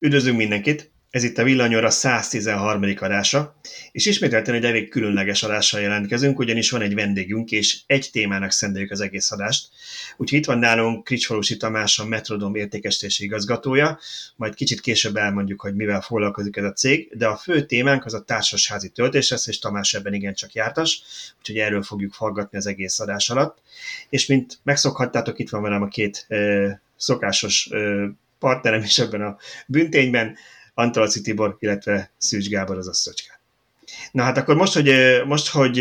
[0.00, 0.90] Üdvözlünk mindenkit!
[1.10, 2.82] Ez itt a Villanyóra 113.
[2.98, 3.56] adása,
[3.92, 8.90] és ismételten egy elég különleges adással jelentkezünk, ugyanis van egy vendégünk, és egy témának szendeljük
[8.90, 9.68] az egész adást.
[10.16, 13.98] Úgyhogy itt van nálunk Kricsfalusi Tamás, a Metrodom értékesítési igazgatója,
[14.36, 18.14] majd kicsit később elmondjuk, hogy mivel foglalkozik ez a cég, de a fő témánk az
[18.14, 21.02] a társasházi töltés lesz, és Tamás ebben igencsak jártas,
[21.38, 23.58] úgyhogy erről fogjuk hallgatni az egész adás alatt.
[24.08, 26.26] És mint megszokhattátok, itt van velem a két
[26.96, 27.70] szokásos
[28.38, 29.36] partnerem is ebben a
[29.66, 30.36] büntényben,
[30.74, 33.40] Antalci Tibor, illetve Szűcs Gábor az asszocska.
[34.12, 34.94] Na hát akkor most hogy,
[35.26, 35.80] most, hogy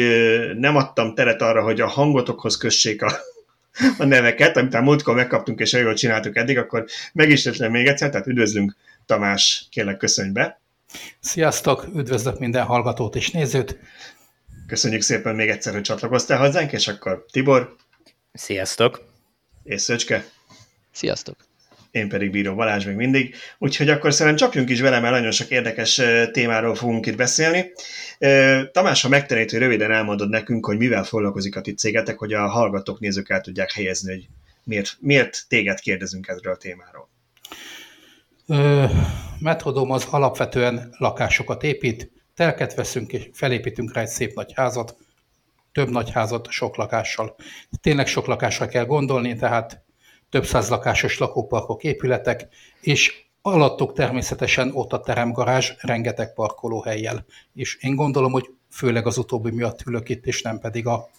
[0.57, 3.11] nem adtam teret arra, hogy a hangotokhoz kössék a,
[3.97, 8.09] a neveket, amit a múltkor megkaptunk, és jól csináltuk eddig, akkor meg is még egyszer,
[8.09, 10.59] tehát üdvözlünk Tamás, kérlek köszönj be.
[11.19, 13.79] Sziasztok, üdvözlök minden hallgatót és nézőt.
[14.67, 17.75] Köszönjük szépen még egyszer, hogy csatlakoztál hozzánk, és akkor Tibor.
[18.33, 19.01] Sziasztok.
[19.63, 20.25] És Szöcske.
[20.91, 21.46] Sziasztok
[21.97, 23.35] én pedig Bíró Balázs még mindig.
[23.57, 26.01] Úgyhogy akkor szerintem csapjunk is vele, mert nagyon sok érdekes
[26.31, 27.71] témáról fogunk itt beszélni.
[28.71, 32.47] Tamás, ha megtennéd, hogy röviden elmondod nekünk, hogy mivel foglalkozik a ti cégetek, hogy a
[32.47, 34.27] hallgatók, nézők el tudják helyezni, hogy
[34.63, 37.09] miért, miért téged kérdezünk ezről a témáról.
[39.39, 44.95] Metrodom az alapvetően lakásokat épít, telket veszünk és felépítünk rá egy szép nagy házat,
[45.71, 47.35] több nagy házat sok lakással.
[47.81, 49.85] Tényleg sok lakásra kell gondolni, tehát
[50.29, 52.47] több száz lakásos lakóparkok, épületek,
[52.81, 57.25] és alattuk természetesen ott a teremgarázs rengeteg parkolóhelyjel.
[57.53, 61.09] És én gondolom, hogy főleg az utóbbi miatt ülök itt, és nem pedig a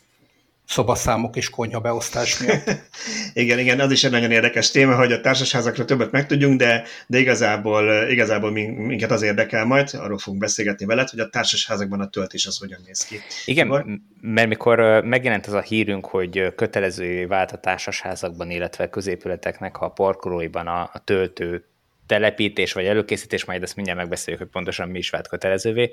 [0.69, 2.71] szobaszámok és konyha beosztás miatt.
[3.43, 7.19] igen, igen, az is egy nagyon érdekes téma, hogy a társasházakra többet megtudjunk, de, de
[7.19, 12.47] igazából, igazából minket az érdekel majd, arról fogunk beszélgetni veled, hogy a társasházakban a töltés
[12.47, 13.17] az hogyan néz ki.
[13.45, 13.85] Igen, Akkor...
[14.21, 20.67] mert mikor megjelent az a hírünk, hogy kötelező vált a társasházakban, illetve középületeknek a parkolóiban
[20.67, 21.65] a, a töltő
[22.09, 25.91] telepítés vagy előkészítés, majd ezt mindjárt megbeszéljük, hogy pontosan mi is vált kötelezővé,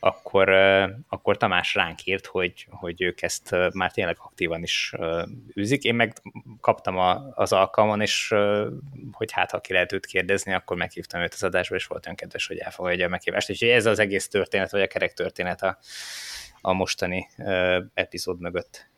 [0.00, 0.48] akkor,
[1.08, 4.94] akkor Tamás ránk írt, hogy, hogy ők ezt már tényleg aktívan is
[5.56, 5.82] űzik.
[5.82, 6.12] Én meg
[6.60, 8.34] kaptam a, az alkalmon, és
[9.12, 12.16] hogy hát, ha ki lehet őt kérdezni, akkor meghívtam őt az adásba, és volt olyan
[12.16, 13.50] kedves, hogy elfogadja a meghívást.
[13.50, 15.78] Úgyhogy ez az egész történet, vagy a kerek történet a,
[16.60, 17.28] a mostani
[17.94, 18.88] epizód mögött.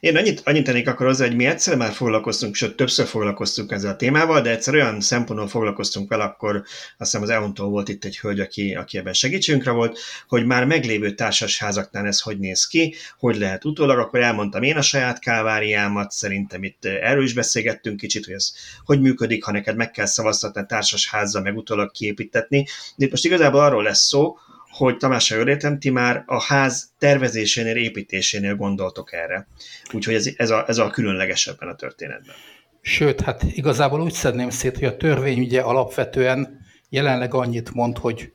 [0.00, 3.90] Én annyit, annyit tennék akkor hozzá, hogy mi egyszer már foglalkoztunk, sőt többször foglalkoztunk ezzel
[3.92, 6.66] a témával, de egyszer olyan szempontból foglalkoztunk vele, akkor azt
[6.98, 11.14] hiszem az EON-tól volt itt egy hölgy, aki, aki ebben segítségünkre volt, hogy már meglévő
[11.14, 16.62] társasházaknál ez hogy néz ki, hogy lehet utólag, akkor elmondtam én a saját káváriámat, szerintem
[16.62, 18.52] itt erről is beszélgettünk kicsit, hogy ez
[18.84, 22.66] hogy működik, ha neked meg kell szavaztatni a társasházzal, meg utólag kiépítetni.
[22.96, 24.36] De itt most igazából arról lesz szó,
[24.74, 29.46] hogy Tamás, ha jól ti már a ház tervezésénél, építésénél gondoltok erre.
[29.92, 32.34] Úgyhogy ez, ez, a, ez a különleges ebben a történetben.
[32.80, 38.32] Sőt, hát igazából úgy szedném szét, hogy a törvény ugye alapvetően jelenleg annyit mond, hogy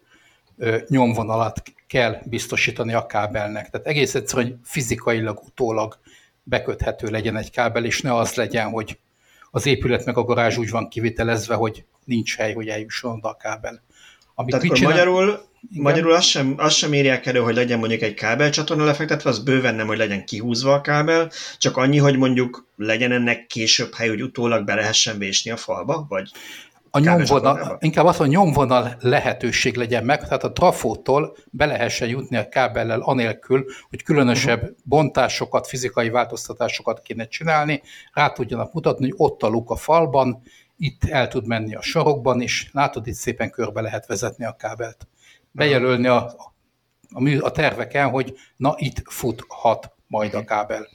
[0.87, 3.69] nyomvonalat kell biztosítani a kábelnek.
[3.69, 5.99] Tehát egész egyszerűen, hogy fizikailag utólag
[6.43, 8.99] beköthető legyen egy kábel, és ne az legyen, hogy
[9.51, 13.35] az épület meg a garázs úgy van kivitelezve, hogy nincs hely, hogy eljusson oda a
[13.35, 13.83] kábel.
[14.35, 15.83] Amit Tehát akkor magyarul, igen.
[15.83, 19.75] magyarul azt sem, azt sem írják elő, hogy legyen mondjuk egy kábelcsatorna lefektetve, az bőven
[19.75, 24.21] nem, hogy legyen kihúzva a kábel, csak annyi, hogy mondjuk legyen ennek később hely, hogy
[24.21, 26.31] utólag be lehessen vésni a falba, vagy
[26.91, 32.37] a nyomvonal, inkább az, hogy nyomvonal lehetőség legyen meg, tehát a trafótól be lehessen jutni
[32.37, 34.77] a kábellel anélkül, hogy különösebb uh-huh.
[34.83, 37.81] bontásokat, fizikai változtatásokat kéne csinálni,
[38.13, 40.41] rá tudjanak mutatni, hogy ott a luk a falban,
[40.77, 45.07] itt el tud menni a sarokban, és látod, itt szépen körbe lehet vezetni a kábelt.
[45.51, 46.33] Bejelölni a,
[47.09, 50.87] a, a terveken, hogy na itt futhat majd a kábel.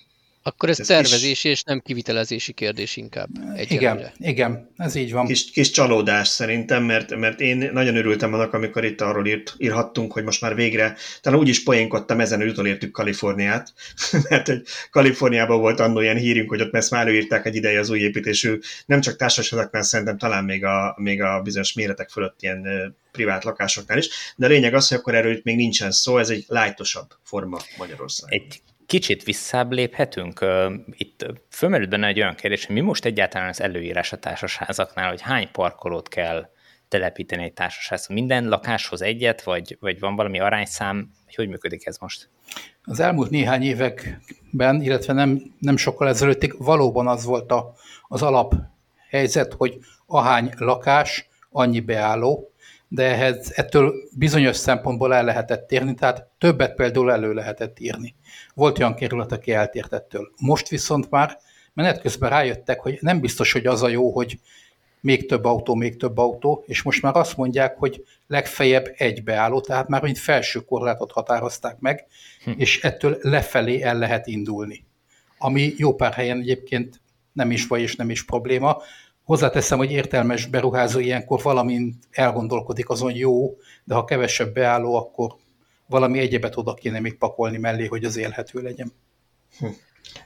[0.46, 1.44] Akkor ez, ez tervezési kis...
[1.44, 3.28] és nem kivitelezési kérdés inkább.
[3.68, 5.26] Igen, igen, ez így van.
[5.26, 10.12] Kis, kis csalódás szerintem, mert, mert én nagyon örültem annak, amikor itt arról írt, írhattunk,
[10.12, 13.72] hogy most már végre, talán úgy is poénkodtam ezen, hogy utolértük Kaliforniát,
[14.28, 17.90] mert hogy Kaliforniában volt annó ilyen hírünk, hogy ott ezt már előírták egy ideje az
[17.90, 22.66] új építésű, nem csak társaságoknál, szerintem talán még a, még a bizonyos méretek fölött ilyen
[23.12, 26.28] privát lakásoknál is, de a lényeg az, hogy akkor erről itt még nincsen szó, ez
[26.30, 28.38] egy lájtosabb forma Magyarországon.
[28.40, 30.44] Egy kicsit visszább léphetünk.
[30.90, 35.20] Itt fölmerült benne egy olyan kérdés, hogy mi most egyáltalán az előírás a társasházaknál, hogy
[35.20, 36.48] hány parkolót kell
[36.88, 38.16] telepíteni egy társasházhoz?
[38.16, 41.10] Minden lakáshoz egyet, vagy, vagy van valami arányszám?
[41.34, 42.28] Hogy működik ez most?
[42.82, 47.74] Az elmúlt néhány években, illetve nem, nem sokkal ezelőttig valóban az volt a,
[48.08, 52.53] az alaphelyzet, hogy ahány lakás, annyi beálló,
[52.94, 58.14] de ehhez, ettől bizonyos szempontból el lehetett térni, tehát többet például elő lehetett írni.
[58.54, 60.30] Volt olyan kerület, aki eltért ettől.
[60.40, 61.38] Most viszont már
[61.72, 64.38] menet közben rájöttek, hogy nem biztos, hogy az a jó, hogy
[65.00, 69.60] még több autó, még több autó, és most már azt mondják, hogy legfeljebb egy beálló,
[69.60, 72.06] tehát már mint felső korlátot határozták meg,
[72.44, 72.50] hm.
[72.56, 74.84] és ettől lefelé el lehet indulni.
[75.38, 77.00] Ami jó pár helyen egyébként
[77.32, 78.82] nem is vagy és nem is probléma.
[79.24, 85.34] Hozzáteszem, hogy értelmes beruházó ilyenkor valamint elgondolkodik azon jó, de ha kevesebb beálló, akkor
[85.86, 88.92] valami egyebet oda kéne még pakolni mellé, hogy az élhető legyen.
[89.58, 89.66] Hm.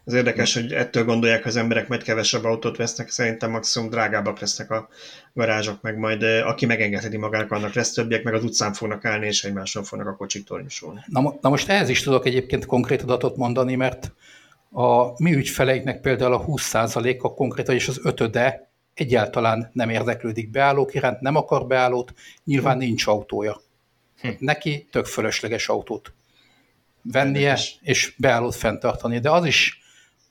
[0.05, 4.71] Ez érdekes, hogy ettől gondolják az emberek, mert kevesebb autót vesznek, szerintem maximum drágábbak lesznek
[4.71, 4.89] a
[5.35, 9.45] garázsok, meg majd aki megengedheti magának, annak lesz többiek, meg az utcán fognak állni, és
[9.45, 11.01] egymáson fognak a kocsik tornyosulni.
[11.07, 14.13] Na, na most ehhez is tudok egyébként konkrét adatot mondani, mert
[14.71, 18.68] a mi ügyfeleiknek például a 20%-a konkrétan és az ötöde
[19.01, 22.13] egyáltalán nem érdeklődik beállók iránt, nem akar beállót,
[22.45, 22.79] nyilván hm.
[22.79, 23.61] nincs autója.
[24.21, 24.29] Hm.
[24.39, 26.13] Neki tök fölösleges autót
[27.03, 29.19] vennie, és beállót fenntartani.
[29.19, 29.81] De az is,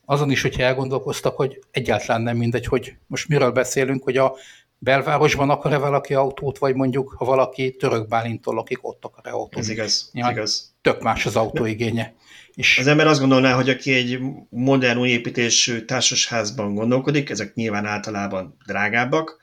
[0.06, 4.36] azon is, hogyha elgondolkoztak, hogy egyáltalán nem mindegy, hogy most miről beszélünk, hogy a
[4.80, 9.60] belvárosban akar-e valaki autót, vagy mondjuk, ha valaki török Bálintól lakik, ott akar-e autót.
[9.60, 10.76] Ez igaz, ja, igaz.
[10.82, 12.14] Tök más az autóigénye.
[12.58, 14.20] És az ember azt gondolná, hogy aki egy
[14.50, 19.38] modern új építésű társasházban gondolkodik, ezek nyilván általában drágábbak,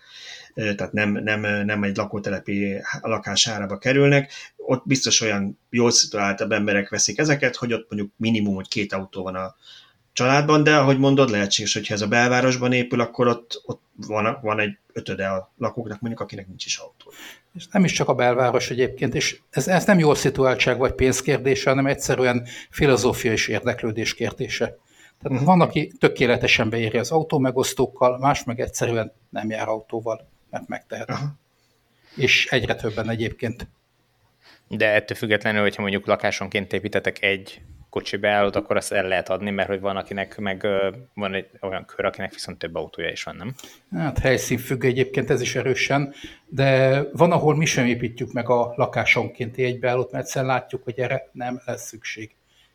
[0.55, 7.19] tehát nem, nem, nem egy lakótelepi lakásárába kerülnek, ott biztos olyan jól szituáltabb emberek veszik
[7.19, 9.55] ezeket, hogy ott mondjuk minimum, hogy két autó van a
[10.12, 14.60] családban, de ahogy mondod, lehetséges, hogyha ez a belvárosban épül, akkor ott, ott van, van
[14.60, 17.12] egy ötöde a lakóknak, mondjuk akinek nincs is autó.
[17.54, 21.68] És nem is csak a belváros egyébként, és ez, ez nem jól szituáltság vagy pénzkérdése,
[21.68, 24.64] hanem egyszerűen filozófia és érdeklődés kérdése.
[24.64, 25.44] Tehát uh-huh.
[25.44, 31.10] van, aki tökéletesen beéri az autómegosztókkal, más meg egyszerűen nem jár autóval, mert megtehet.
[31.10, 31.28] Uh-huh.
[32.16, 33.68] És egyre többen egyébként.
[34.68, 37.60] De ettől függetlenül, hogyha mondjuk lakásonként építetek egy
[37.94, 40.67] kocsi beállót, akkor azt el lehet adni, mert hogy van, akinek meg
[41.14, 43.55] van egy olyan kör, akinek viszont több autója is van, nem?
[44.00, 46.14] Hát helyszín függ egyébként ez is erősen,
[46.46, 50.99] de van, ahol mi sem építjük meg a lakásonkénti egy beállót, mert egyszerűen látjuk, hogy
[50.99, 52.35] erre nem lesz szükség.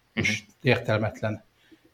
[0.10, 0.24] Uh-huh.
[0.24, 0.52] És mhm.
[0.62, 1.44] értelmetlen.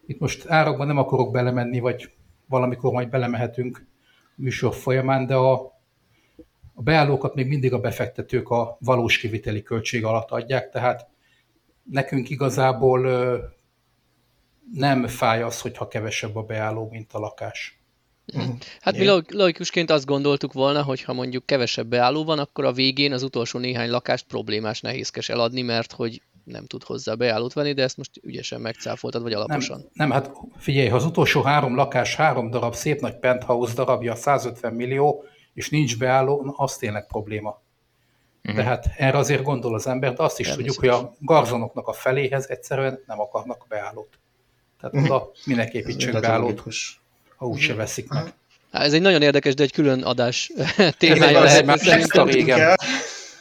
[0.06, 2.12] Itt most árakban nem akarok belemenni, vagy
[2.46, 3.86] valamikor majd belemehetünk
[4.36, 5.74] műsor folyamán, de a
[6.78, 11.08] a beállókat még mindig a befektetők a valós kiviteli költség alatt adják, tehát
[11.92, 13.00] nekünk igazából
[14.74, 17.80] nem fáj az, hogyha kevesebb a beálló, mint a lakás.
[18.34, 18.50] Mhm.
[18.82, 23.14] Hát mi logikusként azt gondoltuk volna, hogy ha mondjuk kevesebb beálló van, akkor a végén
[23.14, 27.84] az utolsó néhány lakást problémás, nehézkes eladni, mert hogy nem tud hozzá beállót venni, de
[27.84, 29.78] ezt most ügyesen megcáfoltad, vagy alaposan.
[29.78, 34.16] Nem, nem, hát figyelj, ha az utolsó három lakás, három darab szép nagy penthouse darabja
[34.16, 35.24] 150 millió,
[35.54, 37.64] és nincs beálló, az tényleg probléma.
[38.46, 38.64] Uh-huh.
[38.64, 42.50] Tehát erre azért gondol az ember, de azt is tudjuk, hogy a garzonoknak a feléhez
[42.50, 44.20] egyszerűen nem akarnak beállót.
[44.80, 45.16] Tehát uh-huh.
[45.16, 46.64] oda minek építsünk beállót,
[47.36, 47.78] ha úgyse uh-huh.
[47.78, 48.34] veszik meg.
[48.72, 50.52] Ez egy nagyon érdekes, de egy külön adás
[50.98, 51.80] témája lehet.
[51.80, 52.76] Szerintem.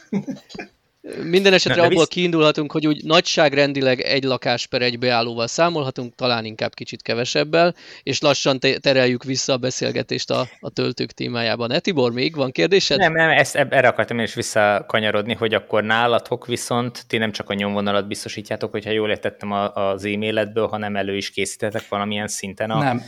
[1.23, 2.07] Minden esetre abból visz...
[2.07, 8.21] kiindulhatunk, hogy úgy nagyságrendileg egy lakás per egy beállóval számolhatunk, talán inkább kicsit kevesebbel, és
[8.21, 11.71] lassan te- tereljük vissza a beszélgetést a, a töltők témájában.
[11.71, 12.97] E, Tibor, még van kérdésed?
[12.97, 17.49] Nem, nem, ezt, erre akartam én is visszakanyarodni, hogy akkor nálatok viszont ti nem csak
[17.49, 22.79] a nyomvonalat biztosítjátok, hogyha jól értettem az e-mailedből, hanem elő is készítetek valamilyen szinten a...
[22.83, 23.01] Nem,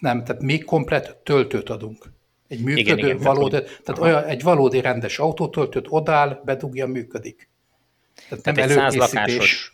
[0.00, 2.13] nem, tehát mi komplet töltőt adunk.
[2.48, 7.48] Egy működő, igen, igen, valódi, tehát olyan, egy valódi rendes autótöltőt odáll, bedugja, működik.
[8.28, 9.72] Tehát, tehát nem egy száz lakásos,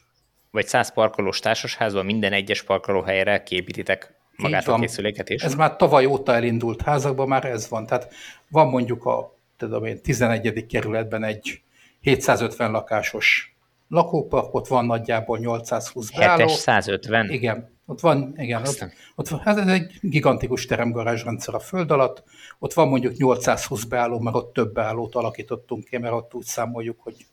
[0.51, 5.43] vagy száz parkolós társasházban minden egyes parkolóhelyre képítitek magát a készüléket is?
[5.43, 7.87] Ez már tavaly óta elindult házakban, már ez van.
[7.87, 8.13] Tehát
[8.49, 10.67] van mondjuk a tudom én, 11.
[10.67, 11.63] kerületben egy
[12.01, 13.55] 750 lakásos
[13.89, 16.47] lakópark, ott van nagyjából 820 beálló.
[16.47, 17.31] 750?
[17.31, 22.23] Igen, ott van, igen, ott, ott van, hát ez egy gigantikus teremgarázsrendszer a föld alatt,
[22.59, 26.97] ott van mondjuk 820 beálló, mert ott több beállót alakítottunk ki, mert ott úgy számoljuk,
[27.01, 27.27] hogy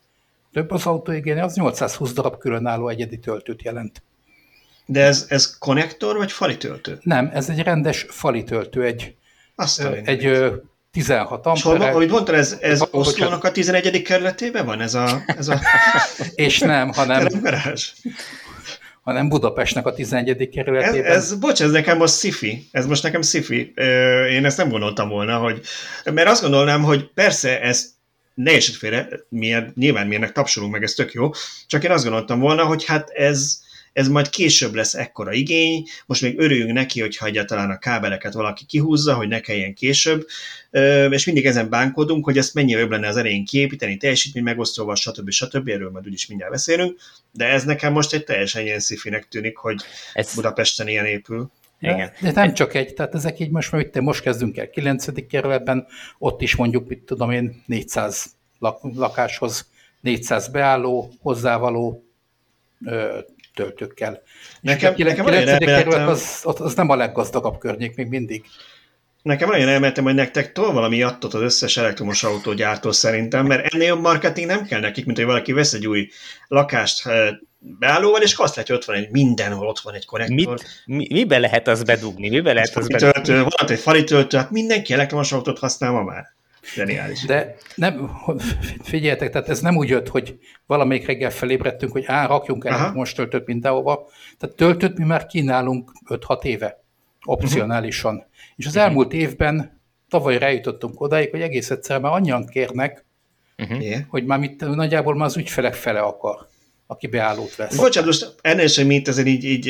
[0.52, 4.04] több az autóigény, az 820 darab különálló egyedi töltőt jelent.
[4.86, 7.00] De ez, ez konnektor vagy fali töltő?
[7.02, 9.16] Nem, ez egy rendes fali töltő, egy,
[9.56, 10.56] Azt egy ö,
[10.92, 11.86] 16 ampere.
[11.86, 14.02] És ahogy mondtad, ez, ez Oszlónak a 11.
[14.02, 15.24] kerületében van ez a...
[15.26, 15.60] Ez a...
[16.36, 17.28] És nem, hanem
[19.08, 20.50] hanem Budapestnek a 11.
[20.50, 21.12] kerületében.
[21.12, 23.74] Ez, ez, bocs, ez nekem most sci ez most nekem sci
[24.30, 25.62] Én ezt nem gondoltam volna, hogy,
[26.14, 27.94] mert azt gondolnám, hogy persze ez
[28.34, 31.30] ne félre, miért, nyilván miért tapsolunk meg, ez tök jó,
[31.68, 33.60] csak én azt gondoltam volna, hogy hát ez,
[33.98, 38.66] ez majd később lesz ekkora igény, most még örüljünk neki, hogyha egyáltalán a kábeleket valaki
[38.66, 40.28] kihúzza, hogy ne kelljen később,
[41.10, 45.30] és mindig ezen bánkodunk, hogy ezt mennyire jobb lenne az elején kiépíteni, teljesítmény megosztóval, stb.
[45.30, 45.70] stb.
[45.70, 47.00] Erről majd úgyis mindjárt beszélünk,
[47.32, 49.82] de ez nekem most egy teljesen ilyen szifinek tűnik, hogy
[50.14, 51.52] ez, Budapesten ilyen épül.
[51.80, 52.12] Igen.
[52.22, 55.28] De, nem csak egy, tehát ezek így most, itt most kezdünk el 9.
[55.28, 55.88] kerületben,
[56.18, 58.26] ott is mondjuk, mit tudom én, 400
[58.60, 59.70] lak, lakáshoz
[60.02, 62.02] 400 beálló, hozzávaló
[63.58, 64.22] töltőkkel.
[64.62, 65.58] Nekem, És nekem 9.
[65.58, 68.46] kerület az, az nem a leggazdagabb környék még mindig.
[69.22, 73.88] Nekem olyan elmentem, hogy nektek tol valami attot az összes elektromos autógyártó szerintem, mert ennél
[73.88, 76.10] jobb marketing nem kell nekik, mint hogy valaki vesz egy új
[76.48, 77.10] lakást
[77.60, 80.36] beállóval, és azt látja, hogy ott van egy, mindenhol ott van egy konnektor.
[80.36, 82.30] Mit, mi, mibe lehet az bedugni?
[82.30, 83.12] Mibe lehet az bedugni?
[83.12, 86.37] Töltő, van egy fali töltő, hát mindenki elektromos autót használ ma már.
[86.76, 87.26] Geniális.
[87.26, 88.22] De nem,
[88.84, 93.16] figyeljetek, tehát ez nem úgy jött, hogy valamelyik reggel felébredtünk, hogy á, rakjunk el most
[93.16, 94.10] töltőt mindenhova.
[94.38, 96.84] Tehát töltőt mi már kínálunk 5-6 éve,
[97.26, 98.16] opcionálisan.
[98.16, 98.30] Uh-huh.
[98.56, 98.88] És az uh-huh.
[98.88, 103.06] elmúlt évben tavaly rájutottunk odáig, hogy egész egyszerűen már annyian kérnek,
[103.58, 103.96] uh-huh.
[104.08, 106.48] hogy már mit, nagyjából már az ügyfelek fele akar,
[106.88, 107.76] aki beállót vesz.
[107.76, 109.68] Bocsánat, most ennél sem mint ezen így, így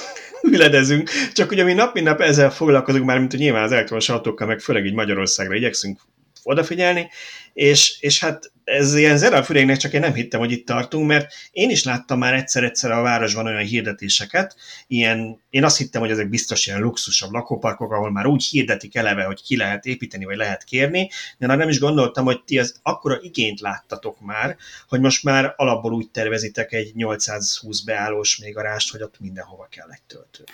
[0.52, 4.08] üledezünk, csak ugye mi nap mint nap ezzel foglalkozunk már, mint hogy nyilván az elektromos
[4.08, 6.00] autókkal, meg főleg így Magyarországra igyekszünk
[6.46, 7.10] odafigyelni,
[7.52, 11.06] és, és hát ez ilyen zene a fürégnek, csak én nem hittem, hogy itt tartunk,
[11.06, 16.10] mert én is láttam már egyszer-egyszer a városban olyan hirdetéseket, ilyen, én azt hittem, hogy
[16.10, 20.36] ezek biztos ilyen luxusabb lakóparkok, ahol már úgy hirdetik eleve, hogy ki lehet építeni, vagy
[20.36, 24.56] lehet kérni, de már nem is gondoltam, hogy ti az akkora igényt láttatok már,
[24.88, 29.88] hogy most már alapból úgy tervezitek egy 820 beállós még arást, hogy ott mindenhova kell
[29.90, 30.44] egy töltő.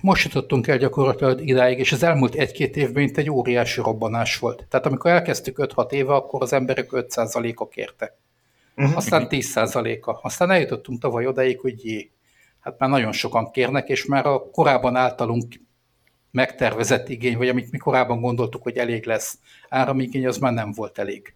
[0.00, 4.66] Most jutottunk el gyakorlatilag idáig, és az elmúlt egy-két évben mint egy óriási robbanás volt.
[4.68, 8.16] Tehát amikor elkezdtük 5-6 éve, akkor az emberek 5%-a kérte.
[8.76, 8.96] Uh-huh.
[8.96, 10.18] Aztán 10%-a.
[10.22, 12.10] Aztán eljutottunk tavaly odaig, hogy jé,
[12.60, 15.54] hát már nagyon sokan kérnek, és már a korábban általunk
[16.30, 20.98] megtervezett igény, vagy amit mi korábban gondoltuk, hogy elég lesz áramigény, az már nem volt
[20.98, 21.35] elég.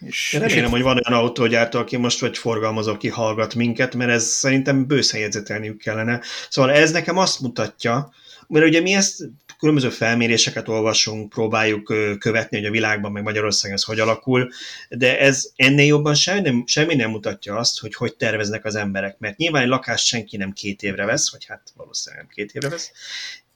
[0.00, 3.94] És, Én remélem, és hogy van olyan autógyártó, aki most vagy forgalmazó, aki hallgat minket,
[3.94, 6.20] mert ez szerintem bőszen jegyzetelniük kellene.
[6.48, 8.12] Szóval ez nekem azt mutatja,
[8.48, 9.28] mert ugye mi ezt
[9.58, 14.50] különböző felméréseket olvasunk, próbáljuk követni, hogy a világban, meg Magyarországon ez hogy alakul,
[14.88, 19.18] de ez ennél jobban semmi nem, semmi nem mutatja azt, hogy hogy terveznek az emberek,
[19.18, 22.68] mert nyilván egy lakást senki nem két évre vesz, vagy hát valószínűleg nem két évre
[22.68, 22.92] vesz,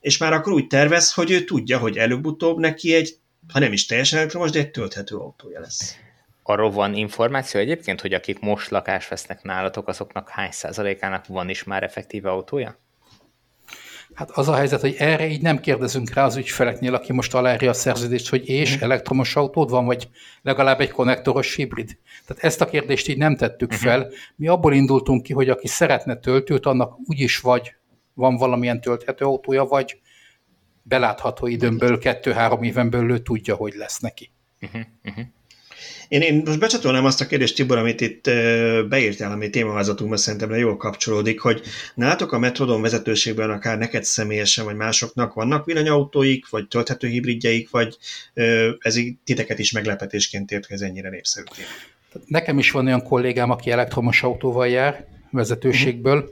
[0.00, 3.16] és már akkor úgy tervez, hogy ő tudja, hogy előbb-utóbb neki egy,
[3.52, 5.96] ha nem is teljesen elektromos, de egy tölthető autója lesz.
[6.46, 11.64] Arról van információ egyébként, hogy akik most lakást vesznek nálatok, azoknak hány százalékának van is
[11.64, 12.78] már effektíve autója?
[14.14, 17.70] Hát az a helyzet, hogy erre így nem kérdezünk rá az ügyfeleknél, aki most aláírja
[17.70, 18.84] a szerződést, hogy és mhm.
[18.84, 20.08] elektromos autód van, vagy
[20.42, 21.98] legalább egy konnektoros hibrid.
[22.26, 23.84] Tehát ezt a kérdést így nem tettük uh-huh.
[23.84, 24.10] fel.
[24.36, 27.74] Mi abból indultunk ki, hogy aki szeretne töltőt, annak úgyis vagy
[28.14, 30.00] van valamilyen tölthető autója, vagy
[30.82, 34.30] belátható időn belül, kettő-három éven belül tudja, hogy lesz neki.
[34.60, 34.82] Uh-huh.
[35.04, 35.24] Uh-huh.
[36.08, 38.30] Én, én most becsatolnám azt a kérdést, Tibor, amit itt
[38.88, 41.62] beírtál, ami témavázatunkban szerintem jól kapcsolódik, hogy
[41.94, 47.96] nálatok a Metrodon vezetőségben akár neked személyesen, vagy másoknak vannak villanyautóik, vagy tölthető hibridjeik, vagy
[48.78, 51.44] ez titeket is meglepetésként ért, hogy ez ennyire népszerű
[52.26, 56.30] Nekem is van olyan kollégám, aki elektromos autóval jár vezetőségből.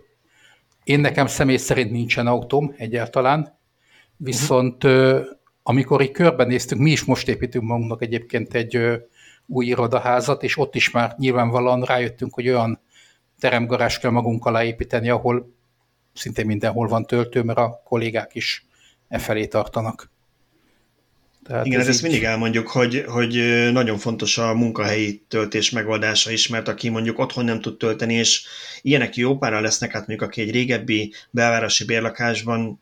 [0.84, 3.58] Én nekem személy szerint nincsen autóm egyáltalán,
[4.16, 4.84] viszont
[5.62, 8.78] amikor így körbenéztünk, mi is most építünk magunknak egyébként egy
[9.46, 12.80] új irodaházat, és ott is már nyilvánvalóan rájöttünk, hogy olyan
[13.40, 15.54] teremgarás kell magunk alá építeni, ahol
[16.14, 18.66] szinte mindenhol van töltő, mert a kollégák is
[19.08, 20.10] e felé tartanak.
[21.44, 22.10] Tehát Igen, ez ezt így...
[22.10, 23.34] mindig elmondjuk, hogy, hogy
[23.72, 28.44] nagyon fontos a munkahelyi töltés megoldása is, mert aki mondjuk otthon nem tud tölteni, és
[28.82, 32.80] ilyenek jó pára lesznek, hát mondjuk aki egy régebbi belvárosi bérlakásban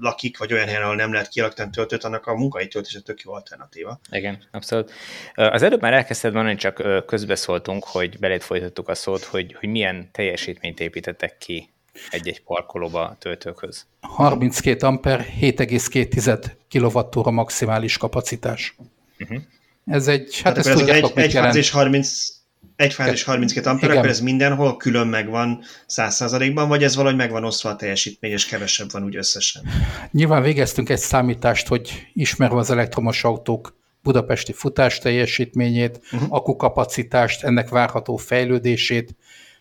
[0.00, 3.32] lakik, vagy olyan helyen, ahol nem lehet kialakítani töltőt, annak a munkai töltés tök jó
[3.32, 4.00] alternatíva.
[4.10, 4.92] Igen, abszolút.
[5.34, 10.08] Az előbb már elkezdted mondani, csak közbeszóltunk, hogy belét folytattuk a szót, hogy, hogy milyen
[10.12, 11.70] teljesítményt építettek ki
[12.10, 13.86] egy-egy parkolóba a töltőkhöz.
[14.00, 18.76] 32 amper, 7,2 kWh maximális kapacitás.
[19.18, 19.42] Uh-huh.
[19.86, 21.54] Ez egy, hát, hát ezt tudjátok, egy, mit egy jelent.
[21.54, 22.28] És 30,
[22.76, 27.70] egy fázis 32 amper, akkor ez mindenhol külön megvan 100%-ban, vagy ez valahogy megvan osztva
[27.70, 29.62] a teljesítmény, és kevesebb van úgy összesen?
[30.10, 36.32] Nyilván végeztünk egy számítást, hogy ismerve az elektromos autók budapesti futás teljesítményét, uh-huh.
[36.32, 39.16] akukapacitást, ennek várható fejlődését,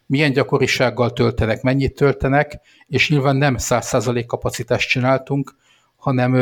[0.06, 5.56] milyen gyakorisággal töltenek, mennyit töltenek, és nyilván nem 100% kapacitást csináltunk,
[5.96, 6.34] hanem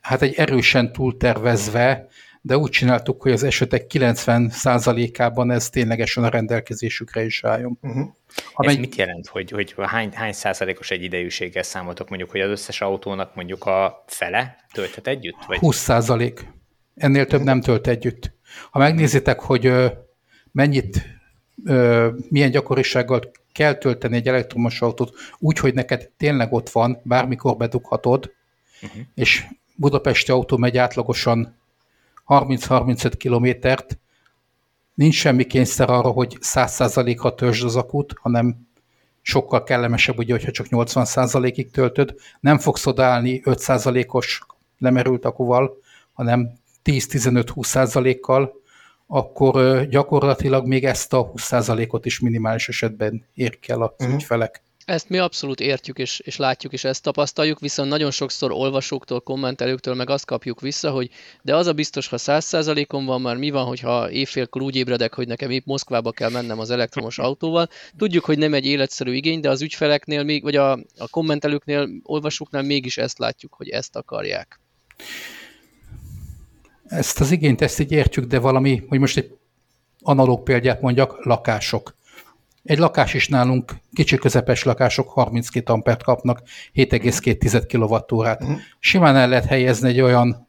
[0.00, 2.06] hát egy erősen túltervezve
[2.46, 7.78] de úgy csináltuk, hogy az esetek 90%-ában ez ténylegesen a rendelkezésükre is álljon.
[7.82, 8.08] Uh-huh.
[8.56, 8.78] Ez egy...
[8.78, 13.34] mit jelent, hogy, hogy hány, hány százalékos egy idejűséggel számoltok, mondjuk, hogy az összes autónak
[13.34, 15.44] mondjuk a fele tölthet együtt?
[15.46, 15.58] Vagy?
[15.58, 16.52] 20 százalék.
[16.94, 18.32] Ennél több nem tölt együtt.
[18.70, 19.72] Ha megnézitek, hogy
[20.52, 21.02] mennyit
[22.28, 28.32] milyen gyakorisággal kell tölteni egy elektromos autót úgy, hogy neked tényleg ott van, bármikor bedughatod,
[28.82, 29.00] uh-huh.
[29.14, 31.64] és Budapesti autó megy átlagosan
[32.26, 33.98] 30-35 kilométert,
[34.94, 38.66] nincs semmi kényszer arra, hogy 100%-ra töltsd az akut, hanem
[39.22, 44.46] sokkal kellemesebb, ugye, hogyha csak 80%-ig töltöd, nem fogsz odaállni 5%-os
[44.78, 45.78] lemerült akuval,
[46.12, 46.52] hanem
[46.84, 48.52] 10-15-20%-kal,
[49.06, 54.14] akkor gyakorlatilag még ezt a 20%-ot is minimális esetben érik el az uh-huh.
[54.14, 54.62] ügyfelek.
[54.86, 59.94] Ezt mi abszolút értjük és, és látjuk, és ezt tapasztaljuk, viszont nagyon sokszor olvasóktól, kommentelőktől
[59.94, 61.10] meg azt kapjuk vissza, hogy
[61.42, 65.26] de az a biztos, ha 100%-on van, már mi van, hogyha éjfélkor úgy ébredek, hogy
[65.26, 67.68] nekem épp Moszkvába kell mennem az elektromos autóval.
[67.96, 72.62] Tudjuk, hogy nem egy életszerű igény, de az ügyfeleknél, még, vagy a, a kommentelőknél, olvasóknál
[72.62, 74.60] mégis ezt látjuk, hogy ezt akarják.
[76.84, 79.36] Ezt az igényt, ezt így értjük, de valami, hogy most egy
[80.00, 81.94] analóg példát mondjak, lakások
[82.66, 86.42] egy lakás is nálunk, kicsi közepes lakások 32 ampert kapnak,
[86.74, 88.42] 7,2 kWh-t.
[88.42, 88.58] Uh-huh.
[88.78, 90.48] Simán el lehet helyezni egy olyan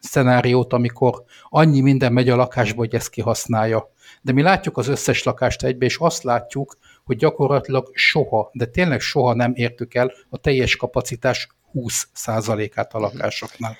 [0.00, 3.92] szenáriót, amikor annyi minden megy a lakásba, hogy ezt kihasználja.
[4.22, 9.00] De mi látjuk az összes lakást egybe, és azt látjuk, hogy gyakorlatilag soha, de tényleg
[9.00, 13.06] soha nem értük el a teljes kapacitás 20%-át a mhm.
[13.06, 13.76] lakásoknál.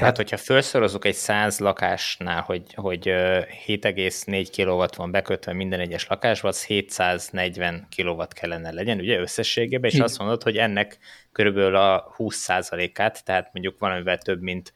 [0.00, 6.48] Tehát, hogyha felszorozzuk egy 100 lakásnál, hogy, hogy 7,4 kW van bekötve minden egyes lakásba,
[6.48, 10.06] az 740 kW kellene legyen, ugye összességében, és Igen.
[10.06, 10.98] azt mondod, hogy ennek
[11.32, 14.72] körülbelül a 20%-át, tehát mondjuk valamivel több, mint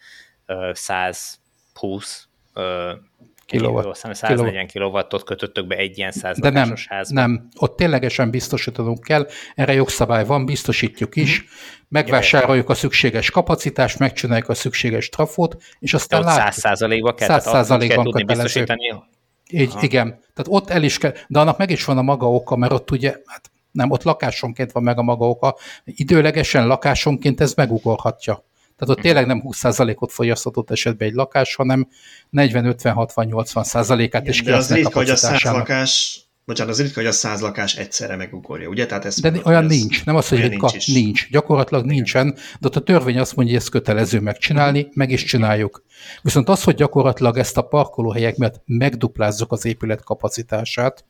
[0.72, 2.28] 120
[3.50, 7.20] kilowatt, 140 kilowattot kötöttök be egy ilyen 100 De nem, házba.
[7.20, 11.44] nem, ott ténylegesen biztosítanunk kell, erre jogszabály van, biztosítjuk is,
[11.88, 16.52] megvásároljuk a szükséges kapacitást, megcsináljuk a szükséges trafót, és aztán látjuk.
[16.52, 18.94] 100 százalékban kell, 100 százalékban kell biztosítani.
[19.50, 22.56] Így, igen, tehát ott el is kell, de annak meg is van a maga oka,
[22.56, 27.54] mert ott ugye, hát nem, ott lakásonként van meg a maga oka, időlegesen lakásonként ez
[27.54, 28.44] megugorhatja.
[28.80, 31.88] Tehát ott tényleg nem 20%-ot fogyasztott esetben egy lakás, hanem
[32.32, 37.40] 40-50-60-80%-át is De az ritka, hogy a száz lakás, bocsánat, az ritka, hogy a száz
[37.40, 38.86] lakás egyszerre megugorja, ugye?
[38.86, 41.30] Tehát ez de olyan ez, nincs, nem az, hogy ritka, nincs, nincs.
[41.30, 44.94] Gyakorlatilag nincsen, de ott a törvény azt mondja, hogy ezt kötelező megcsinálni, uh-huh.
[44.94, 45.84] meg is csináljuk.
[46.22, 51.04] Viszont az, hogy gyakorlatilag ezt a parkolóhelyek miatt megduplázzuk az épület kapacitását,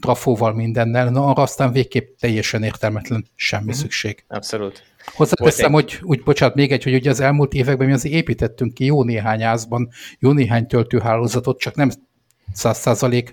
[0.00, 3.80] trafóval mindennel, na arra aztán végképp teljesen értelmetlen semmi uh-huh.
[3.80, 4.24] szükség.
[4.28, 4.82] Abszolút.
[5.14, 8.84] Hozzáteszem, hogy úgy, bocsánat, még egy, hogy ugye az elmúlt években mi azért építettünk ki
[8.84, 9.88] jó néhány házban,
[10.18, 11.90] jó néhány töltőhálózatot, csak nem
[12.54, 13.28] 100%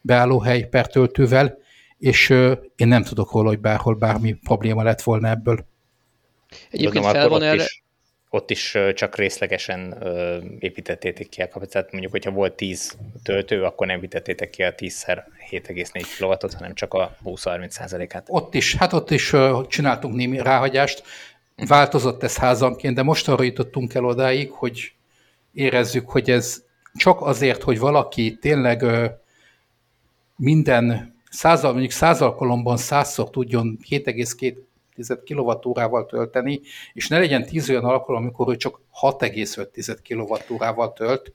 [0.00, 1.58] beállóhely per töltővel,
[1.98, 5.66] és uh, én nem tudok róla, hogy bárhol bármi probléma lett volna ebből.
[6.70, 7.62] Egyébként fel van erre...
[7.62, 7.82] Is
[8.32, 10.02] ott is csak részlegesen
[10.58, 11.90] építettétek ki a kapacitást.
[11.90, 16.94] Mondjuk, hogyha volt 10 töltő, akkor nem építettétek ki a 10-szer 7,4 kW-ot, hanem csak
[16.94, 19.34] a 20-30 át Ott is, hát ott is
[19.68, 21.02] csináltunk némi ráhagyást.
[21.66, 24.92] Változott ez házanként, de most arra jutottunk el odáig, hogy
[25.52, 26.62] érezzük, hogy ez
[26.94, 28.84] csak azért, hogy valaki tényleg
[30.36, 34.54] minden százal, mondjuk száz alkalomban százszor tudjon 7,2
[35.24, 36.60] kWh-val tölteni,
[36.92, 41.32] és ne legyen 10 olyan alkalom, amikor ő csak 6,5 kWh-val tölt,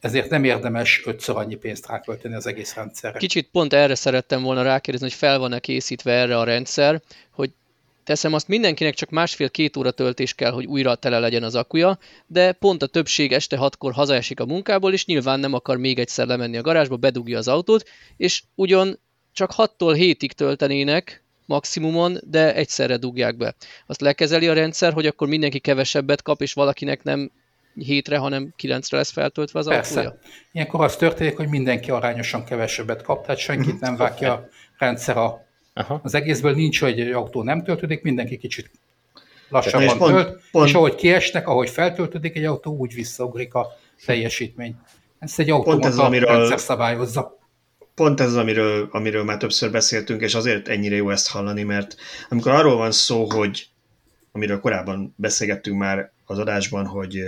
[0.00, 3.18] ezért nem érdemes ötször annyi pénzt rákölteni az egész rendszerre.
[3.18, 7.50] Kicsit pont erre szerettem volna rákérdezni, hogy fel van-e készítve erre a rendszer, hogy
[8.04, 12.52] teszem azt mindenkinek csak másfél-két óra töltés kell, hogy újra tele legyen az akuja, de
[12.52, 16.56] pont a többség este hatkor hazaesik a munkából, és nyilván nem akar még egyszer lemenni
[16.56, 19.00] a garázsba, bedugja az autót, és ugyan
[19.32, 23.54] csak 6-tól 7-ig töltenének, maximumon, de egyszerre dugják be.
[23.86, 27.30] Azt lekezeli a rendszer, hogy akkor mindenki kevesebbet kap, és valakinek nem
[27.74, 30.00] hétre, hanem kilencre lesz feltöltve az Persze.
[30.00, 30.18] autója?
[30.52, 35.46] Ilyenkor az történik, hogy mindenki arányosan kevesebbet kap, tehát senkit nem vágja a rendszer a,
[35.74, 36.00] Aha.
[36.02, 36.54] az egészből.
[36.54, 38.70] Nincs, hogy egy autó nem töltődik, mindenki kicsit
[39.48, 40.68] lassabban pont, tölt, pont.
[40.68, 43.66] és ahogy kiesnek, ahogy feltöltődik egy autó, úgy visszaugrik a
[44.06, 44.76] teljesítmény.
[45.18, 47.39] Ezt egy automata ez, amiről, rendszer szabályozza
[48.00, 51.96] pont ez az, amiről, amiről már többször beszéltünk, és azért ennyire jó ezt hallani, mert
[52.28, 53.66] amikor arról van szó, hogy
[54.32, 57.22] amiről korábban beszélgettünk már az adásban, hogy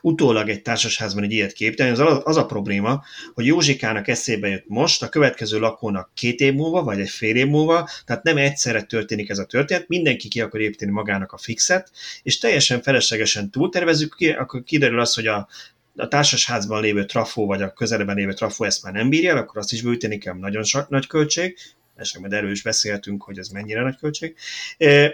[0.00, 3.02] utólag egy társasházban egy ilyet képtelni, az, az a probléma,
[3.34, 7.46] hogy Józsikának eszébe jött most, a következő lakónak két év múlva, vagy egy fél év
[7.46, 11.90] múlva, tehát nem egyszerre történik ez a történet, mindenki ki akar építeni magának a fixet,
[12.22, 15.48] és teljesen feleslegesen túltervezzük, akkor kiderül az, hogy a
[15.98, 19.72] a társasházban lévő trafó, vagy a közelben lévő trafó ezt már nem bírja, akkor azt
[19.72, 21.58] is bűteni kell, nagyon sok, nagy költség,
[21.96, 24.34] esetleg majd erről is beszéltünk, hogy ez mennyire nagy költség,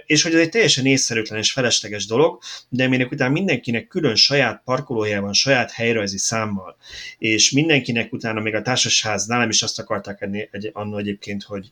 [0.07, 4.63] és hogy ez egy teljesen észszerűtlen és felesleges dolog, de minek után mindenkinek külön saját
[4.65, 6.77] parkolója van, saját helyrajzi számmal,
[7.19, 11.71] és mindenkinek utána még a társasház, nálam is azt akarták egy, egy, annó egyébként, hogy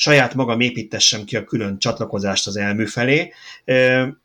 [0.00, 3.32] saját magam építessem ki a külön csatlakozást az elmű felé,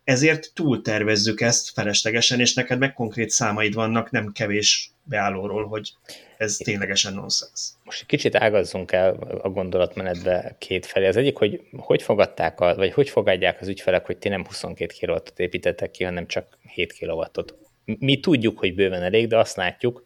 [0.04, 5.92] ezért túl tervezzük ezt feleslegesen, és neked meg konkrét számaid vannak, nem kevés beállóról, hogy
[6.38, 7.70] ez ténylegesen nonsens.
[7.84, 11.08] Most egy kicsit ágazzunk el a gondolatmenetbe két felé.
[11.08, 14.94] Az egyik, hogy hogy fogadták, a, vagy hogy fogadják az ügyfelek, hogy ti nem 22
[15.00, 17.56] kW-ot építettek ki, hanem csak 7 kW-ot.
[17.86, 20.04] Mi tudjuk, hogy bőven elég, de azt látjuk,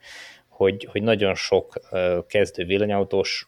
[0.48, 1.80] hogy, hogy nagyon sok
[2.28, 3.48] kezdő villanyautós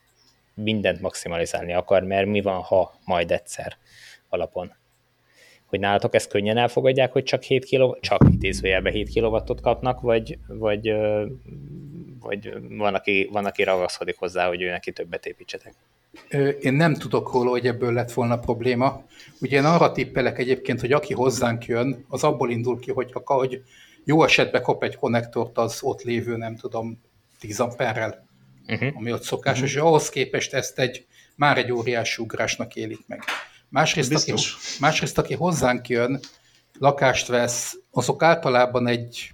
[0.64, 3.78] mindent maximalizálni akar, mert mi van, ha majd egyszer
[4.30, 4.74] alapon.
[5.66, 10.38] Hogy nálatok ezt könnyen elfogadják, hogy csak 7 kW, csak idézőjelben 7 kW-ot kapnak, vagy,
[10.48, 10.94] vagy,
[12.20, 15.74] vagy van, aki, van, aki ragaszkodik hozzá, hogy ő neki többet építsetek?
[16.62, 19.04] Én nem tudok róla, hogy ebből lett volna probléma.
[19.42, 23.64] Ugye én arra tippelek egyébként, hogy aki hozzánk jön, az abból indul ki, hogy, hogy
[24.04, 27.02] jó esetben kap egy konnektort az ott lévő, nem tudom,
[27.40, 28.30] 10 amperrel
[28.72, 28.92] uh-huh.
[28.96, 29.76] ami ott szokásos, uh-huh.
[29.76, 31.06] és ahhoz képest ezt egy
[31.36, 33.24] már egy óriási ugrásnak élik meg.
[33.70, 34.34] Másrészt aki,
[34.80, 36.20] másrészt, aki hozzánk jön,
[36.80, 39.32] lakást vesz, azok általában egy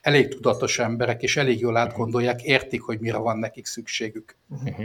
[0.00, 4.36] elég tudatos emberek, és elég jól átgondolják, értik, hogy mire van nekik szükségük.
[4.48, 4.84] Uh-huh.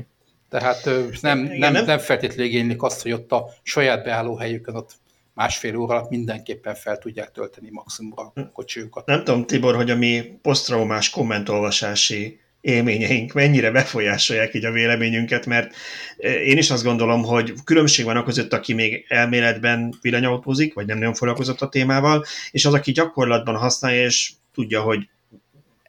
[0.49, 0.89] Tehát
[1.21, 4.91] nem, nem, nem feltétlenül igénylik azt, hogy ott a saját beállóhelyükön ott
[5.33, 9.05] másfél óra alatt mindenképpen fel tudják tölteni maximumra a kocsiukat.
[9.05, 15.73] Nem tudom, Tibor, hogy a mi posztraumás kommentolvasási élményeink mennyire befolyásolják így a véleményünket, mert
[16.17, 20.85] e, én is azt gondolom, hogy különbség van a között, aki még elméletben villanyautózik, vagy
[20.85, 25.07] nem nagyon foglalkozott a témával, és az, aki gyakorlatban használja, és tudja, hogy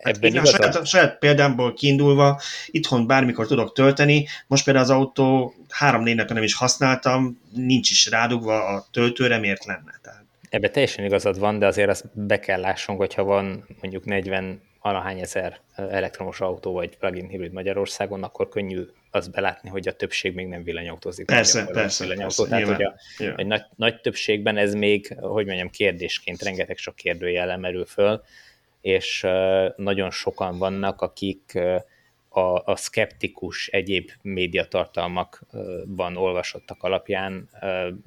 [0.03, 5.55] Hát Ebben a saját, saját példámból kiindulva itthon bármikor tudok tölteni, most például az autó
[5.69, 10.01] három-négy nem is használtam, nincs is rádugva a töltőre, miért lenne?
[10.03, 10.25] Tehát...
[10.49, 15.21] Ebben teljesen igazad van, de azért azt be kell lássunk, hogyha van mondjuk 40 valahány
[15.21, 20.47] ezer elektromos autó vagy plug-in hibrid Magyarországon, akkor könnyű az belátni, hogy a többség még
[20.47, 21.27] nem villanyautózik.
[21.27, 22.05] Persze, persze.
[22.05, 22.45] Villanyautó.
[22.45, 22.95] persze Tehát, hogy a,
[23.41, 28.23] egy nagy, nagy többségben ez még, hogy mondjam, kérdésként rengeteg sok kérdőjel merül föl,
[28.81, 29.27] és
[29.77, 31.59] nagyon sokan vannak, akik
[32.29, 37.49] a, a szkeptikus egyéb médiatartalmakban olvasottak alapján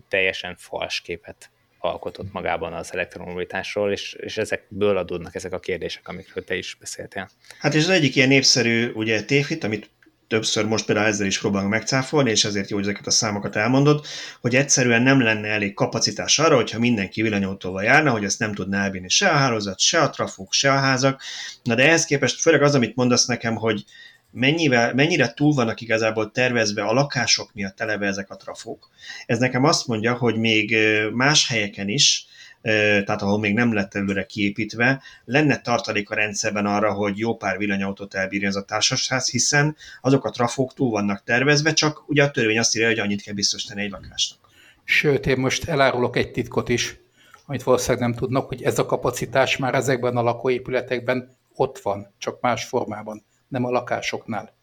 [0.07, 6.43] teljesen fals képet alkotott magában az elektromobilitásról, és, és ezekből adódnak ezek a kérdések, amikről
[6.43, 7.29] te is beszéltél.
[7.59, 9.89] Hát és az egyik ilyen népszerű ugye tévhit, amit
[10.27, 14.05] többször most például ezzel is próbálunk megcáfolni, és ezért jó, hogy ezeket a számokat elmondod,
[14.41, 18.83] hogy egyszerűen nem lenne elég kapacitás arra, hogyha mindenki villanyautóval járna, hogy ezt nem tudná
[18.83, 21.21] elvinni se a hálózat, se a trafók, se a házak.
[21.63, 23.83] Na de ehhez képest főleg az, amit mondasz nekem, hogy
[24.31, 28.89] mennyivel, mennyire túl vannak igazából tervezve a lakások miatt televe ezek a trafók.
[29.25, 30.75] Ez nekem azt mondja, hogy még
[31.13, 32.25] más helyeken is,
[32.61, 37.57] tehát ahol még nem lett előre kiépítve, lenne tartalék a rendszerben arra, hogy jó pár
[37.57, 42.31] villanyautót elbírja ez a társaság, hiszen azok a trafók túl vannak tervezve, csak ugye a
[42.31, 44.39] törvény azt írja, hogy annyit kell biztosítani egy lakásnak.
[44.83, 46.99] Sőt, én most elárulok egy titkot is,
[47.45, 52.41] amit valószínűleg nem tudnak, hogy ez a kapacitás már ezekben a lakóépületekben ott van, csak
[52.41, 54.55] más formában nem a lakásoknál.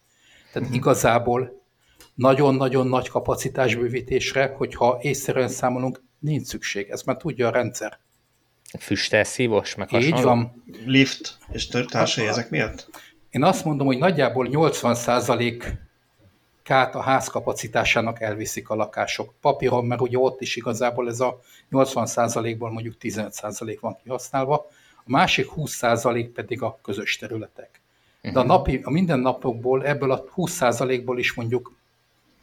[0.52, 0.74] Tehát uh-huh.
[0.74, 1.62] igazából
[2.14, 6.88] nagyon-nagyon nagy kapacitásbővítésre, hogyha észszerűen számolunk, nincs szükség.
[6.90, 7.98] Ez már tudja a rendszer.
[8.78, 10.62] Füstelszívos, meg Így van.
[10.84, 12.88] Lift és társai ezek miatt?
[13.30, 15.76] Én azt mondom, hogy nagyjából 80%
[16.62, 19.34] kát a ház kapacitásának elviszik a lakások.
[19.40, 24.66] Papíron, mert ugye ott is igazából ez a 80%-ból mondjuk 15% van kihasználva,
[24.96, 27.82] a másik 20% pedig a közös területek.
[28.32, 28.46] De a, mhm.
[28.46, 31.72] napi, a mindennapokból ebből a 20%-ból is mondjuk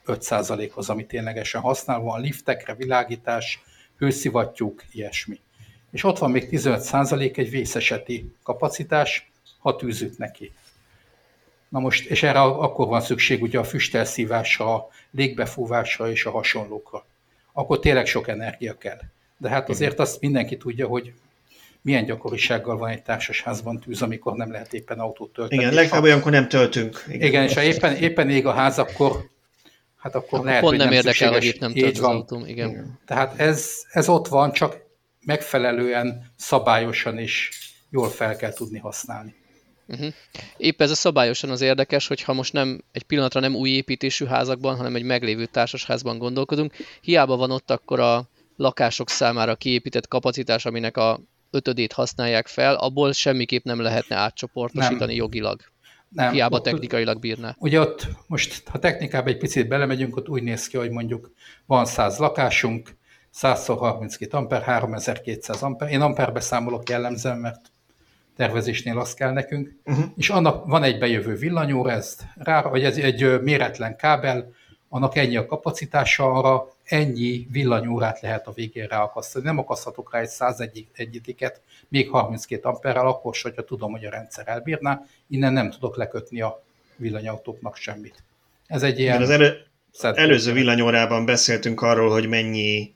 [0.05, 3.63] 5% az, ami ténylegesen használva van, liftekre, világítás,
[3.97, 5.39] hőszivattyúk, ilyesmi.
[5.91, 10.51] És ott van még 15% egy vészeseti kapacitás, ha tűzüt neki.
[11.69, 17.05] Na most, és erre akkor van szükség ugye a füstelszívásra, a légbefúvásra és a hasonlókra.
[17.51, 18.99] Akkor tényleg sok energia kell.
[19.37, 21.13] De hát azért azt mindenki tudja, hogy
[21.81, 25.61] milyen gyakorisággal van egy társasházban tűz, amikor nem lehet éppen autót tölteni.
[25.61, 27.03] Igen, legfeljebb olyankor nem töltünk.
[27.07, 29.29] Igen, Igen és ha éppen, éppen ég a ház, akkor
[29.97, 32.45] hát akkor, akkor lehet, pont hogy nem, nem érdekel, hogy itt nem tölt az autóm.
[32.45, 32.69] Igen.
[32.69, 32.99] Igen.
[33.05, 34.77] Tehát ez, ez ott van, csak
[35.25, 37.49] megfelelően, szabályosan is
[37.89, 39.35] jól fel kell tudni használni.
[39.87, 40.13] Uh-huh.
[40.57, 44.25] Épp ez a szabályosan az érdekes, hogy ha most nem egy pillanatra nem új építésű
[44.25, 50.65] házakban, hanem egy meglévő társasházban gondolkodunk, hiába van ott akkor a lakások számára kiépített kapacitás,
[50.65, 51.19] aminek a
[51.51, 55.15] ötödét használják fel, abból semmiképp nem lehetne átcsoportosítani nem.
[55.15, 55.61] jogilag.
[56.09, 57.55] Nem, Hiába ott, technikailag bírná.
[57.59, 61.31] Ugye ott most, ha technikába egy picit belemegyünk, ott úgy néz ki, hogy mondjuk
[61.65, 62.89] van 100 lakásunk,
[63.41, 65.89] 100x32 amper, 3200 amper.
[65.89, 67.71] Én amperbe számolok jellemzően, mert
[68.35, 70.05] tervezésnél az kell nekünk, uh-huh.
[70.15, 74.53] és annak van egy bejövő villanyóra, ez rá, vagy ez egy méretlen kábel,
[74.89, 79.45] annak ennyi a kapacitása, arra ennyi villanyórát lehet a végén ráakasztani.
[79.45, 84.09] Nem akaszthatok rá egy 101 egyediket, még 32 amperrel, akkor se, hogyha tudom, hogy a
[84.09, 86.63] rendszer elbírná, innen nem tudok lekötni a
[86.95, 88.23] villanyautóknak semmit.
[88.67, 89.21] Ez egy ilyen...
[89.21, 89.65] az elő,
[90.01, 92.93] előző villanyórában beszéltünk arról, hogy mennyi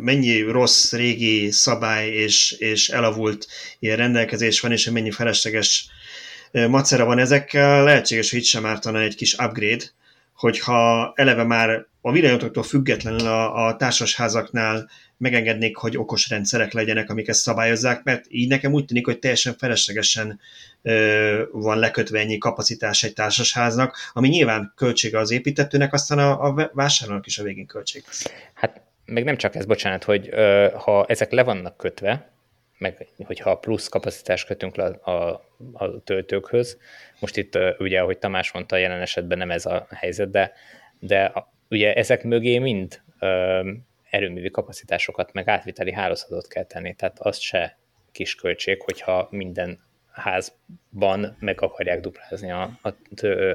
[0.00, 3.46] mennyi rossz régi szabály és, és elavult
[3.78, 5.88] ilyen rendelkezés van, és mennyi felesleges
[6.52, 9.84] macera van ezekkel, lehetséges, hogy itt sem ártana egy kis upgrade,
[10.34, 17.28] hogyha eleve már a villanyautóktól függetlenül a, a társasházaknál megengednék, hogy okos rendszerek legyenek, amik
[17.28, 20.40] ezt szabályozzák, mert így nekem úgy tűnik, hogy teljesen feleslegesen
[20.82, 26.70] ö, van lekötve ennyi kapacitás egy társasháznak, ami nyilván költsége az építetőnek, aztán a, a
[26.72, 28.04] vásárlónak is a végén költség.
[28.54, 32.30] Hát meg nem csak ez, bocsánat, hogy ö, ha ezek le vannak kötve,
[32.78, 36.78] meg hogyha plusz kapacitást kötünk le a, a, a töltőkhöz,
[37.18, 40.52] most itt ö, ugye, ahogy Tamás mondta, jelen esetben nem ez a helyzet, de,
[40.98, 43.70] de a, ugye ezek mögé mind ö,
[44.10, 47.78] erőművi kapacitásokat, meg átviteli hálózatot kell tenni, tehát az se
[48.12, 52.88] kis költség, hogyha minden házban meg akarják duplázni a, a,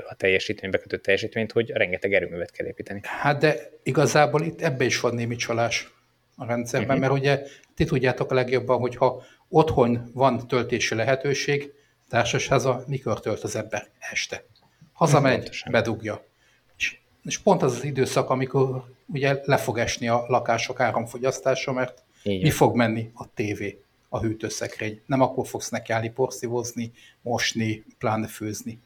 [0.07, 2.99] a teljesítmény, bekötött teljesítményt, hogy rengeteg erőművet kell építeni.
[3.03, 5.87] Hát de igazából itt ebbe is van némi csalás
[6.35, 7.09] a rendszerben, uh-huh.
[7.09, 7.41] mert ugye
[7.75, 11.73] ti tudjátok a legjobban, hogyha otthon van töltési lehetőség,
[12.09, 13.87] társasháza, mikor tölt az ember?
[14.11, 14.43] Este.
[14.93, 16.25] Hazamegy, bedugja.
[17.25, 22.41] És, pont az az időszak, amikor ugye le fog esni a lakások áramfogyasztása, mert Igen.
[22.41, 23.11] mi fog menni?
[23.13, 25.01] A tévé a hűtőszekrény.
[25.05, 28.79] Nem akkor fogsz nekiállni porszívozni, mosni, pláne főzni.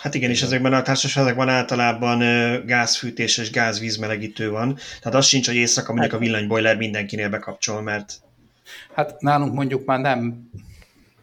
[0.00, 2.18] Hát igen, és ezekben a társaságokban általában
[2.66, 4.78] gázfűtés és gázvízmelegítő van.
[5.00, 8.14] Tehát az sincs, hogy éjszaka mondjuk a hát- villanybojler mindenkinél bekapcsol, mert...
[8.94, 10.50] Hát nálunk mondjuk már nem,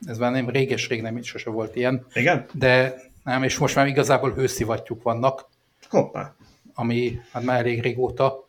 [0.05, 2.05] ez már nem réges-rég nem, sose volt ilyen.
[2.13, 2.45] Igen?
[2.53, 5.49] De nem, és most már igazából hőszivattyúk vannak.
[5.89, 6.35] Hoppá.
[6.79, 8.47] Ami hát már elég régóta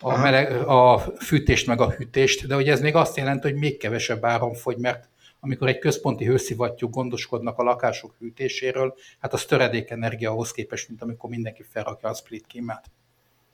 [0.00, 3.76] a, meleg, a fűtést meg a hűtést, de ugye ez még azt jelenti, hogy még
[3.76, 5.08] kevesebb áram fogy, mert
[5.40, 11.02] amikor egy központi hőszivattyú gondoskodnak a lakások hűtéséről, hát az töredék energia ahhoz képest, mint
[11.02, 12.84] amikor mindenki felrakja a split kímát.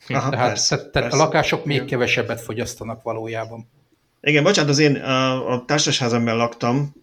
[0.09, 1.17] Aha, tehát, persze, tehát persze.
[1.17, 3.69] a lakások még kevesebbet fogyasztanak valójában.
[4.29, 6.95] Igen, bocsánat, az én a, a társasházamban laktam,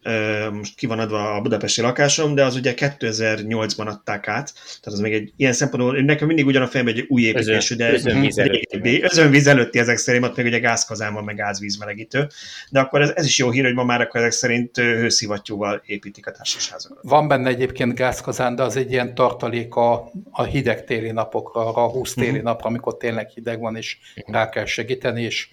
[0.51, 4.99] most ki van adva a budapesti lakásom, de az ugye 2008-ban adták át, tehát az
[4.99, 9.03] még egy ilyen szempontból, nekem mindig ugyan a fejemben egy új építésű, de özönvíz előtti,
[9.03, 12.27] özönvíz előtti ezek szerint, ott még ugye gázkazán van, meg gázvízmelegítő,
[12.69, 16.27] de akkor ez, ez is jó hír, hogy ma már akkor ezek szerint hőszivattyúval építik
[16.27, 16.97] a társasházakat.
[17.01, 21.89] Van benne egyébként gázkazán, de az egy ilyen tartalék a, a hideg téli napokra, a
[21.89, 22.43] 20 téli uh-huh.
[22.43, 25.47] napra, amikor tényleg hideg van, és rá kell segíteni, és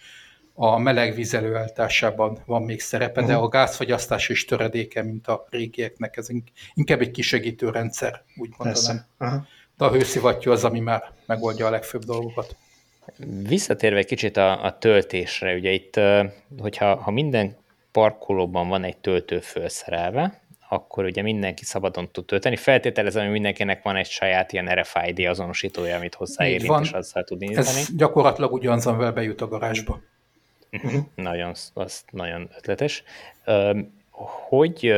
[0.62, 6.16] a meleg víz előállításában van még szerepe, de a gázfogyasztás is töredéke, mint a régieknek.
[6.16, 6.28] Ez
[6.74, 9.46] inkább egy kisegítő rendszer, úgy mondanám.
[9.76, 12.56] De a hőszivattyú az, ami már megoldja a legfőbb dolgokat.
[13.48, 16.00] Visszatérve egy kicsit a, a töltésre, ugye itt,
[16.58, 17.56] hogyha ha minden
[17.92, 22.56] parkolóban van egy töltő felszerelve, akkor ugye mindenki szabadon tud tölteni.
[22.56, 27.68] Feltételezem, hogy mindenkinek van egy saját ilyen RFID azonosítója, amit hozzáérint, és azzal tud indítani.
[27.68, 30.00] Ez gyakorlatilag ugyanaz, amivel bejut a garázsba.
[30.72, 31.04] Uh-huh.
[31.14, 33.02] Nagyon, az nagyon ötletes.
[34.48, 34.92] Hogy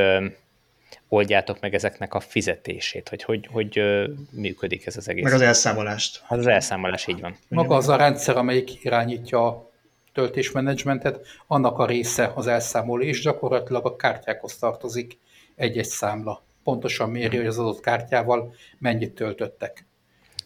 [1.08, 3.82] oldjátok meg ezeknek a fizetését, hogy hogy, hogy
[4.30, 5.24] működik ez az egész?
[5.24, 6.22] Meg az elszámolást.
[6.24, 7.36] Hát az elszámolás így van.
[7.48, 9.70] Maga az a rendszer, amelyik irányítja a
[10.12, 15.18] töltésmenedzsmentet, annak a része az elszámoló, és gyakorlatilag a kártyákhoz tartozik
[15.54, 16.42] egy-egy számla.
[16.64, 19.84] Pontosan méri, hogy az adott kártyával mennyit töltöttek.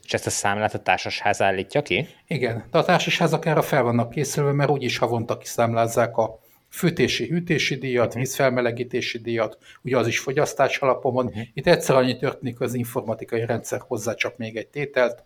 [0.07, 2.09] És ezt a számlát a társasház állítja ki?
[2.27, 6.39] Igen, de a társasházak erre fel vannak készülve, mert úgyis havonta kiszámlázzák a
[6.69, 8.21] fűtési, hűtési díjat, uh-huh.
[8.21, 11.27] vízfelmelegítési díjat, ugye az is fogyasztás alapon van.
[11.27, 11.43] Uh-huh.
[11.55, 15.25] Itt egyszer annyi történik, az informatikai rendszer hozzá csak még egy tételt,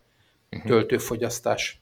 [0.50, 0.70] uh-huh.
[0.70, 1.80] töltőfogyasztás.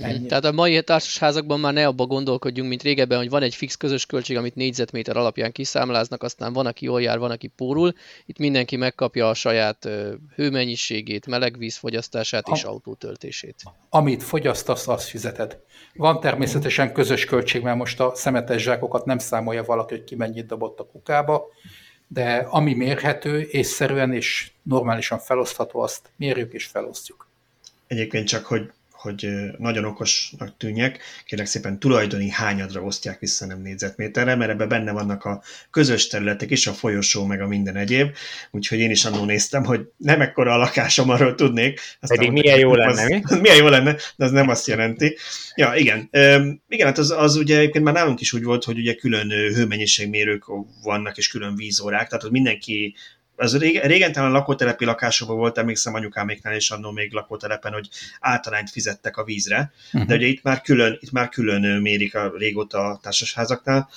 [0.00, 0.26] Ennyi.
[0.26, 4.06] Tehát a mai társasházakban már ne abba gondolkodjunk, mint régebben, hogy van egy fix közös
[4.06, 7.92] költség, amit négyzetméter alapján kiszámláznak, aztán van, aki jól jár, van, aki pórul.
[8.26, 9.88] Itt mindenki megkapja a saját
[10.34, 13.62] hőmennyiségét, melegvízfogyasztását és autótöltését.
[13.90, 15.58] Amit fogyasztasz, azt fizeted.
[15.94, 20.46] Van természetesen közös költség, mert most a szemetes zsákokat nem számolja valaki, hogy ki mennyit
[20.46, 21.44] dobott a kukába,
[22.08, 27.28] de ami mérhető, észszerűen és normálisan felosztható, azt mérjük és felosztjuk.
[27.86, 28.70] Egyébként csak, hogy
[29.06, 34.92] hogy nagyon okosnak tűnjek, kérlek szépen tulajdoni hányadra osztják vissza, nem négyzetméterre, mert ebben benne
[34.92, 38.14] vannak a közös területek is, a folyosó, meg a minden egyéb,
[38.50, 41.80] úgyhogy én is annó néztem, hogy nem ekkora a lakásom, arról tudnék.
[42.00, 43.22] Aztán Pedig milyen jó lenne, az, mi?
[43.40, 45.16] Milyen jó lenne, de az nem azt jelenti.
[45.54, 46.08] Ja, igen.
[46.12, 49.28] Üm, igen, hát az, az ugye egyébként már nálunk is úgy volt, hogy ugye külön
[49.28, 50.44] hőmennyiségmérők
[50.82, 52.94] vannak, és külön vízórák, tehát hogy mindenki
[53.36, 57.88] az régen, régen talán lakótelepi lakásokban volt, emlékszem anyukáméknál és annól még lakótelepen, hogy
[58.20, 60.08] általányt fizettek a vízre, uh-huh.
[60.08, 63.88] de ugye itt már külön, itt már külön mérik a régóta a társasházaknál.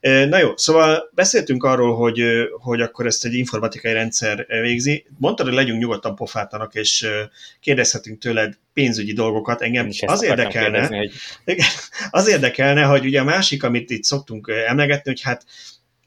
[0.00, 2.22] Na jó, szóval beszéltünk arról, hogy,
[2.60, 5.06] hogy akkor ezt egy informatikai rendszer végzi.
[5.18, 7.06] Mondtad, hogy legyünk nyugodtan pofátanak, és
[7.60, 9.62] kérdezhetünk tőled pénzügyi dolgokat.
[9.62, 11.12] Engem az érdekelne, hogy...
[12.10, 15.44] az érdekelne, hogy ugye a másik, amit itt szoktunk emlegetni, hogy hát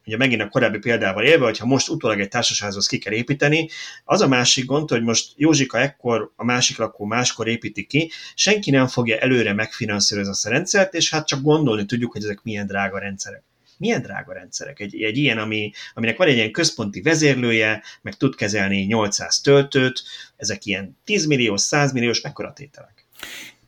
[0.05, 3.69] ugye megint a korábbi példával élve, hogyha most utólag egy társasházhoz ki kell építeni,
[4.03, 8.71] az a másik gond, hogy most Józsika ekkor, a másik lakó máskor építi ki, senki
[8.71, 12.99] nem fogja előre megfinanszírozni a rendszert, és hát csak gondolni tudjuk, hogy ezek milyen drága
[12.99, 13.43] rendszerek.
[13.77, 14.79] Milyen drága rendszerek?
[14.79, 20.03] Egy, egy ilyen, ami, aminek van egy ilyen központi vezérlője, meg tud kezelni 800 töltőt,
[20.35, 23.05] ezek ilyen 10 milliós, 100 milliós, mekkora tételek?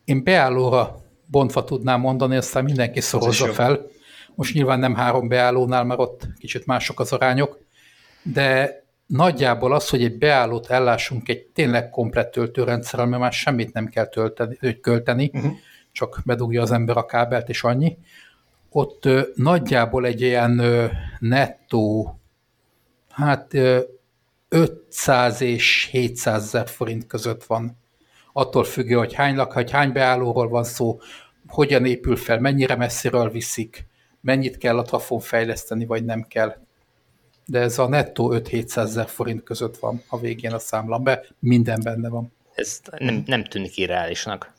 [0.05, 3.87] Én beállóra bontva tudnám mondani, aztán mindenki szorozza fel.
[4.35, 7.59] Most nyilván nem három beállónál, mert ott kicsit mások az arányok,
[8.23, 13.87] de nagyjából az, hogy egy beállót ellássunk egy tényleg komplett töltőrendszerrel, mert már semmit nem
[13.87, 15.51] kell tölteni, költeni, uh-huh.
[15.91, 17.97] csak bedugja az ember a kábelt és annyi.
[18.69, 20.85] Ott ö, nagyjából egy ilyen ö,
[21.19, 22.15] nettó,
[23.09, 23.79] hát ö,
[24.49, 27.77] 500 és 700 ezer forint között van.
[28.33, 30.99] Attól függő, hogy hány, lak, hogy hány beállóról van szó,
[31.47, 33.87] hogyan épül fel, mennyire messziről viszik,
[34.23, 36.55] mennyit kell a trafon fejleszteni, vagy nem kell.
[37.45, 41.79] De ez a nettó 5-700 ezer forint között van a végén a számlam be, minden
[41.83, 42.33] benne van.
[42.55, 44.53] Ez nem, nem tűnik irreálisnak.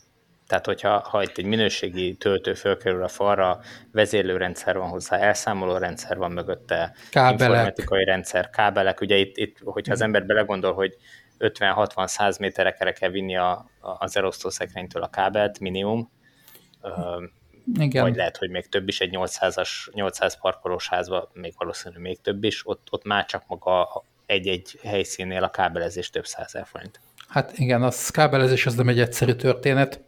[0.47, 3.61] Tehát, hogyha ha itt egy minőségi töltő fölkerül a falra,
[3.93, 7.41] vezérlőrendszer van hozzá, elszámoló rendszer van mögötte, kábelek.
[7.41, 10.97] informatikai rendszer, kábelek, ugye itt, itt hogyha az ember belegondol, hogy
[11.39, 16.11] 50-60-100 méterekre kell vinni a, az elosztószekrénytől a kábelt minimum,
[17.79, 18.03] igen.
[18.03, 22.45] vagy lehet, hogy még több is, egy 800-as, 800 parkolós házban még valószínű még több
[22.45, 27.01] is, ott, ott már csak maga egy-egy helyszínnél a kábelezés több százer forint.
[27.29, 30.01] Hát igen, a kábelezés az nem egy egyszerű történet,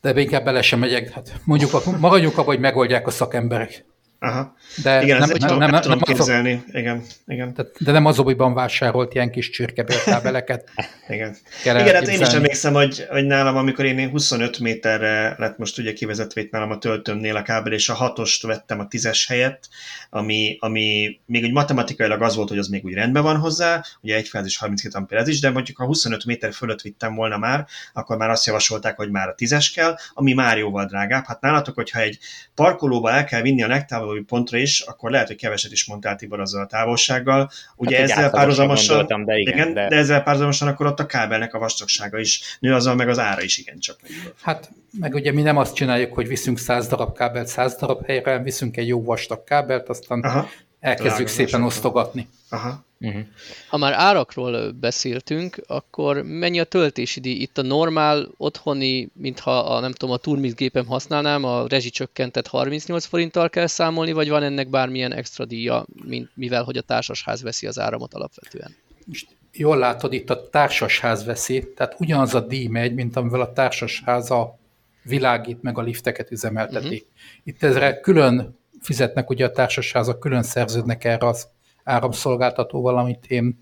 [0.00, 1.10] de inkább bele sem megyek.
[1.10, 3.84] Hát mondjuk, maradjunk abban, hogy megoldják a szakemberek.
[4.24, 4.54] Aha.
[4.82, 6.64] De igen, nem, nem, nem, nem, tudom nem képzelni.
[6.72, 7.52] Igen, igen.
[7.54, 10.70] De, de nem az obiban vásárolt ilyen kis csirkebélkábeleket.
[11.08, 11.36] igen.
[11.64, 15.92] Igen, hát én is emlékszem, hogy, hogy nálam, amikor én 25 méterre lett most ugye
[15.92, 19.68] kivezetve itt nálam a töltőmnél a kábel, és a hatost vettem a tízes helyett,
[20.10, 24.16] ami, ami még úgy matematikailag az volt, hogy az még úgy rendben van hozzá, ugye
[24.16, 27.66] egy fázis 32 ampere ez is, de mondjuk ha 25 méter fölött vittem volna már,
[27.92, 31.24] akkor már azt javasolták, hogy már a tízes kell, ami már jóval drágább.
[31.26, 32.18] Hát nálatok, hogyha egy
[32.54, 36.40] parkolóba el kell vinni a legtávolabb pontra is, akkor lehet, hogy keveset is mondtál Tibor
[36.40, 37.50] azzal a távolsággal.
[37.76, 39.88] Ugye hát ezzel párhuzamosan, de, igen, igen, de...
[39.88, 43.42] de ezzel párhuzamosan akkor ott a kábelnek a vastagsága is nő, azzal meg az ára
[43.42, 43.96] is igencsak.
[44.42, 48.38] Hát meg ugye mi nem azt csináljuk, hogy viszünk 100 darab kábelt 100 darab helyre,
[48.38, 50.48] viszünk egy jó vastag kábelt, aztán Aha.
[50.84, 52.28] Elkezdjük szépen osztogatni.
[52.48, 52.84] Aha.
[53.00, 53.22] Uh-huh.
[53.68, 57.40] Ha már árakról beszéltünk, akkor mennyi a töltési díj?
[57.40, 63.04] Itt a normál otthoni, mintha a, nem tudom, a Turmix gépem használnám, a rezsicsökkentett 38
[63.04, 67.66] forinttal kell számolni, vagy van ennek bármilyen extra díja, mint, mivel hogy a társasház veszi
[67.66, 68.76] az áramot alapvetően?
[69.06, 73.52] Most jól látod, itt a társasház veszi, tehát ugyanaz a díj megy, mint amivel a
[73.52, 74.58] társasház a
[75.02, 76.86] világít meg a lifteket üzemelteti.
[76.86, 77.00] Uh-huh.
[77.44, 81.48] Itt ezre külön fizetnek ugye a társasházak, külön szerződnek erre az
[81.84, 83.60] áramszolgáltatóval, amit én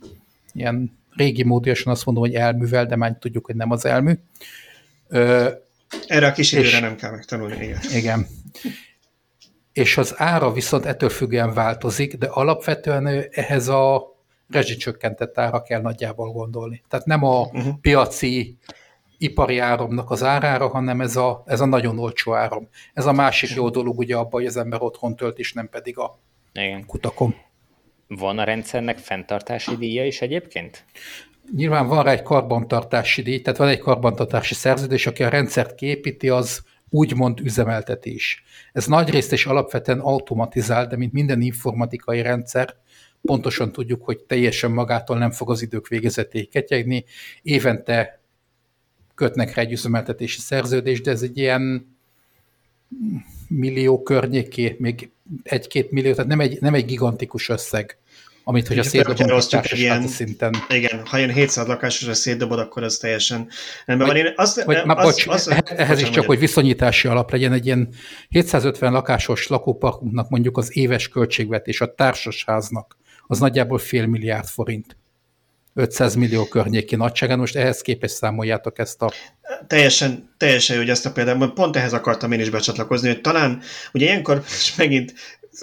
[0.52, 4.12] ilyen régi módiasan azt mondom, hogy elművel, de már tudjuk, hogy nem az elmű.
[5.08, 5.50] Ö,
[6.06, 7.78] Erre a kis időre és, nem kell megtanulni, igen.
[7.94, 8.26] Igen.
[9.72, 14.12] És az ára viszont ettől függően változik, de alapvetően ehhez a
[14.50, 16.82] rezsicsökkentett ára kell nagyjából gondolni.
[16.88, 17.74] Tehát nem a uh-huh.
[17.80, 18.58] piaci
[19.22, 22.68] ipari áramnak az árára, hanem ez a, ez a nagyon olcsó áram.
[22.94, 25.98] Ez a másik jó dolog ugye abban, hogy az ember otthon tölt, és nem pedig
[25.98, 26.18] a
[26.52, 26.87] Igen.
[26.87, 27.35] kutakon.
[28.06, 30.85] Van a rendszernek fenntartási díja is egyébként?
[31.56, 36.28] Nyilván van rá egy karbantartási díj, tehát van egy karbantartási szerződés, aki a rendszert képíti,
[36.28, 38.44] az úgymond üzemelteti is.
[38.72, 42.76] Ez nagyrészt és alapvetően automatizált, de mint minden informatikai rendszer,
[43.22, 47.04] pontosan tudjuk, hogy teljesen magától nem fog az idők végezetéig ketyegni.
[47.42, 48.21] Évente
[49.22, 51.96] kötnek rá egy üzemeltetési szerződést, de ez egy ilyen
[53.49, 55.11] millió környéké, még
[55.42, 57.97] egy-két millió, tehát nem egy, nem egy gigantikus összeg
[58.44, 60.55] amit, hogy a szétdobott ilyen, szinten.
[60.68, 63.49] Igen, ha ilyen 700 lakásosra szétdobod, akkor az teljesen
[63.86, 64.16] rendben van.
[64.16, 67.88] Én azt, vagy, az, bocs, az, ehhez is csak, hogy viszonyítási alap legyen egy ilyen
[68.28, 74.97] 750 lakásos lakóparkunknak mondjuk az éves költségvetés a társasháznak, az nagyjából fél milliárd forint.
[75.75, 79.12] 500 millió környéki nagyságán, most ehhez képest számoljátok ezt a...
[79.66, 83.61] Teljesen, teljesen hogy ezt a példát, pont ehhez akartam én is becsatlakozni, hogy talán,
[83.93, 85.14] ugye ilyenkor, és megint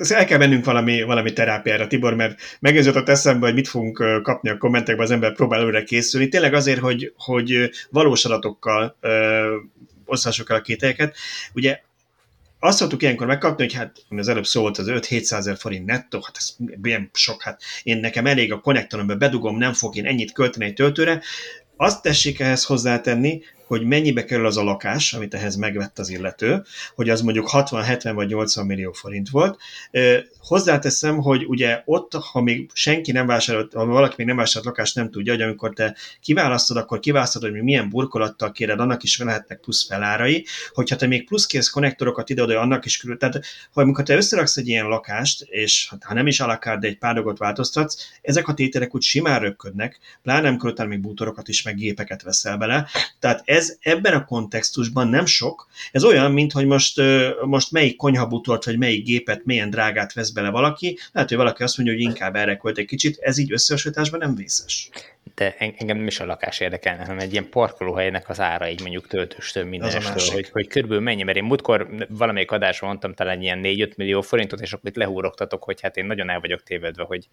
[0.09, 4.57] el kell mennünk valami, valami terápiára, Tibor, mert megőzött eszembe, hogy mit fogunk kapni a
[4.57, 6.27] kommentekben, az ember próbál előre készülni.
[6.27, 9.55] Tényleg azért, hogy, hogy valós adatokkal ö,
[10.05, 11.15] osztassuk el a kételyeket.
[11.53, 11.79] Ugye
[12.59, 16.37] azt szoktuk ilyenkor megkapni, hogy hát az előbb szólt az 5-700 ezer forint nettó, hát
[16.37, 20.65] ez milyen sok, hát én nekem elég a konnektoromba bedugom, nem fog én ennyit költeni
[20.65, 21.21] egy töltőre.
[21.77, 26.63] Azt tessék ehhez hozzátenni, hogy mennyibe kerül az a lakás, amit ehhez megvett az illető,
[26.95, 29.59] hogy az mondjuk 60, 70 vagy 80 millió forint volt.
[30.39, 34.95] Hozzáteszem, hogy ugye ott, ha még senki nem vásárolt, ha valaki még nem vásárolt lakást,
[34.95, 39.59] nem tudja, hogy amikor te kiválasztod, akkor kiválasztod, hogy milyen burkolattal kéred, annak is lehetnek
[39.59, 43.17] plusz felárai, hogyha te még plusz kész konnektorokat ide annak is körül.
[43.17, 46.87] Tehát, ha amikor te összeraksz egy ilyen lakást, és hát, ha nem is alakár, de
[46.87, 51.63] egy pár dolgot változtatsz, ezek a tételek úgy simán röpködnek, pláne amikor még bútorokat is,
[51.63, 52.87] meg gépeket veszel bele.
[53.19, 55.67] Tehát ez ebben a kontextusban nem sok.
[55.91, 57.01] Ez olyan, mint hogy most,
[57.45, 60.97] most melyik konyhabutort, vagy melyik gépet, milyen drágát vesz bele valaki.
[61.11, 64.35] Lehet, hogy valaki azt mondja, hogy inkább erre költ egy kicsit, ez így összehasonlításban nem
[64.35, 64.89] vészes.
[65.35, 69.07] De engem nem is a lakás érdekelne, hanem egy ilyen parkolóhelynek az ára, így mondjuk
[69.07, 73.95] töltőstől, mindenestől, hogy, hogy körülbelül mennyi, mert én múltkor valamelyik adásban mondtam talán ilyen 4-5
[73.95, 77.27] millió forintot, és akkor itt lehúrogtatok, hogy hát én nagyon el vagyok tévedve, hogy,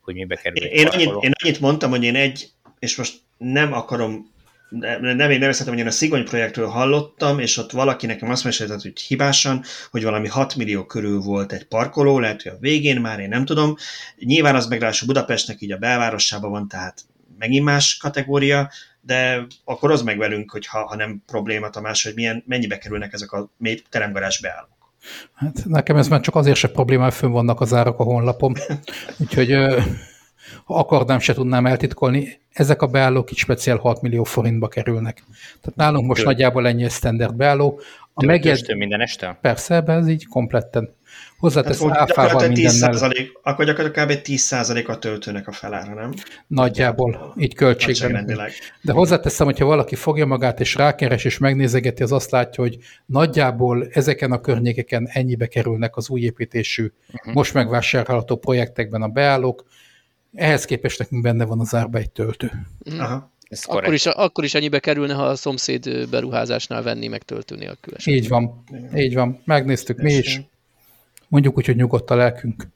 [0.00, 0.64] hogy mibe kerül.
[0.64, 2.48] Én, annyit, én annyit mondtam, hogy én egy,
[2.78, 4.30] és most nem akarom
[4.68, 8.44] nem, nem én nevezhetem, hogy én a Szigony projektről hallottam, és ott valaki nekem azt
[8.44, 13.00] mesélte, hogy hibásan, hogy valami 6 millió körül volt egy parkoló, lehet, hogy a végén
[13.00, 13.76] már, én nem tudom.
[14.18, 17.04] Nyilván az meg Budapestnek így a belvárosában van, tehát
[17.38, 22.14] megint más kategória, de akkor az meg velünk, hogy ha, ha nem probléma, Tamás, hogy
[22.14, 23.50] milyen, mennyibe kerülnek ezek a
[23.90, 24.76] teremgarázs beállók.
[25.34, 28.54] Hát nekem ez már csak azért se probléma, hogy fönn vannak az árak a honlapom.
[29.20, 29.56] Úgyhogy
[30.64, 35.22] ha akarnám, se tudnám eltitkolni, ezek a beállók itt speciál 6 millió forintba kerülnek.
[35.60, 36.26] Tehát nálunk most Tő.
[36.26, 37.80] nagyjából ennyi a standard beálló.
[38.14, 38.74] A megjegyz...
[38.74, 39.38] minden este?
[39.40, 40.96] Persze, ebben ez így kompletten.
[41.38, 43.12] Hozzátesz hát, áfával mindennel.
[43.42, 44.20] Akkor gyakorlatilag kb.
[44.24, 46.12] 10% a töltőnek a felára, nem?
[46.46, 48.40] Nagyjából, így költségben.
[48.82, 53.86] De hozzáteszem, hogyha valaki fogja magát és rákeres és megnézegeti, az azt látja, hogy nagyjából
[53.90, 57.34] ezeken a környékeken ennyibe kerülnek az új építésű, uh-huh.
[57.34, 59.64] most megvásárolható projektekben a beállók,
[60.34, 62.50] ehhez képest nekünk benne van az árba egy töltő.
[62.84, 63.00] Mhm.
[63.00, 63.30] Aha.
[63.48, 67.94] Ez akkor, is, akkor is ennyibe kerülne, ha a szomszéd beruházásnál venni meg töltő nélkül.
[68.04, 68.64] Így van,
[68.94, 69.40] így van.
[69.44, 70.40] Megnéztük mi is.
[71.28, 72.68] Mondjuk úgy, hogy nyugodt a lelkünk.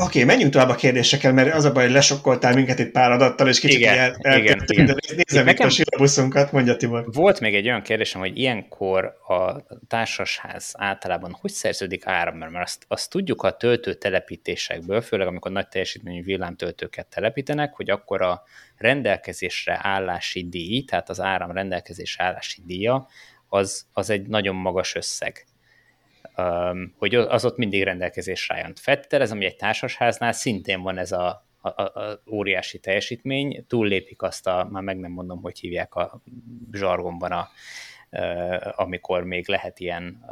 [0.00, 3.10] Oké, okay, menjünk tovább a kérdésekkel, mert az a baj, hogy lesokkoltál minket itt pár
[3.10, 4.86] adattal, és kicsit igen, el, igen, igen.
[4.86, 7.04] De nézzem itt a sírabuszunkat, mondja Tibor.
[7.12, 12.84] Volt még egy olyan kérdésem, hogy ilyenkor a társasház általában hogy szerződik áram, mert azt,
[12.88, 18.42] azt tudjuk a töltő telepítésekből, főleg amikor nagy teljesítményű villámtöltőket telepítenek, hogy akkor a
[18.76, 23.06] rendelkezésre állási díj, tehát az áram rendelkezésre állási díja,
[23.48, 25.47] az, az egy nagyon magas összeg
[26.96, 28.72] hogy az ott mindig rendelkezésre álljon.
[29.08, 34.68] ez ami egy társasháznál szintén van ez a, a, a óriási teljesítmény, túllépik azt a,
[34.70, 36.22] már meg nem mondom, hogy hívják a
[36.72, 37.48] zsargonban a,
[38.76, 40.24] amikor még lehet ilyen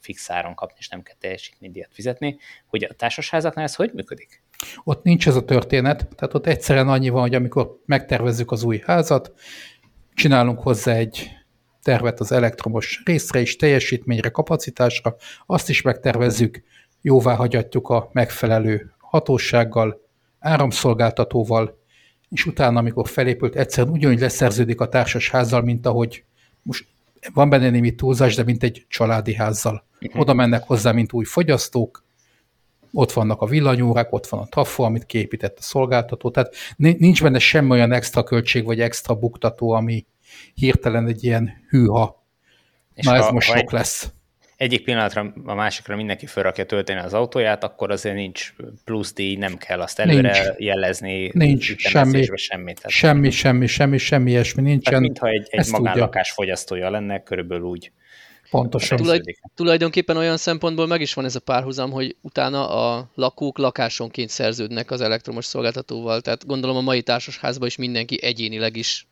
[0.00, 4.42] fix áron kapni, és nem kell teljesítménydíjat fizetni, hogy a társasházaknál ez hogy működik?
[4.84, 8.82] Ott nincs ez a történet, tehát ott egyszerűen annyi van, hogy amikor megtervezzük az új
[8.84, 9.32] házat,
[10.14, 11.37] csinálunk hozzá egy
[11.88, 15.16] tervet az elektromos részre és teljesítményre, kapacitásra,
[15.46, 16.62] azt is megtervezzük,
[17.02, 20.00] jóvá hagyatjuk a megfelelő hatósággal,
[20.38, 21.78] áramszolgáltatóval,
[22.30, 26.24] és utána, amikor felépült, egyszerűen ugyanúgy leszerződik a társas házzal, mint ahogy
[26.62, 26.86] most
[27.34, 29.84] van benne némi túlzás, de mint egy családi házzal.
[30.00, 30.20] Uh-huh.
[30.20, 32.04] Oda mennek hozzá, mint új fogyasztók,
[32.92, 37.38] ott vannak a villanyórák, ott van a TAFO, amit kiépített a szolgáltató, tehát nincs benne
[37.38, 40.06] semmi olyan extra költség vagy extra buktató, ami,
[40.54, 42.26] hirtelen egy ilyen hűha.
[42.94, 44.10] És Na ez ha, most ha sok lesz.
[44.56, 48.54] Egyik pillanatra a másikra mindenki felrakja tölteni az autóját, akkor azért nincs
[48.84, 50.58] plusz díj, nem kell azt előre nincs.
[50.58, 51.30] jelezni.
[51.34, 54.82] Nincs semmi, semmi, tehát semmi, semmi, semmi, semmi ilyesmi nincsen.
[54.82, 57.92] Tehát mintha egy, egy magánlakás fogyasztója lenne, körülbelül úgy.
[58.50, 58.96] Pontosan.
[58.96, 59.20] Tulaj,
[59.54, 64.90] tulajdonképpen olyan szempontból meg is van ez a párhuzam, hogy utána a lakók lakásonként szerződnek
[64.90, 66.20] az elektromos szolgáltatóval.
[66.20, 69.06] Tehát gondolom a mai társasházban is mindenki egyénileg is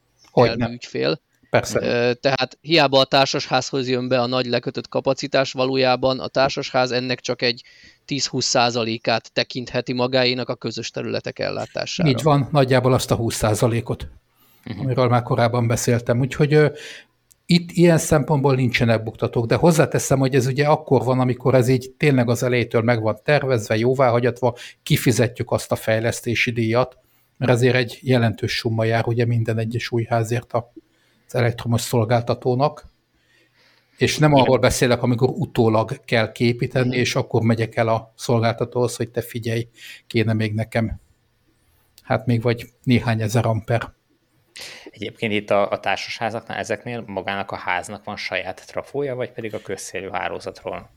[0.45, 1.21] elmű ügyfél.
[1.51, 2.15] Persze.
[2.15, 7.43] Tehát hiába a társasházhoz jön be a nagy lekötött kapacitás, valójában a társasház ennek csak
[7.43, 7.63] egy
[8.07, 12.09] 10-20 százalékát tekintheti magáénak a közös területek ellátására.
[12.09, 14.09] Így van, nagyjából azt a 20 százalékot,
[14.67, 14.85] uh-huh.
[14.85, 16.21] amiről már korábban beszéltem.
[16.21, 16.73] Úgyhogy
[17.47, 21.91] itt ilyen szempontból nincsenek buktatók, de hozzáteszem, hogy ez ugye akkor van, amikor ez így
[21.91, 26.99] tényleg az elejétől meg van tervezve, jóváhagyatva, kifizetjük azt a fejlesztési díjat,
[27.37, 32.95] mert ezért egy jelentős summa jár ugye minden egyes új házért az elektromos szolgáltatónak.
[33.97, 39.09] És nem arról beszélek, amikor utólag kell képíteni, és akkor megyek el a szolgáltatóhoz, hogy
[39.09, 39.69] te figyelj,
[40.07, 41.01] kéne még nekem,
[42.03, 43.95] hát még vagy néhány ezer amper.
[44.91, 49.61] Egyébként itt a, a társasházaknál ezeknél magának a háznak van saját trafója, vagy pedig a
[49.61, 50.91] közszélű hálózatról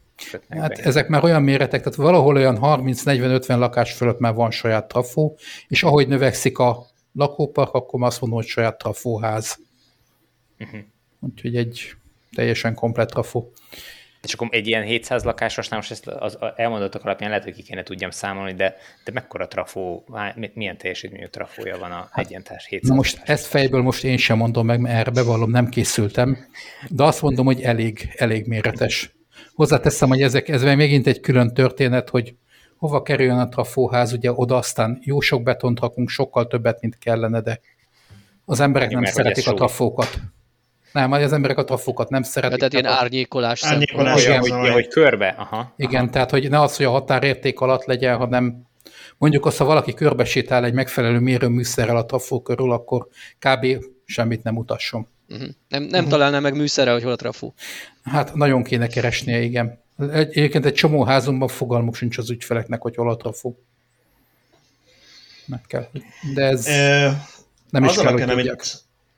[0.49, 0.84] Hát be.
[0.84, 5.84] ezek már olyan méretek, tehát valahol olyan 30-40-50 lakás fölött már van saját trafó, és
[5.84, 9.59] ahogy növekszik a lakópark, akkor azt mondom, hogy saját trafóház.
[10.59, 10.80] Uh-huh.
[11.20, 11.93] Úgyhogy egy
[12.36, 13.51] teljesen komplet trafó.
[14.24, 17.84] És akkor egy ilyen 700 lakásosnál most ezt az elmondottak alapján lehet, hogy ki kéne
[17.84, 20.05] tudjam számolni, de, de mekkora trafó,
[20.53, 23.30] milyen teljesítményű trafója van a hát, egyentás 700 Na most lakás.
[23.30, 26.38] ezt fejből most én sem mondom meg, mert erre bevallom, nem készültem,
[26.89, 29.11] de azt mondom, hogy elég, elég méretes.
[29.60, 32.36] Hozzáteszem, hogy ezek, ez megint egy külön történet, hogy
[32.78, 37.41] hova kerüljön a trafóház, ugye oda aztán jó sok betont rakunk, sokkal többet, mint kellene,
[37.41, 37.60] de
[38.45, 40.20] az emberek nem szeretik a trafókat.
[40.91, 42.57] Nem, az emberek a trafokat nem szeretik.
[42.57, 45.36] Tehát ilyen árnyékolás, árnyékolás olyan, hogy, ja, hogy körbe.
[45.38, 46.12] Aha, Igen, aha.
[46.12, 48.68] tehát hogy ne az, hogy a határérték alatt legyen, hanem
[49.18, 53.07] mondjuk azt, ha valaki körbesétál egy megfelelő mérőműszerrel a trafó körül, akkor
[53.39, 53.86] kb.
[54.05, 55.07] semmit nem utasson.
[55.30, 55.48] Uh-huh.
[55.68, 56.10] Nem, nem uh-huh.
[56.10, 57.54] találná meg műszerrel, hogy hol a trafó.
[58.04, 59.80] Hát nagyon kéne keresnie, igen.
[60.12, 63.64] Egyébként egy csomó házunkban fogalmuk sincs az ügyfeleknek, hogy hol a trafó.
[65.46, 65.88] Meg kell.
[66.34, 67.26] De ez e,
[67.70, 68.64] nem is kell, hogy tudják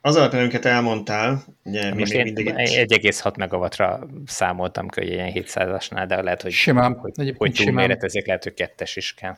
[0.01, 6.21] az alapján, amiket elmondtál, ugye Most én mindig 1,6 megawattra számoltam hogy ilyen 700-asnál, de
[6.21, 9.37] lehet, hogy, simán, hogy, hogy túlméretezik, lehet, hogy kettes is kell.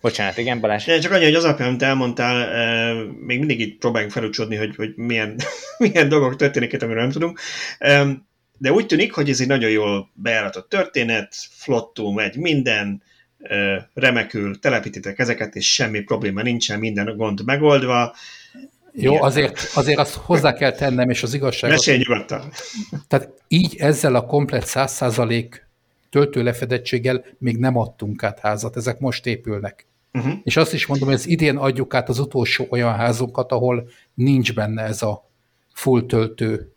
[0.00, 0.86] Bocsánat, igen, Balázs?
[0.86, 4.76] Ja, csak annyi, hogy az alapján, amit elmondtál, eh, még mindig itt próbáljunk felúcsodni, hogy,
[4.76, 5.36] hogy milyen,
[5.78, 7.40] milyen dolgok történik itt, amiről nem tudunk.
[8.58, 13.02] De úgy tűnik, hogy ez egy nagyon jól bejáratott történet, flottul megy minden,
[13.38, 18.14] eh, remekül telepítitek ezeket, és semmi probléma nincsen, minden gond megoldva.
[18.92, 21.70] Jó, azért, azért azt hozzá kell tennem, és az igazság...
[21.70, 22.52] Mesélj nyugodtan.
[23.08, 25.65] Tehát így ezzel a komplet 100%
[26.16, 29.86] töltőlefedettséggel még nem adtunk át házat, ezek most épülnek.
[30.12, 30.32] Uh-huh.
[30.42, 34.54] És azt is mondom, hogy ez idén adjuk át az utolsó olyan házunkat, ahol nincs
[34.54, 35.30] benne ez a
[35.72, 36.72] full töltő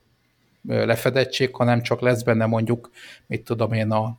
[0.68, 2.90] lefedettség, hanem csak lesz benne mondjuk,
[3.28, 4.18] mit tudom én, a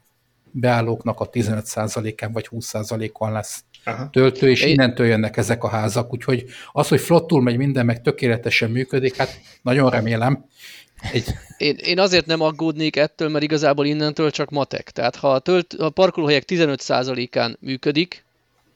[0.50, 4.10] beállóknak a 15%-án vagy 20%-on lesz Aha.
[4.10, 8.70] töltő, és innentől jönnek ezek a házak, úgyhogy az, hogy flottul megy minden, meg tökéletesen
[8.70, 10.44] működik, hát nagyon remélem.
[11.12, 11.24] Egy...
[11.56, 14.90] Én, én azért nem aggódnék ettől, mert igazából innentől csak matek.
[14.90, 18.24] Tehát ha a, tölt, a parkolóhelyek 15%-án működik,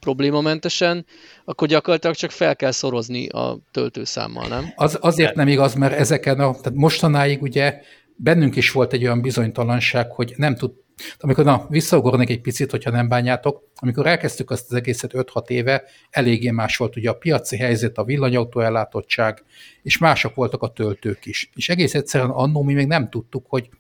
[0.01, 1.07] problémamentesen,
[1.45, 4.73] akkor gyakorlatilag csak fel kell szorozni a töltőszámmal, nem?
[4.77, 7.81] Az, azért nem igaz, mert ezeken a, tehát mostanáig ugye
[8.17, 10.73] bennünk is volt egy olyan bizonytalanság, hogy nem tud,
[11.19, 15.85] amikor, na, visszaugornék egy picit, hogyha nem bánjátok, amikor elkezdtük azt az egészet 5-6 éve,
[16.11, 19.43] eléggé más volt ugye a piaci helyzet, a villanyautó ellátottság,
[19.83, 21.51] és mások voltak a töltők is.
[21.55, 23.71] És egész egyszerűen annó mi még nem tudtuk, hogy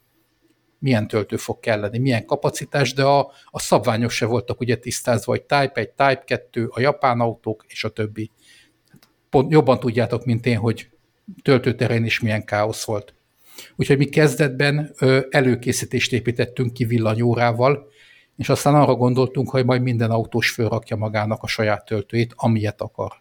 [0.79, 5.43] milyen töltő fog kelleni, milyen kapacitás, de a, a szabványok se voltak ugye tisztázva, hogy
[5.43, 8.31] Type 1, Type 2, a japán autók és a többi.
[9.31, 10.89] Pont jobban tudjátok, mint én, hogy
[11.43, 13.14] töltőterén is milyen káosz volt.
[13.77, 14.95] Úgyhogy mi kezdetben
[15.31, 17.89] előkészítést építettünk ki villanyórával,
[18.37, 23.13] és aztán arra gondoltunk, hogy majd minden autós fölrakja magának a saját töltőjét, amilyet akar.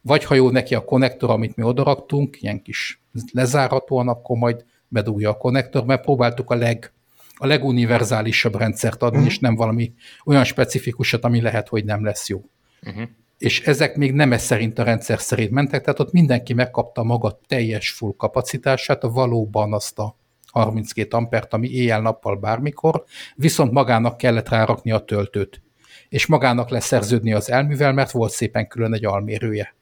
[0.00, 5.30] Vagy ha jó neki a konnektor, amit mi odaraktunk, ilyen kis lezárhatóan, akkor majd bedugja
[5.30, 6.92] a konnektor, mert próbáltuk a, leg,
[7.34, 9.32] a leguniverzálisabb rendszert adni, uh-huh.
[9.32, 9.92] és nem valami
[10.24, 12.44] olyan specifikusat, ami lehet, hogy nem lesz jó.
[12.82, 13.08] Uh-huh
[13.40, 17.38] és ezek még nem ez szerint a rendszer szerint mentek, tehát ott mindenki megkapta maga
[17.46, 20.16] teljes full kapacitását, valóban azt a
[20.46, 25.62] 32 ampert, ami éjjel-nappal bármikor, viszont magának kellett rárakni a töltőt,
[26.08, 29.74] és magának leszerződni az elművel, mert volt szépen külön egy almérője.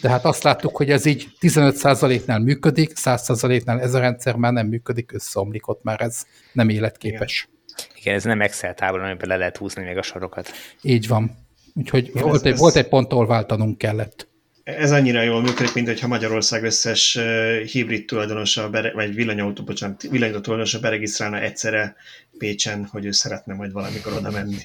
[0.00, 4.66] De hát azt láttuk, hogy ez így 15%-nál működik, 100%-nál ez a rendszer már nem
[4.66, 7.48] működik, összeomlik ott már ez nem életképes.
[7.76, 10.50] Igen, Igen ez nem Excel tábla, amiben le lehet húzni még a sorokat.
[10.82, 11.48] Így van.
[11.74, 14.29] Úgyhogy volt, egy, volt egy pont, ahol váltanunk kellett.
[14.64, 17.18] Ez annyira jól működik, mint hogyha Magyarország összes
[17.66, 21.96] hibrid tulajdonosa, vagy villanyautó, bocsánat, villanyautó tulajdonosa beregisztrálna egyszerre
[22.38, 24.56] Pécsen, hogy ő szeretne majd valamikor oda menni,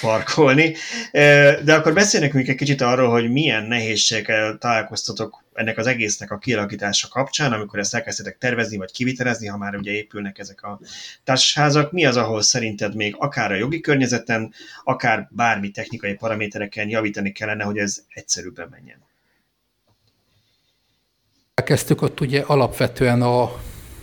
[0.00, 0.74] parkolni.
[1.64, 6.38] De akkor beszélnek még egy kicsit arról, hogy milyen nehézségekkel találkoztatok ennek az egésznek a
[6.38, 10.80] kialakítása kapcsán, amikor ezt elkezdtetek tervezni, vagy kivitelezni, ha már ugye épülnek ezek a
[11.24, 11.92] társasházak.
[11.92, 14.52] Mi az, ahol szerinted még akár a jogi környezeten,
[14.84, 19.10] akár bármi technikai paramétereken javítani kellene, hogy ez egyszerűbben menjen?
[21.54, 23.52] Elkezdtük ott ugye alapvetően a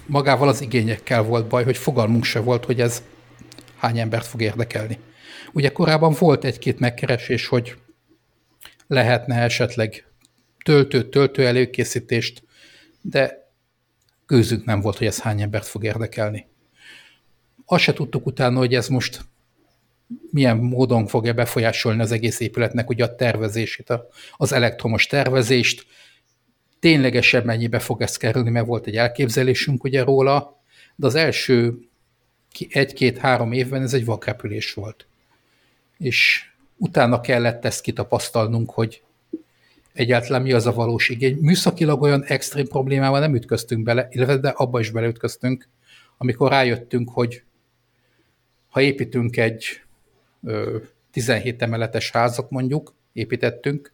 [0.06, 3.04] magával az igényekkel volt baj, hogy fogalmunk se volt, hogy ez
[3.76, 5.00] hány embert fog érdekelni.
[5.52, 7.76] Ugye korábban volt egy-két megkeresés, hogy
[8.88, 10.06] lehetne esetleg
[10.64, 12.44] töltő, töltő előkészítést,
[13.02, 13.52] de
[14.28, 16.48] gőzünk nem volt, hogy ez hány embert fog érdekelni.
[17.66, 19.22] Azt se tudtuk utána, hogy ez most
[20.32, 23.94] milyen módon fogja befolyásolni az egész épületnek ugye a tervezését,
[24.38, 25.86] az elektromos tervezést,
[26.80, 30.62] ténylegesen mennyibe fog ez kerülni, mert volt egy elképzelésünk ugye róla,
[30.96, 31.78] de az első
[32.70, 35.08] egy-két-három évben ez egy vakrepülés volt.
[35.98, 39.04] És utána kellett ezt kitapasztalnunk, hogy
[39.94, 41.38] egyáltalán mi az a valós igény.
[41.42, 45.68] Műszakilag olyan extrém problémával nem ütköztünk bele, illetve de abba is beleütköztünk,
[46.18, 47.44] amikor rájöttünk, hogy
[48.70, 49.82] ha építünk egy
[50.44, 50.78] ö,
[51.12, 53.94] 17 emeletes házat mondjuk, építettünk,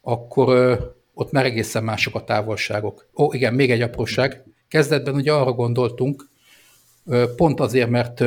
[0.00, 3.08] akkor ott már egészen mások a távolságok.
[3.16, 4.42] Ó, igen, még egy apróság.
[4.68, 6.28] Kezdetben ugye arra gondoltunk,
[7.36, 8.24] pont azért, mert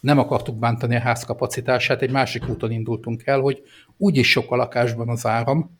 [0.00, 3.62] nem akartuk bántani a ház kapacitását, egy másik úton indultunk el, hogy
[3.96, 5.78] úgyis sok a lakásban az áram,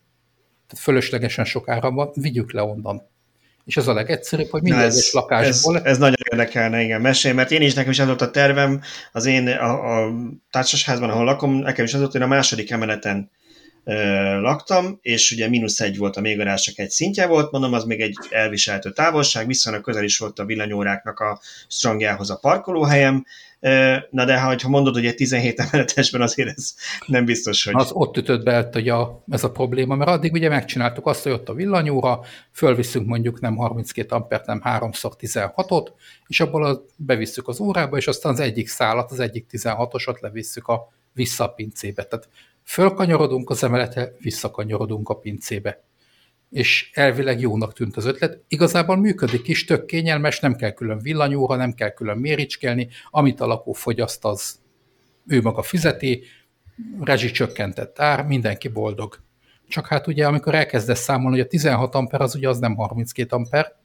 [0.66, 3.10] tehát fölöslegesen sok áram van, vigyük le onnan.
[3.64, 5.76] És ez a legegyszerűbb, hogy minden ez, egyes lakásból...
[5.76, 8.80] Ez, ez nagyon érdekelne, igen, mesélj, mert én is nekem is az volt a tervem,
[9.12, 10.12] az én a, a
[10.50, 13.30] társasházban, ahol lakom, nekem is az volt, hogy a második emeleten
[14.40, 18.16] laktam, és ugye mínusz egy volt a mélygarázsak egy szintje volt, mondom, az még egy
[18.30, 23.24] elviselhető távolság, viszonylag közel is volt a villanyóráknak a strongjához a parkolóhelyem,
[24.10, 26.74] na de ha mondod, hogy egy 17 emeletesben azért ez
[27.06, 27.74] nem biztos, hogy...
[27.76, 31.32] Az ott ütött be hogy a, ez a probléma, mert addig ugye megcsináltuk azt, hogy
[31.32, 32.20] ott a villanyóra,
[32.52, 35.86] fölviszünk mondjuk nem 32 ampert, nem 3x16-ot,
[36.26, 40.92] és abból bevisszük az órába, és aztán az egyik szálat, az egyik 16-osat levisszük a
[41.12, 42.04] vissza a pincébe.
[42.04, 42.28] Tehát
[42.64, 45.84] Fölkanyarodunk az emelete, visszakanyarodunk a pincébe.
[46.50, 48.44] És elvileg jónak tűnt az ötlet.
[48.48, 53.46] Igazából működik is, tök kényelmes, nem kell külön villanyóra, nem kell külön méricskelni, amit a
[53.46, 54.60] lakó fogyaszt, az
[55.26, 56.22] ő maga fizeti,
[57.00, 59.18] rezsicsökkentett ár, mindenki boldog.
[59.68, 63.36] Csak hát ugye, amikor elkezdesz számolni, hogy a 16 amper az ugye az nem 32
[63.36, 63.76] amper,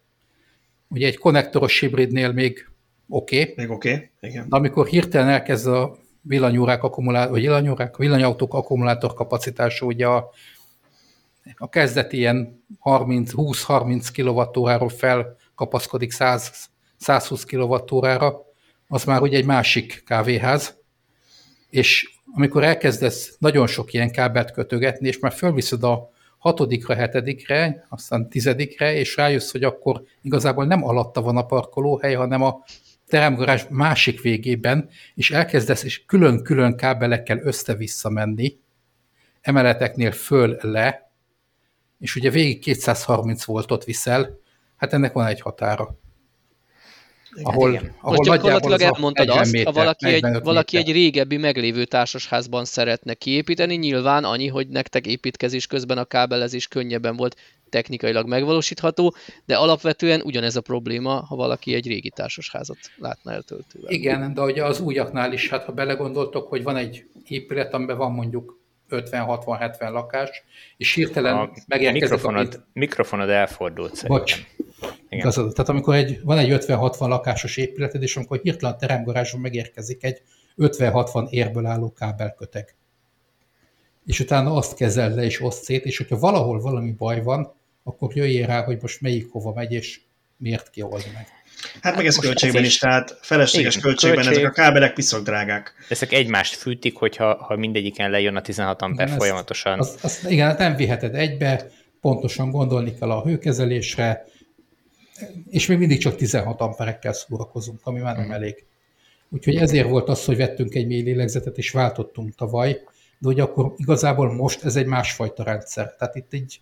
[0.88, 2.70] ugye egy konnektoros hibridnél még
[3.10, 3.42] oké.
[3.42, 4.50] Okay, még oké, okay, igen.
[4.50, 5.98] De amikor hirtelen elkezd a
[6.28, 10.30] villanyórák akkumulátor, vagy villanyórák, villanyautók akkumulátor kapacitása ugye a,
[11.58, 18.46] a kezdeti ilyen 20-30 kWh-ról felkapaszkodik 100, 120 kWh-ra,
[18.88, 20.76] az már ugye egy másik kávéház,
[21.70, 28.30] és amikor elkezdesz nagyon sok ilyen kábelt kötögetni, és már fölviszed a hatodikra, hetedikre, aztán
[28.30, 32.64] tizedikre, és rájössz, hogy akkor igazából nem alatta van a parkolóhely, hanem a
[33.08, 38.60] teremgarázs másik végében, és elkezdesz és külön-külön kábelekkel össze-vissza menni,
[39.42, 41.12] emeleteknél föl-le,
[42.00, 44.40] és ugye végig 230 voltot viszel,
[44.76, 45.98] hát ennek van egy határa.
[47.44, 47.94] Ahol, igen.
[48.02, 53.14] ahol Most gyakorlatilag elmondtad azt, méter, ha valaki, egy, valaki egy régebbi meglévő társasházban szeretne
[53.14, 57.36] kiépíteni, nyilván annyi, hogy nektek építkezés közben a kábelezés könnyebben volt
[57.70, 59.16] technikailag megvalósítható,
[59.46, 63.92] de alapvetően ugyanez a probléma, ha valaki egy régi társasházat látna eltöltővel.
[63.92, 68.12] Igen, de ugye az újaknál is, hát ha belegondoltok, hogy van egy épület, amiben van
[68.12, 68.58] mondjuk
[68.90, 70.44] 50-60-70 lakás,
[70.78, 72.68] és hirtelen a megérkezik mikrofonod, a...
[72.74, 74.18] mikrofonod elfordult szerintem.
[74.18, 74.46] Bocs.
[74.80, 75.20] Igen.
[75.20, 75.54] Igazad.
[75.54, 80.22] Tehát amikor egy, van egy 50-60 lakásos épületed, és amikor hirtelen a teremgarázson megérkezik egy
[80.58, 82.76] 50-60 érből álló kábelköteg,
[84.06, 88.16] és utána azt kezeld le és oszt szét, és hogyha valahol valami baj van, akkor
[88.16, 90.02] jöjjél rá, hogy most melyik hova megy, és
[90.38, 91.28] miért kiold meg.
[91.82, 95.74] Hát meg ez költségben is, tehát felesleges igen, költségben költség, ezek a kábelek piszok drágák.
[95.90, 99.80] Ezek egymást fűtik, hogyha ha mindegyiken lejön a 16 amper igen, folyamatosan.
[99.80, 101.68] Az, az, igen, hát nem viheted egybe,
[102.02, 104.26] pontosan gondolni kell a hőkezelésre,
[105.50, 108.34] és még mindig csak 16 amperekkel szórakozunk, ami már nem hmm.
[108.34, 108.66] elég.
[109.30, 112.72] Úgyhogy ezért volt az, hogy vettünk egy mély lélegzetet, és váltottunk tavaly,
[113.20, 115.96] de hogy akkor igazából most ez egy másfajta rendszer.
[115.96, 116.62] Tehát itt egy,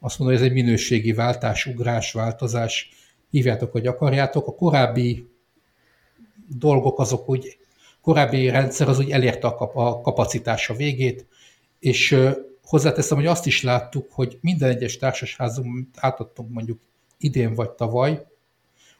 [0.00, 2.90] azt mondom, hogy ez egy minőségi váltás, ugrás, változás,
[3.34, 4.46] hívjátok, hogy akarjátok.
[4.46, 5.28] A korábbi
[6.58, 7.58] dolgok azok úgy,
[8.00, 11.26] korábbi rendszer az úgy elérte a, kap, a kapacitása végét,
[11.78, 12.16] és
[12.64, 16.80] hozzáteszem, hogy azt is láttuk, hogy minden egyes társasházunk átadtunk mondjuk
[17.18, 18.26] idén vagy tavaly,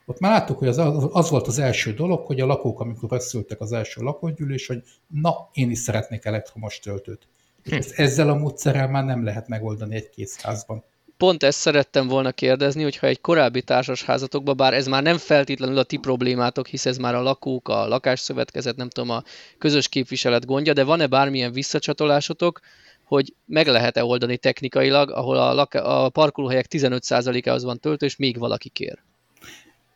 [0.07, 0.79] ott már láttuk, hogy az,
[1.13, 5.49] az volt az első dolog, hogy a lakók, amikor beszéltek az első lakógyűlés, hogy na,
[5.53, 7.29] én is szeretnék elektromos töltőt.
[7.65, 7.75] Hm.
[7.75, 10.85] Ezt ezzel a módszerrel már nem lehet megoldani egy készházban.
[11.25, 15.83] Pont ezt szerettem volna kérdezni, hogyha egy korábbi társasházatokban, bár ez már nem feltétlenül a
[15.83, 19.23] ti problémátok, hisz ez már a lakók, a lakásszövetkezet, nem tudom, a
[19.59, 22.61] közös képviselet gondja, de van-e bármilyen visszacsatolásotok,
[23.05, 28.39] hogy meg lehet-e oldani technikailag, ahol a, lak- a parkolóhelyek 15%-ához van töltő, és még
[28.39, 28.99] valaki kér?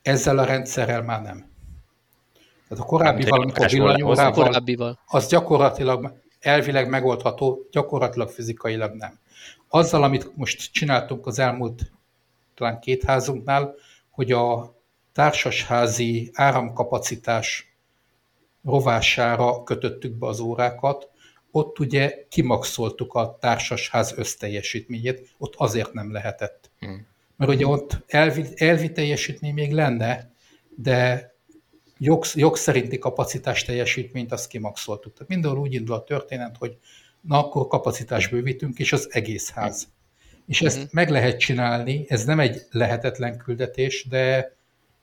[0.02, 1.50] Ezzel a rendszerrel már nem.
[2.68, 9.18] Tehát a korábbival, amikor villanyórával, az gyakorlatilag elvileg megoldható, gyakorlatilag fizikailag nem.
[9.68, 11.92] Azzal, amit most csináltunk az elmúlt
[12.54, 13.74] talán két házunknál,
[14.10, 14.76] hogy a
[15.12, 17.76] társasházi áramkapacitás
[18.64, 21.10] rovására kötöttük be az órákat,
[21.50, 26.70] ott ugye kimaxoltuk a társasház összteljesítményét, ott azért nem lehetett.
[26.78, 27.06] Hmm.
[27.36, 30.32] Mert ugye ott elvi, elvi teljesítmény még lenne,
[30.76, 31.32] de
[31.98, 35.12] jog, jog szerinti kapacitás teljesítményt azt kimaxoltuk.
[35.12, 36.78] Tehát mindenhol úgy indul a történet, hogy
[37.28, 39.88] na akkor kapacitás bővítünk, és az egész ház.
[40.46, 40.88] És ezt hmm.
[40.92, 44.56] meg lehet csinálni, ez nem egy lehetetlen küldetés, de,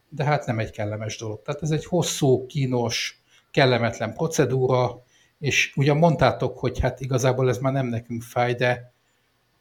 [0.09, 1.41] de hát nem egy kellemes dolog.
[1.41, 3.21] Tehát ez egy hosszú, kínos,
[3.51, 5.03] kellemetlen procedúra,
[5.39, 8.93] és ugyan mondtátok, hogy hát igazából ez már nem nekünk fáj, de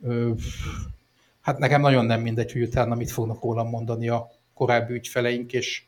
[0.03, 0.31] ö,
[1.41, 5.85] hát nekem nagyon nem mindegy, hogy utána mit fognak rólam mondani a korábbi ügyfeleink, és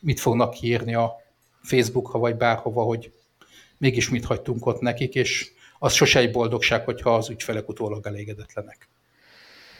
[0.00, 1.12] mit fognak írni a
[1.62, 3.12] Facebookra, vagy bárhova, hogy
[3.78, 8.88] mégis mit hagytunk ott nekik, és az sose egy boldogság, hogyha az ügyfelek utólag elégedetlenek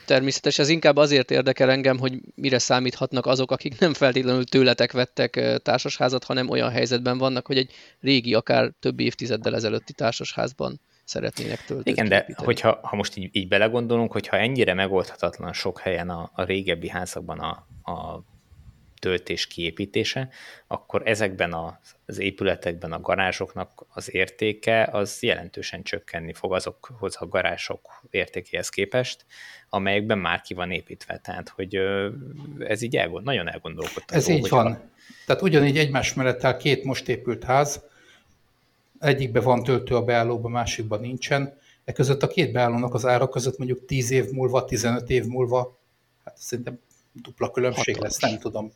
[0.09, 0.59] természetes.
[0.59, 6.25] Ez inkább azért érdekel engem, hogy mire számíthatnak azok, akik nem feltétlenül tőletek vettek társasházat,
[6.25, 7.71] hanem olyan helyzetben vannak, hogy egy
[8.01, 11.91] régi, akár több évtizeddel ezelőtti társasházban szeretnének tölteni.
[11.91, 16.43] Igen, de hogyha ha most így, így belegondolunk, hogyha ennyire megoldhatatlan sok helyen a, a
[16.43, 18.23] régebbi házakban a, a
[18.99, 20.29] töltés kiépítése,
[20.67, 21.77] akkor ezekben
[22.07, 29.27] az épületekben a garázsoknak az értéke az jelentősen csökkenni fog azokhoz a garázsok értékéhez képest,
[29.69, 31.19] amelyekben már ki van építve.
[31.19, 31.79] Tehát, hogy
[32.59, 34.19] ez így elgond, nagyon elgondolkodtam.
[34.19, 34.67] Ez így van.
[34.67, 34.81] A...
[35.27, 37.83] Tehát ugyanígy egymás mellett áll két most épült ház,
[38.99, 41.59] egyikben van töltő a beállóban, másikban nincsen.
[41.85, 45.79] E között a két beállónak az ára között mondjuk 10 év múlva, 15 év múlva,
[46.25, 46.79] hát szerintem
[47.13, 48.21] dupla különbség Hatalmas.
[48.21, 48.73] lesz, nem tudom.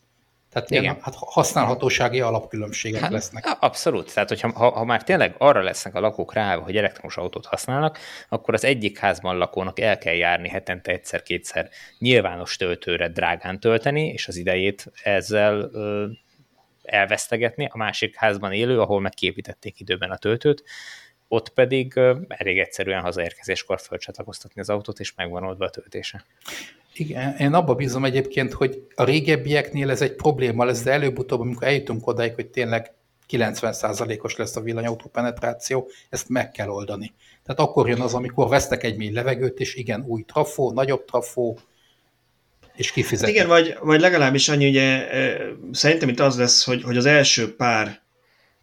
[0.52, 0.82] Tehát Igen.
[0.82, 3.56] ilyen hát használhatósági alapkülönbségek hát, lesznek.
[3.60, 4.14] Abszolút.
[4.14, 7.98] Tehát, hogyha, ha, ha már tényleg arra lesznek a lakók rá, hogy elektromos autót használnak,
[8.28, 14.28] akkor az egyik házban lakónak el kell járni hetente egyszer-kétszer nyilvános töltőre drágán tölteni, és
[14.28, 16.06] az idejét ezzel ö,
[16.82, 17.68] elvesztegetni.
[17.72, 20.64] A másik házban élő, ahol megképítették időben a töltőt,
[21.28, 26.24] ott pedig elég egyszerűen hazaérkezéskor fölcsatlakoztatni az autót, és megvan oldva a töltése.
[26.94, 31.66] Igen, én abba bízom egyébként, hogy a régebbieknél ez egy probléma lesz, de előbb-utóbb, amikor
[31.66, 32.92] eljutunk odáig, hogy tényleg
[33.30, 37.12] 90%-os lesz a villanyautó penetráció, ezt meg kell oldani.
[37.44, 41.58] Tehát akkor jön az, amikor vesztek egy mély levegőt, és igen, új trafó, nagyobb trafó,
[42.74, 43.26] és kifizet.
[43.26, 45.06] Hát igen, vagy, vagy legalábbis annyi, ugye
[45.72, 48.00] szerintem itt az lesz, hogy, hogy az első pár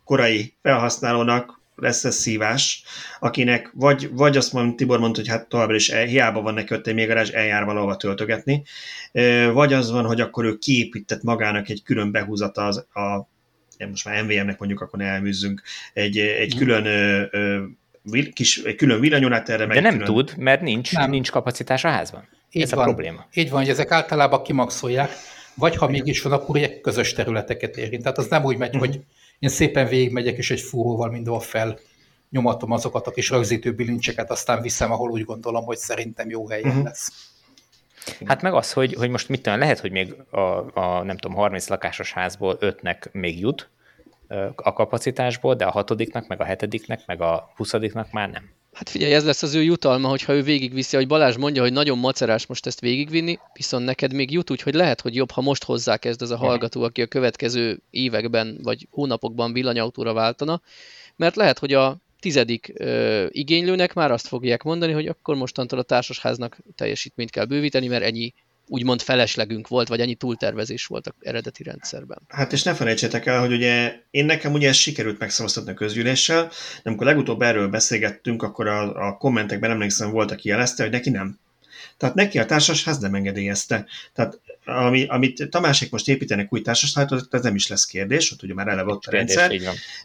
[0.04, 2.84] korai felhasználónak lesz ez szívás,
[3.20, 6.74] akinek vagy, vagy azt mondom, Tibor mondta, hogy hát továbbra is el, hiába van neki
[6.74, 8.64] ott egy még garázs, eljár valahova töltögetni,
[9.54, 13.28] vagy az van, hogy akkor ő kiépített magának egy külön behúzata az, a
[13.88, 15.62] most már MVM-nek mondjuk, akkor ne elműzzünk,
[15.94, 16.64] egy, egy mhm.
[16.64, 17.64] külön ö,
[18.34, 19.66] kis, egy külön villanyonát erre.
[19.66, 20.08] De nem külön...
[20.08, 21.10] tud, mert nincs, nem.
[21.10, 22.28] nincs kapacitás a házban.
[22.52, 22.80] Így Ez van.
[22.80, 23.26] a probléma.
[23.34, 25.12] Így van, hogy ezek általában kimaxolják,
[25.54, 28.02] vagy ha mégis van, akkor egy közös területeket érint.
[28.02, 28.90] Tehát az nem úgy megy, uh-huh.
[28.90, 29.02] hogy
[29.40, 31.80] én szépen végigmegyek, és egy fúróval mindenhol fel
[32.30, 36.68] nyomatom azokat a kis rögzítő bilincseket, aztán viszem, ahol úgy gondolom, hogy szerintem jó helyen
[36.68, 36.84] uh-huh.
[36.84, 37.32] lesz.
[38.26, 40.40] Hát meg az, hogy, hogy most mit tudom, lehet, hogy még a,
[40.80, 43.70] a nem tudom, 30 lakásos házból ötnek még jut
[44.56, 48.50] a kapacitásból, de a hatodiknak, meg a hetediknek, meg a huszadiknak már nem.
[48.80, 51.98] Hát figyelj, ez lesz az ő jutalma, hogyha ő végigviszi, hogy Balázs mondja, hogy nagyon
[51.98, 56.22] macerás most ezt végigvinni, viszont neked még jut, úgyhogy lehet, hogy jobb, ha most hozzákezd
[56.22, 60.62] ez a hallgató, aki a következő években vagy hónapokban villanyautóra váltana,
[61.16, 65.84] mert lehet, hogy a tizedik ö, igénylőnek már azt fogják mondani, hogy akkor mostantól a
[65.84, 68.34] társasháznak teljesítményt kell bővíteni, mert ennyi
[68.70, 72.22] úgymond feleslegünk volt, vagy ennyi túltervezés volt a eredeti rendszerben.
[72.28, 76.44] Hát és ne felejtsétek el, hogy ugye én nekem ugye ez sikerült megszavaztatni a közgyűléssel,
[76.84, 81.10] de amikor legutóbb erről beszélgettünk, akkor a, a kommentekben emlékszem volt, aki jelezte, hogy neki
[81.10, 81.40] nem.
[81.98, 83.86] Tehát neki a társasház nem engedélyezte.
[84.14, 88.54] Tehát ami, amit Tamásék most építenek új társasházat, ez nem is lesz kérdés, ott ugye
[88.54, 89.52] már eleve ott a rendszer.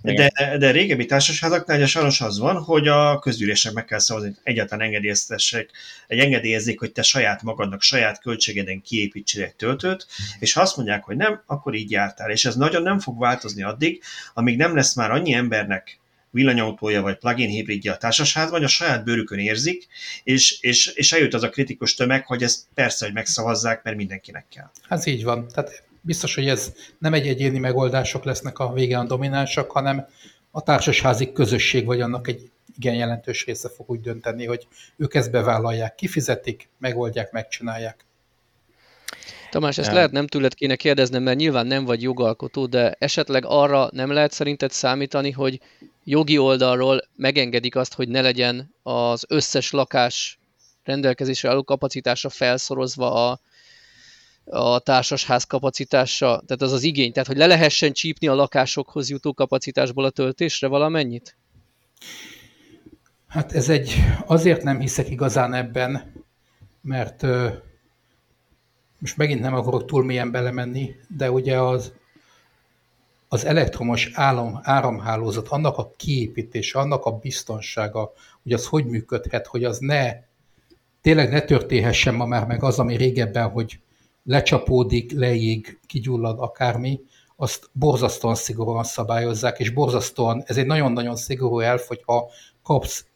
[0.03, 4.39] De, de régebbi társasházaknál ugye sajnos az van, hogy a közgyűlések meg kell szavazni, hogy
[4.43, 5.71] egyáltalán engedélyeztessek,
[6.07, 10.07] egy engedélyezzék, hogy te saját magadnak, saját költségeden kiépítsél egy töltőt,
[10.39, 12.31] és ha azt mondják, hogy nem, akkor így jártál.
[12.31, 14.03] És ez nagyon nem fog változni addig,
[14.35, 15.99] amíg nem lesz már annyi embernek
[16.35, 19.87] villanyautója vagy plug-in hibridja a társasházban, a saját bőrükön érzik,
[20.25, 24.47] és, és, és eljut az a kritikus tömeg, hogy ezt persze, hogy megszavazzák, mert mindenkinek
[24.55, 24.71] kell.
[24.89, 25.49] Ez így van.
[25.49, 30.07] Tehát biztos, hogy ez nem egy egyéni megoldások lesznek a végén a dominánsak, hanem
[30.51, 34.67] a társasházi közösség vagy annak egy igen jelentős része fog úgy dönteni, hogy
[34.97, 38.05] ők ezt bevállalják, kifizetik, megoldják, megcsinálják.
[39.51, 39.97] Tamás, ezt nem.
[39.97, 44.33] lehet nem tőled kéne kérdeznem, mert nyilván nem vagy jogalkotó, de esetleg arra nem lehet
[44.33, 45.61] szerinted számítani, hogy
[46.05, 50.39] jogi oldalról megengedik azt, hogy ne legyen az összes lakás
[50.83, 53.41] rendelkezésre álló kapacitása felszorozva a,
[54.45, 59.35] a társasház kapacitása, tehát az az igény, tehát hogy le lehessen csípni a lakásokhoz jutó
[59.35, 61.37] kapacitásból a töltésre valamennyit?
[63.27, 63.95] Hát ez egy,
[64.27, 66.13] azért nem hiszek igazán ebben,
[66.81, 67.23] mert
[68.99, 71.93] most megint nem akarok túl mélyen belemenni, de ugye az,
[73.35, 78.13] az elektromos állam, áramhálózat, annak a kiépítése, annak a biztonsága,
[78.43, 80.13] hogy az hogy működhet, hogy az ne,
[81.01, 83.81] tényleg ne történhessen ma már meg az, ami régebben, hogy
[84.25, 87.01] lecsapódik, leég, kigyullad akármi,
[87.37, 92.29] azt borzasztóan szigorúan szabályozzák, és borzasztóan, ez egy nagyon-nagyon szigorú elf, hogy ha
[92.63, 93.07] kapsz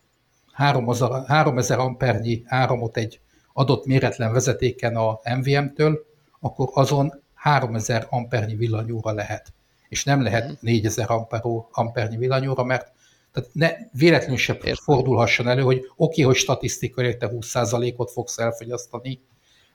[0.53, 3.21] 3000, 3000 ampernyi áramot egy
[3.53, 6.07] adott méretlen vezetéken a MVM-től,
[6.41, 9.53] akkor azon 3000 ampernyi villanyóra lehet.
[9.89, 12.93] És nem lehet 4000 amperó, ampernyi villanyóra, mert
[13.33, 19.21] tehát ne, véletlenül se fordulhasson elő, hogy oké, okay, hogy statisztikai te 20%-ot fogsz elfogyasztani,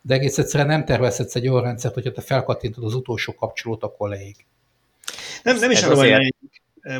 [0.01, 4.09] de egész egyszerűen nem tervezhetsz egy olyan rendszert, hogyha te felkattintod az utolsó kapcsolót, akkor
[4.09, 4.35] leég.
[5.43, 6.35] Nem, nem is arról azért...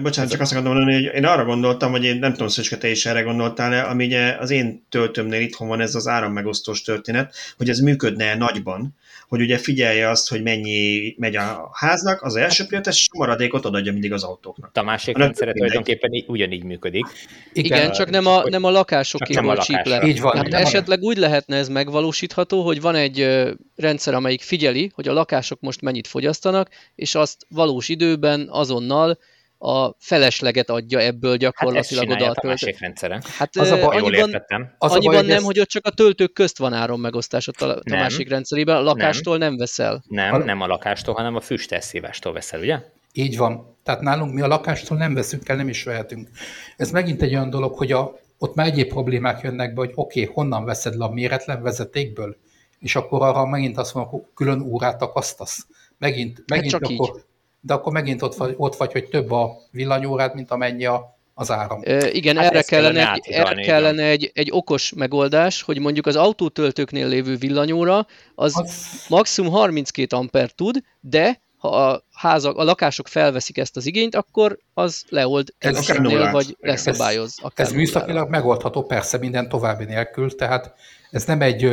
[0.01, 2.89] Bocsánat, csak azt akarom mondani, hogy én arra gondoltam, hogy én nem tudom, hogy te
[2.89, 7.69] is erre gondoltál-e, ami ugye az én töltömnél itthon van ez az árammegosztós történet, hogy
[7.69, 8.95] ez működne nagyban,
[9.27, 13.65] hogy ugye figyelje azt, hogy mennyi megy a háznak, az első prioritás, és a maradékot
[13.65, 14.71] odaadja mindig az autóknak.
[14.73, 17.05] A másik rendszer tulajdonképpen ugyanígy működik.
[17.53, 20.07] Igen, Igen csak nem a, nem a lakásokéból csíp le.
[20.07, 20.35] Így van.
[20.35, 23.27] Hát esetleg úgy lehetne ez megvalósítható, hogy van egy
[23.75, 29.17] rendszer, amelyik figyeli, hogy a lakások most mennyit fogyasztanak, és azt valós időben azonnal
[29.65, 32.75] a felesleget adja ebből gyakorlatilag hát oda a töltő.
[32.79, 33.23] rendszeren.
[33.37, 34.75] Hát az a baj, jól értettem.
[34.77, 35.45] Az annyiban a baj, nem, ezt...
[35.45, 39.37] hogy ott csak a töltők közt van áram megosztás a, a másik rendszerében, a lakástól
[39.37, 40.03] nem, nem veszel.
[40.07, 40.37] Nem, a...
[40.37, 42.79] nem a lakástól, hanem a füsteszívástól veszel, ugye?
[43.13, 43.77] Így van.
[43.83, 46.29] Tehát nálunk mi a lakástól nem veszünk el, nem is vehetünk.
[46.77, 50.21] Ez megint egy olyan dolog, hogy a, ott már egyéb problémák jönnek be, hogy oké,
[50.21, 52.37] okay, honnan veszed le a méretlen vezetékből,
[52.79, 55.67] és akkor arra megint azt mondom, hogy külön órát akasztasz.
[55.97, 57.23] Megint, hát megint hát csak akkor, így
[57.65, 61.51] de akkor megint ott vagy, ott vagy, hogy több a villanyórád, mint amennyi a, az
[61.51, 61.79] áram.
[61.83, 66.05] E, igen, hát erre kellene, kellene, egy, erre kellene egy, egy okos megoldás, hogy mondjuk
[66.05, 72.63] az autótöltőknél lévő villanyóra az, az maximum 32 amper tud, de ha a, házak, a
[72.63, 77.39] lakások felveszik ezt az igényt, akkor az leold kevesebbnél, vagy leszabályoz.
[77.55, 80.73] Ez, ez műszakilag megoldható, persze minden további nélkül, tehát
[81.11, 81.71] ez nem egy,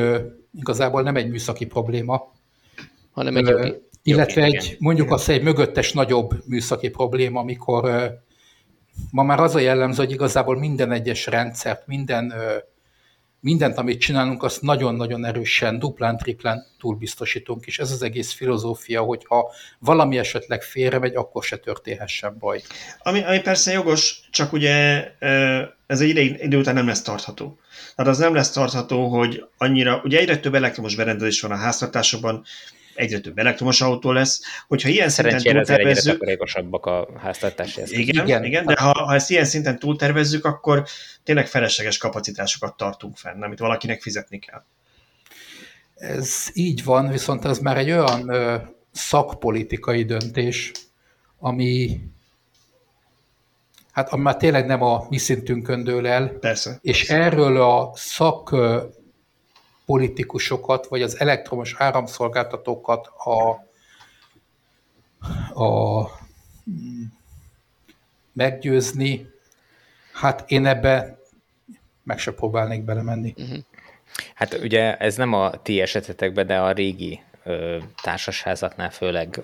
[0.58, 2.32] igazából nem egy műszaki probléma,
[3.10, 3.88] hanem egy jogi.
[4.02, 8.12] Illetve egy, mondjuk azt egy mögöttes nagyobb műszaki probléma, amikor
[9.10, 12.34] ma már az a jellemző, hogy igazából minden egyes rendszert, minden,
[13.40, 19.24] mindent, amit csinálunk, azt nagyon-nagyon erősen, duplán, triplán túlbiztosítunk, és ez az egész filozófia, hogy
[19.28, 22.62] ha valami esetleg félre megy, akkor se történhessen baj.
[22.98, 25.04] Ami, ami persze jogos, csak ugye
[25.86, 27.58] ez egy idő, idő után nem lesz tartható.
[27.96, 32.44] Tehát az nem lesz tartható, hogy annyira, ugye egyre több elektromos berendezés van a háztartásokban,
[33.00, 34.40] egyre több elektromos autó lesz.
[34.68, 36.22] Hogyha ilyen szinten túltervezzük...
[36.22, 38.06] egyre a háztartási eszközök.
[38.06, 40.84] Igen, igen, igen, de ha, ha ezt ilyen szinten túltervezzük, akkor
[41.22, 44.62] tényleg felesleges kapacitásokat tartunk fenn, amit valakinek fizetni kell.
[45.94, 48.56] Ez így van, viszont ez már egy olyan ö,
[48.92, 50.72] szakpolitikai döntés,
[51.38, 52.00] ami
[53.92, 56.28] hát ami már tényleg nem a mi szintünkön dől el.
[56.28, 56.78] Persze.
[56.82, 57.24] És persze.
[57.24, 58.56] erről a szak
[59.90, 63.50] politikusokat, vagy az elektromos áramszolgáltatókat a,
[65.64, 66.08] a
[68.32, 69.30] meggyőzni,
[70.12, 71.18] hát én ebbe
[72.02, 73.34] meg se próbálnék belemenni.
[73.36, 73.58] Uh-huh.
[74.34, 77.22] Hát ugye ez nem a ti esetetekben, de a régi
[78.02, 79.40] társasházaknál, főleg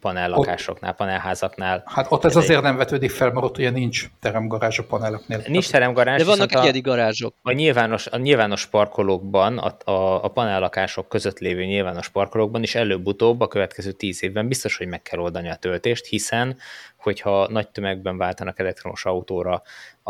[0.00, 1.82] panellakásoknál, panelházaknál.
[1.86, 2.64] Hát ott ez, ez azért egy...
[2.64, 5.42] nem vetődik fel, mert ott ugye nincs teremgarázs a paneloknél.
[5.46, 6.18] Nincs teremgarázs.
[6.18, 7.34] De vannak egyedi a, garázsok.
[7.42, 13.40] A nyilvános, a nyilvános parkolókban, a, a, a panellakások között lévő nyilvános parkolókban is előbb-utóbb
[13.40, 16.56] a következő tíz évben biztos, hogy meg kell oldani a töltést, hiszen
[16.96, 19.62] hogyha nagy tömegben váltanak elektromos autóra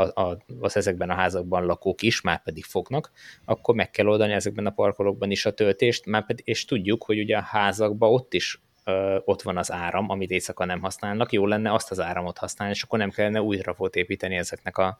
[0.08, 3.10] a, az ezekben a házakban lakók is, már pedig fognak,
[3.44, 7.18] akkor meg kell oldani ezekben a parkolókban is a töltést, már pedig, és tudjuk, hogy
[7.18, 11.46] ugye a házakban ott is ö, ott van az áram, amit éjszaka nem használnak, jó
[11.46, 14.98] lenne azt az áramot használni, és akkor nem kellene új trafót építeni ezeknek a,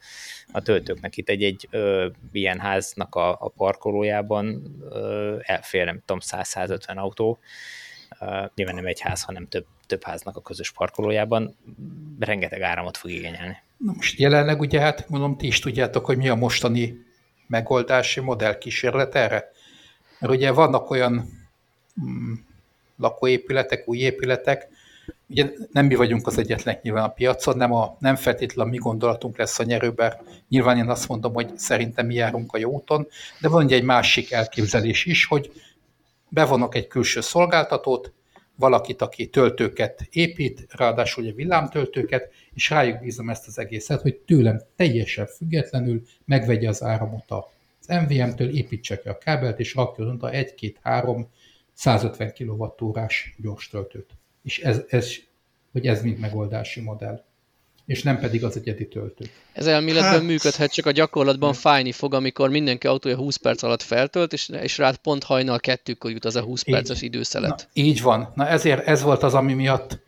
[0.53, 1.17] a töltőknek.
[1.17, 1.69] Itt egy-egy
[2.33, 7.39] ilyen háznak a, a parkolójában ö, elfér, nem tudom, 100-150 autó,
[8.21, 11.57] uh, nyilván nem egy ház, hanem több, több háznak a közös parkolójában,
[12.19, 13.57] rengeteg áramot fog igényelni.
[13.85, 16.95] Na most jelenleg ugye, hát mondom, ti is tudjátok, hogy mi a mostani
[17.47, 19.51] megoldási modell kísérlet erre.
[20.19, 21.29] Mert ugye vannak olyan
[22.05, 22.33] mm,
[22.97, 24.69] lakóépületek, új épületek,
[25.29, 29.39] ugye nem mi vagyunk az egyetlenek nyilván a piacon, nem, a, nem feltétlenül mi gondolatunk
[29.39, 33.07] lesz a nyerő, bár nyilván én azt mondom, hogy szerintem mi járunk a jó úton,
[33.41, 35.53] de van ugye egy másik elképzelés is, hogy
[36.29, 38.13] bevonok egy külső szolgáltatót,
[38.61, 44.61] valakit, aki töltőket épít, ráadásul ugye villámtöltőket, és rájuk bízom ezt az egészet, hogy tőlem
[44.77, 51.27] teljesen függetlenül megvegye az áramot az MVM-től, építse ki a kábelt, és rakjon a 1-2-3
[51.73, 53.07] 150 kWh
[53.37, 54.11] gyors töltőt.
[54.43, 55.11] És ez, ez,
[55.73, 57.25] hogy ez mind megoldási modell
[57.87, 59.25] és nem pedig az egyedi töltő.
[59.53, 60.23] Ez elméletben hát...
[60.23, 64.79] működhet, csak a gyakorlatban fájni fog, amikor mindenki autója 20 perc alatt feltölt, és, és
[64.79, 67.69] rád pont hajnal kettőkor jut az a 20 így, perces időszelet.
[67.75, 68.33] Na, így van.
[68.35, 69.99] Na ezért ez volt az, ami miatt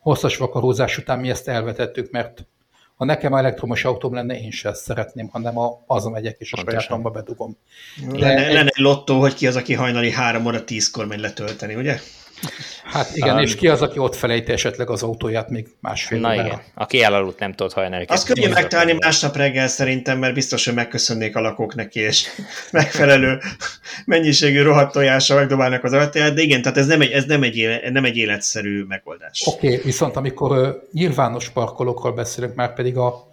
[0.00, 2.46] hosszas vakarózás után mi ezt elvetettük, mert
[2.96, 6.56] ha nekem elektromos autóm lenne, én sem ezt szeretném, hanem a, azon megyek és a
[6.56, 6.80] Pontosan.
[6.80, 7.56] sajátomba bedugom.
[8.10, 8.52] De lenne, egy...
[8.52, 11.98] lenne egy lottó, hogy ki az, aki hajnali három óra tízkor megy letölteni, ugye?
[12.84, 16.34] Hát igen, um, és ki az, aki ott felejti esetleg az autóját még másfél Na
[16.34, 18.04] igen, aki elaludt, nem tudott hajnali.
[18.08, 22.26] Azt könnyű megtalálni másnap reggel szerintem, mert biztos, hogy megköszönnék a lakók neki, és
[22.72, 23.38] megfelelő
[24.04, 27.56] mennyiségű rohadt tojással megdobálnak az ajtaját, de igen, tehát ez nem egy, ez nem egy,
[27.56, 29.42] élet, nem egy életszerű megoldás.
[29.46, 33.28] Oké, okay, viszont amikor uh, nyilvános parkolókról beszélünk, már pedig a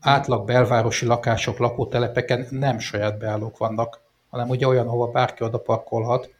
[0.00, 4.00] átlag belvárosi lakások, lakótelepeken nem saját beállók vannak,
[4.30, 6.30] hanem ugye olyan, ahova bárki oda parkolhat,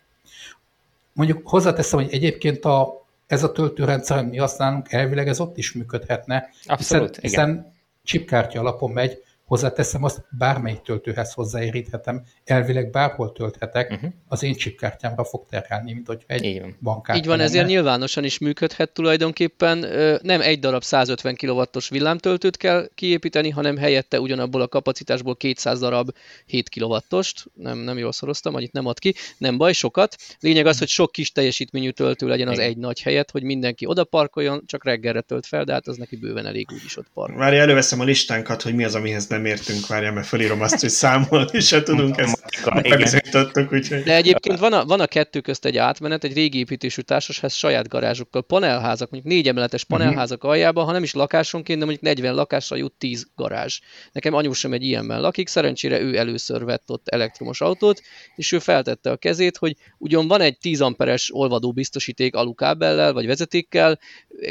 [1.14, 5.72] Mondjuk hozzáteszem, hogy egyébként a, ez a töltőrendszer, amit mi használunk, elvileg ez ott is
[5.72, 7.72] működhetne, Abszolút, hiszen, hiszen
[8.04, 14.10] chipkártya alapon megy, Hozzáteszem azt, bármelyik töltőhez hozzáéríthetem, elvileg bárhol tölthetek, uh-huh.
[14.28, 17.48] az én chipkártyámra fog terhelni, mint hogyha egy bankkártya Így van, lenne.
[17.48, 19.78] ezért nyilvánosan is működhet tulajdonképpen.
[20.22, 26.10] Nem egy darab 150 kW-os villámtöltőt kell kiépíteni, hanem helyette ugyanabból a kapacitásból 200 darab
[26.46, 27.44] 7 kW-ost.
[27.54, 29.14] Nem, nem jól szoroztam, annyit nem ad ki.
[29.38, 30.16] Nem baj, sokat.
[30.40, 34.04] Lényeg az, hogy sok kis teljesítményű töltő legyen az egy nagy helyet, hogy mindenki oda
[34.04, 37.36] parkoljon, csak reggelre tölt fel, de hát az neki bőven elég úgyis ott parkol.
[37.36, 40.88] Várj, előveszem a listánkat, hogy mi az, amihez nem értünk, várjál, mert felírom azt, hogy
[40.88, 44.02] számolni se tudunk, ezt megbizonyítottuk, úgyhogy...
[44.02, 47.88] De egyébként van a, van a kettő közt egy átmenet, egy régi építésű társasház saját
[47.88, 49.96] garázsokkal, panelházak, mondjuk négy emeletes mhm.
[49.96, 50.52] panelházak uh-huh.
[50.52, 53.78] aljában, ha nem is lakásonként, de mondjuk 40 lakásra jut 10 garázs.
[54.12, 58.02] Nekem anyósom egy ilyenben lakik, szerencsére ő először vett ott elektromos autót,
[58.36, 63.26] és ő feltette a kezét, hogy ugyan van egy 10 amperes olvadó biztosíték alukábellel, vagy
[63.26, 63.98] vezetékkel,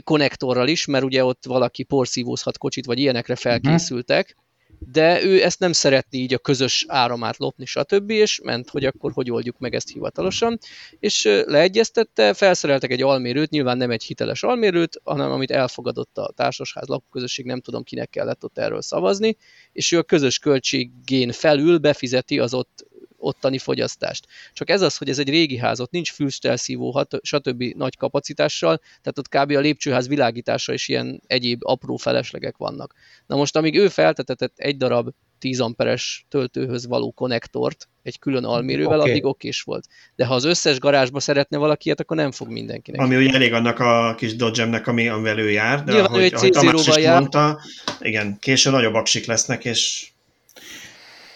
[0.03, 3.41] konnektorral is, mert ugye ott valaki porszívózhat kocsit, vagy ilyenekre mhm.
[3.41, 4.35] felkészültek,
[4.79, 9.11] de ő ezt nem szeretné így a közös áramát lopni, stb., és ment, hogy akkor
[9.11, 10.57] hogy oldjuk meg ezt hivatalosan,
[10.99, 16.87] és leegyeztette, felszereltek egy almérőt, nyilván nem egy hiteles almérőt, hanem amit elfogadott a társasház
[16.87, 19.37] lakóközösség, nem tudom kinek kellett ott erről szavazni,
[19.71, 22.85] és ő a közös költségén felül befizeti az ott
[23.23, 24.27] ottani fogyasztást.
[24.53, 27.63] Csak ez az, hogy ez egy régi ház, ott nincs fűstelszívó, stb.
[27.63, 29.57] nagy kapacitással, tehát ott kb.
[29.57, 32.93] a lépcsőház világítása és ilyen egyéb apró feleslegek vannak.
[33.27, 35.09] Na most, amíg ő feltetetett egy darab
[35.43, 39.11] 10 amperes töltőhöz való konnektort egy külön almérővel, okay.
[39.11, 39.85] addig okés volt.
[40.15, 43.01] De ha az összes garázsba szeretne valaki ilyet, akkor nem fog mindenkinek.
[43.01, 46.49] Ami ugye elég annak a kis dodge ami, amivel ő jár, de Nyilván ahogy, ahogy
[46.49, 47.19] Tamás is jár.
[47.19, 47.59] mondta,
[47.99, 50.11] igen, később nagyobb aksik lesznek, és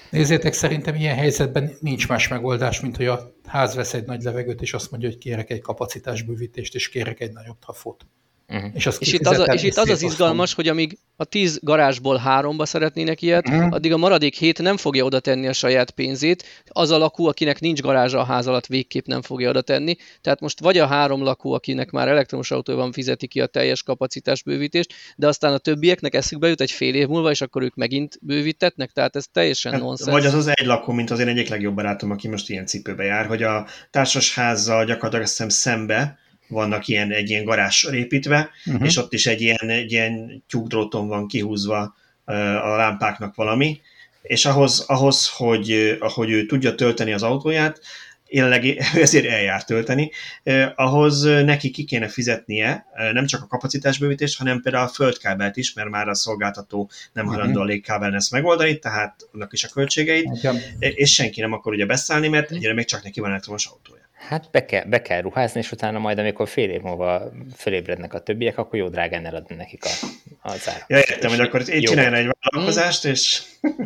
[0.09, 4.61] Nézzétek, szerintem ilyen helyzetben nincs más megoldás, mint hogy a ház vesz egy nagy levegőt,
[4.61, 8.05] és azt mondja, hogy kérek egy kapacitásbővítést, és kérek egy nagyobb trafót.
[8.53, 8.71] Uh-huh.
[8.73, 12.17] És, és, itt az, a, és itt az az izgalmas, hogy amíg a tíz garázsból
[12.17, 13.73] háromba szeretnének ilyet, uh-huh.
[13.73, 16.43] addig a maradék hét nem fogja oda tenni a saját pénzét.
[16.67, 19.95] Az a lakó, akinek nincs garázsa a ház alatt, végképp nem fogja oda tenni.
[20.21, 24.43] Tehát most vagy a három lakó, akinek már elektromos autóban fizeti ki a teljes kapacitás
[24.43, 28.17] bővítést, de aztán a többieknek eszükbe jut egy fél év múlva, és akkor ők megint
[28.21, 30.11] bővítetnek, tehát ez teljesen hát, nonsens.
[30.11, 33.03] Vagy az az egy lakó, mint az én egyik legjobb barátom, aki most ilyen cipőbe
[33.03, 36.17] jár, hogy a társasházzal gyakorlatilag azt hiszem szembe,
[36.47, 38.85] vannak ilyen, egy ilyen garázsor építve, uh-huh.
[38.85, 41.95] és ott is egy ilyen, egy ilyen tyúkdróton van kihúzva
[42.61, 43.81] a lámpáknak valami,
[44.21, 47.81] és ahhoz, ahhoz hogy, hogy ő tudja tölteni az autóját,
[48.29, 50.11] jelenleg ezért eljár tölteni,
[50.43, 55.73] eh, ahhoz neki ki kéne fizetnie nem csak a kapacitásbővítést, hanem például a földkábelt is,
[55.73, 57.39] mert már a szolgáltató nem uh-huh.
[57.39, 60.57] hajlandó a légkábelen ezt megoldani, tehát annak is a költségeit, uh-huh.
[60.79, 63.96] és senki nem akar ugye beszállni, mert egyre még csak neki van elektromos autója.
[64.17, 68.19] Hát be kell, be kell ruházni, és utána majd, amikor fél év múlva fölébrednek a
[68.19, 70.07] többiek, akkor jó drágán eladni nekik a,
[70.41, 70.83] a zárat.
[70.87, 73.43] Ja, értem, hogy akkor én csináljon egy vállalkozást, és...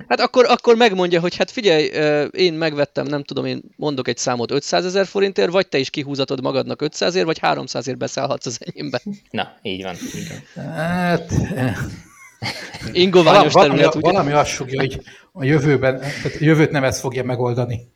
[0.07, 1.85] Hát akkor, akkor megmondja, hogy hát figyelj,
[2.31, 6.41] én megvettem, nem tudom, én mondok egy számot 500 ezer forintért, vagy te is kihúzatod
[6.41, 9.01] magadnak 500 ért, vagy 300 ért beszállhatsz az enyémbe.
[9.29, 9.95] Na, így van.
[10.15, 10.65] Így van.
[10.73, 11.33] Hát...
[12.91, 15.01] Ingoványos valami, terület, valami, valami azt fogja, hogy
[15.31, 17.89] a jövőben, tehát a jövőt nem ezt fogja megoldani.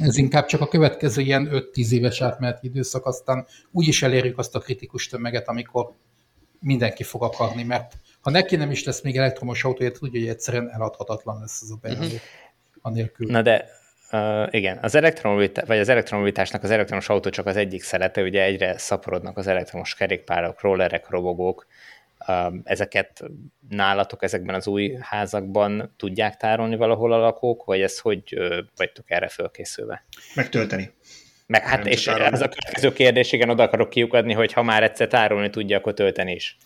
[0.00, 4.54] Ez inkább csak a következő ilyen 5-10 éves átmeneti időszak, aztán úgy is elérjük azt
[4.54, 5.92] a kritikus tömeget, amikor
[6.60, 10.70] mindenki fog akarni, mert ha neki nem is lesz még elektromos autója, tudja, hogy egyszerűen
[10.70, 12.04] eladhatatlan lesz az a bejelző.
[12.04, 12.20] Uh-huh.
[12.82, 13.30] Anélkül.
[13.30, 13.80] Na de
[14.14, 18.42] Uh, igen, az elektromobilitás, vagy az elektromobilitásnak az elektromos autó csak az egyik szelete, ugye
[18.42, 21.66] egyre szaporodnak az elektromos kerékpárok, rollerek, robogók,
[22.64, 23.22] ezeket
[23.68, 28.38] nálatok ezekben az új házakban tudják tárolni valahol a lakók, vagy ez hogy
[28.76, 30.04] vagytok erre fölkészülve?
[30.34, 30.90] Megtölteni.
[31.46, 35.08] Meg, hát és ez a következő kérdés, igen, oda akarok kiukadni, hogy ha már egyszer
[35.08, 36.56] tárolni tudja, akkor tölteni is.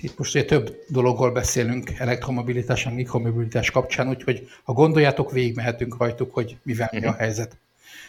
[0.00, 6.34] Itt most egy több dologról beszélünk elektromobilitás, a mikromobilitás kapcsán, úgyhogy ha gondoljátok, végigmehetünk rajtuk,
[6.34, 7.18] hogy mivel mi a mhm.
[7.18, 7.56] helyzet.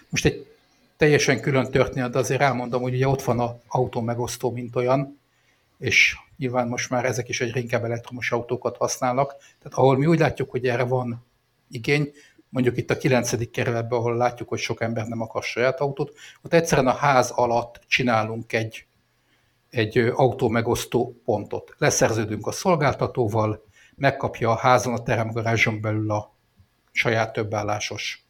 [0.09, 0.45] Most egy
[0.97, 5.19] teljesen külön történet, de azért elmondom, hogy ugye ott van a autó megosztó, mint olyan,
[5.79, 10.19] és nyilván most már ezek is egy inkább elektromos autókat használnak, tehát ahol mi úgy
[10.19, 11.25] látjuk, hogy erre van
[11.69, 12.11] igény,
[12.49, 13.51] mondjuk itt a 9.
[13.51, 17.81] kerületben, ahol látjuk, hogy sok ember nem akar saját autót, ott egyszerűen a ház alatt
[17.87, 18.85] csinálunk egy,
[19.69, 21.75] egy autó megosztó pontot.
[21.77, 23.63] Leszerződünk a szolgáltatóval,
[23.95, 26.35] megkapja a házon, a teremgarázson belül a
[26.91, 28.25] saját többállásos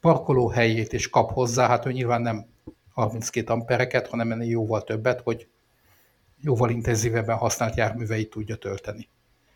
[0.00, 2.46] parkolóhelyét, és kap hozzá, hát ő nyilván nem
[2.92, 5.48] 32 ampereket, hanem ennél jóval többet, hogy
[6.42, 9.08] jóval intenzívebben használt járműveit tudja tölteni.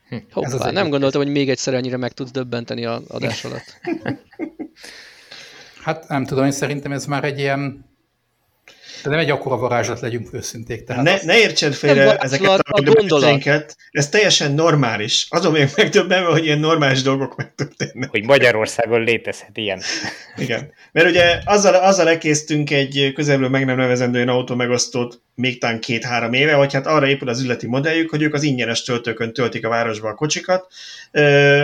[0.09, 0.17] Hm.
[0.31, 3.81] Hoppá, Ez az nem gondoltam, hogy még egyszer ennyire meg tudsz döbbenteni a adás alatt.
[5.85, 7.95] hát nem tudom, én szerintem ez már egy ilyen
[9.03, 10.85] de nem egy akkora varázslat, legyünk őszinték.
[10.85, 13.77] Tehát ne, ne értsen félre ezeket a, a gondolat.
[13.91, 15.27] ez teljesen normális.
[15.31, 18.11] Azon még megdöbbenve, hogy ilyen normális dolgok megtörténnek.
[18.11, 19.81] Hogy Magyarországon létezhet ilyen.
[20.37, 20.73] Igen.
[20.93, 25.81] Mert ugye azzal, azzal ekésztünk egy közelből meg nem nevezendő ilyen autó megosztót még talán
[25.81, 29.67] két-három éve, hogy hát arra épül az üzleti modelljük, hogy ők az ingyenes töltőkön töltik
[29.67, 30.67] a városba a kocsikat,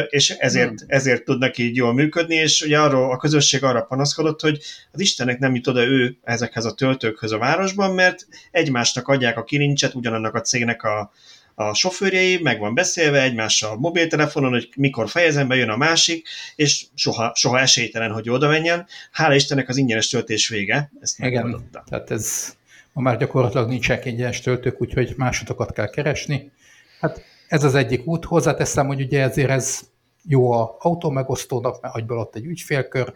[0.08, 0.86] és ezért, hmm.
[0.86, 4.58] ezért tudnak így jól működni, és ugye arról a közösség arra panaszkodott, hogy
[4.92, 9.44] az Istennek nem jut oda ő ezekhez a töltőkhöz a városban, mert egymásnak adják a
[9.44, 11.12] kilincset ugyanannak a cégnek a,
[11.54, 16.84] a sofőrjei, meg van beszélve egymással mobiltelefonon, hogy mikor fejezem be, jön a másik, és
[16.94, 18.86] soha, soha esélytelen, hogy oda menjen.
[19.10, 20.90] Hála Istennek az ingyenes töltés vége.
[21.00, 22.56] Ezt Igen, tehát ez
[22.92, 26.52] ma már gyakorlatilag nincsenek ingyenes töltők, úgyhogy másodokat kell keresni.
[27.00, 28.24] Hát ez az egyik út.
[28.24, 29.80] Hozzáteszem, hogy ugye ezért ez
[30.24, 33.12] jó a autómegosztónak, mert agyből ott egy ügyfélkör,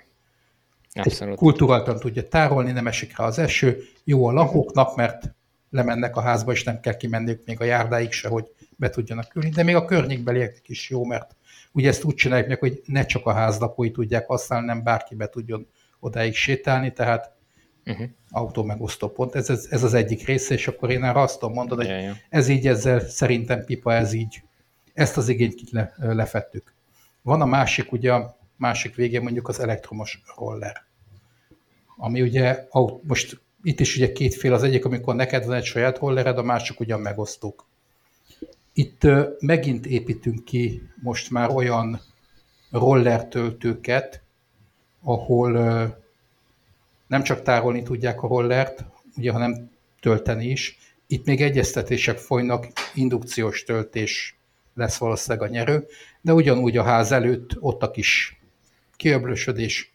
[0.92, 1.36] Abszolút.
[1.36, 5.34] kultúráltan tudja tárolni, nem esik rá az eső, jó a lakóknak, mert
[5.70, 8.44] lemennek a házba, és nem kell kimenniük még a járdáig se, hogy
[8.76, 11.36] be tudjanak ülni, de még a környékbelieknek is jó, mert
[11.72, 15.28] ugye ezt úgy csináljuk meg, hogy ne csak a házlapói tudják használni, nem bárki be
[15.28, 15.66] tudjon
[16.00, 17.35] odáig sétálni, tehát
[17.86, 18.08] uh-huh.
[18.30, 19.34] autó megosztó pont.
[19.34, 22.48] Ez, ez, ez az egyik része, és akkor én erre azt tudom mondani, hogy ez
[22.48, 24.42] így ezzel szerintem pipa, ez így,
[24.94, 26.74] ezt az igényt le, lefettük.
[27.22, 30.84] Van a másik, ugye a másik végén mondjuk az elektromos roller,
[31.96, 32.64] ami ugye
[33.02, 36.80] most itt is ugye kétfél az egyik, amikor neked van egy saját rollered, a másik
[36.80, 37.66] ugyan megosztók.
[38.72, 39.06] Itt
[39.40, 42.00] megint építünk ki most már olyan
[42.70, 44.22] roller töltőket,
[45.02, 45.56] ahol
[47.06, 48.84] nem csak tárolni tudják a rollert,
[49.16, 50.78] ugye, hanem tölteni is.
[51.06, 54.38] Itt még egyeztetések folynak, indukciós töltés
[54.74, 55.86] lesz valószínűleg a nyerő,
[56.20, 58.40] de ugyanúgy a ház előtt ott a kis
[58.96, 59.94] kiöblösödés,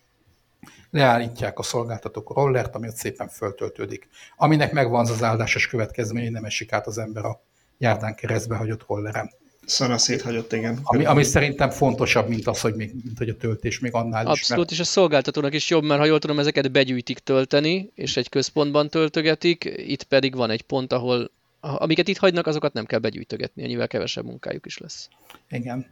[0.89, 4.07] leállítják a szolgáltatók a rollert, ami ott szépen föltöltődik.
[4.37, 7.41] Aminek megvan az az áldásos következmény, nem esik át az ember a
[7.77, 9.31] járdán keresztbe hagyott rolleren.
[9.65, 10.79] Szana széthagyott, igen.
[10.83, 14.37] Ami, ami szerintem fontosabb, mint az, hogy, még, mint hogy a töltés még annál Abszolút,
[14.37, 14.41] is.
[14.41, 18.29] Abszolút, és a szolgáltatónak is jobb, mert ha jól tudom, ezeket begyűjtik tölteni, és egy
[18.29, 21.31] központban töltögetik, itt pedig van egy pont, ahol
[21.61, 25.09] amiket itt hagynak, azokat nem kell begyűjtögetni, ennyivel kevesebb munkájuk is lesz.
[25.49, 25.85] Igen.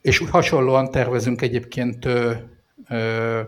[0.00, 2.32] És úgy hasonlóan tervezünk egyébként ö,
[2.88, 3.40] ö,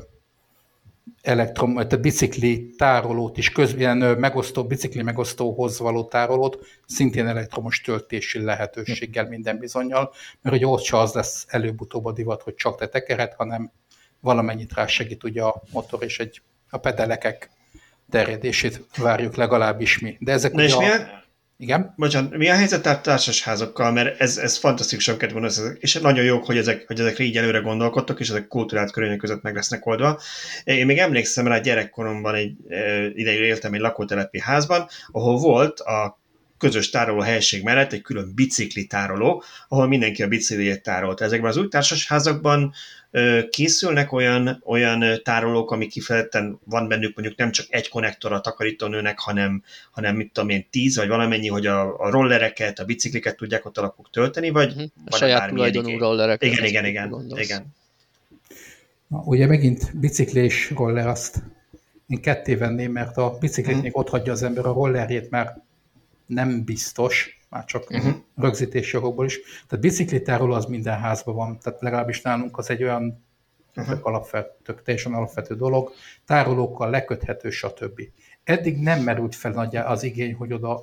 [1.22, 8.42] elektrom, tehát bicikli tárolót is, köz, ilyen megosztó, bicikli megosztóhoz való tárolót, szintén elektromos töltési
[8.42, 10.12] lehetőséggel minden bizonyal,
[10.42, 13.70] mert hogy ott se az lesz előbb-utóbb a divat, hogy csak te tekered, hanem
[14.20, 16.40] valamennyit rá segít ugye a motor és egy,
[16.70, 17.50] a pedelekek
[18.10, 20.16] terjedését várjuk legalábbis mi.
[20.20, 20.78] De ezek Na ugye és a...
[20.78, 21.23] milyen,
[21.56, 21.94] igen?
[21.96, 26.44] Bocsánat, mi a helyzet a társasházakkal, mert ez, ez fantasztikus, amiket mondasz, és nagyon jók,
[26.44, 30.20] hogy, ezek, hogy ezekre így előre gondolkodtak, és ezek kulturált körülmények között meg lesznek oldva.
[30.64, 32.56] Én még emlékszem rá gyerekkoromban, egy,
[33.14, 36.22] ideig éltem egy lakótelepi házban, ahol volt a
[36.58, 41.20] közös tároló helység mellett egy külön bicikli tároló, ahol mindenki a bicikliét tárolt.
[41.20, 42.72] Ezekben az új társasházakban
[43.50, 49.18] készülnek olyan, olyan tárolók, ami kifejezetten van bennük mondjuk nem csak egy konnektor a takarítónőnek,
[49.18, 53.66] hanem, hanem mit tudom én, tíz vagy valamennyi, hogy a, a rollereket, a bicikliket tudják
[53.66, 54.90] ott alapok tölteni, vagy uh-huh.
[55.04, 56.52] a saját tulajdonú rollereket.
[56.52, 57.74] Igen, igen, igen, igen.
[59.06, 61.42] Na, ugye megint bicikli és roller azt
[62.08, 63.82] én ketté venném, mert a biciklit uh-huh.
[63.82, 65.56] még ott hagyja az ember a rollerjét, mert
[66.26, 68.14] nem biztos, már csak uh-huh.
[68.36, 69.40] rögzítési jogokból is.
[69.68, 73.24] Tehát biciklitároló az minden házban van, tehát legalábbis nálunk az egy olyan
[73.76, 74.36] uh-huh.
[74.62, 75.90] tök, teljesen alapvető dolog,
[76.26, 78.00] tárolókkal leköthető, stb.
[78.44, 80.80] Eddig nem merült fel nagy az igény, hogy oda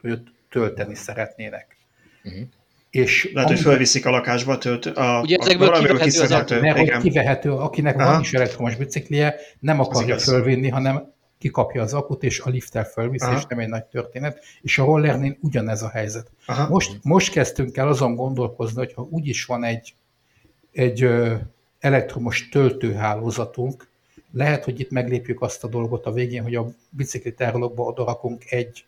[0.00, 1.76] hogy tölteni szeretnének.
[2.24, 2.42] Uh-huh.
[2.90, 6.60] És Lehet, hogy fölviszik a lakásba tölt, a, Ugye ezekből a kivehető az.
[6.60, 8.10] Mert hogy kivehető, akinek Aha.
[8.10, 11.13] van is elektromos biciklije, nem akarja fölvinni, hanem
[11.44, 14.44] kikapja az akut, és a lifttel fölviszi, és nem egy nagy történet.
[14.62, 16.30] És a rollernél ugyanez a helyzet.
[16.46, 16.68] Aha.
[16.68, 19.94] Most, most kezdtünk el azon gondolkozni, hogy ha úgyis van egy,
[20.72, 21.34] egy ö,
[21.80, 23.88] elektromos töltőhálózatunk,
[24.32, 28.84] lehet, hogy itt meglépjük azt a dolgot a végén, hogy a bicikli tárolókba odarakunk egy,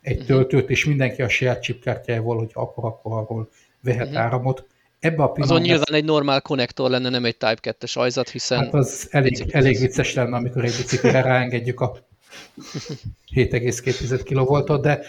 [0.00, 0.26] egy uh-huh.
[0.26, 3.48] töltőt, és mindenki a saját chipkártyájával, hogy akkor, akkor arról
[3.80, 4.22] vehet uh-huh.
[4.22, 4.66] áramot.
[5.04, 8.58] Ebbe a Azon nyilván egy normál konnektor lenne, nem egy Type 2-es ajzat, hiszen...
[8.58, 11.92] Hát az elég, elég vicces lenne, amikor egy biciklire ráengedjük a
[13.34, 15.00] 7,2 kV-ot, de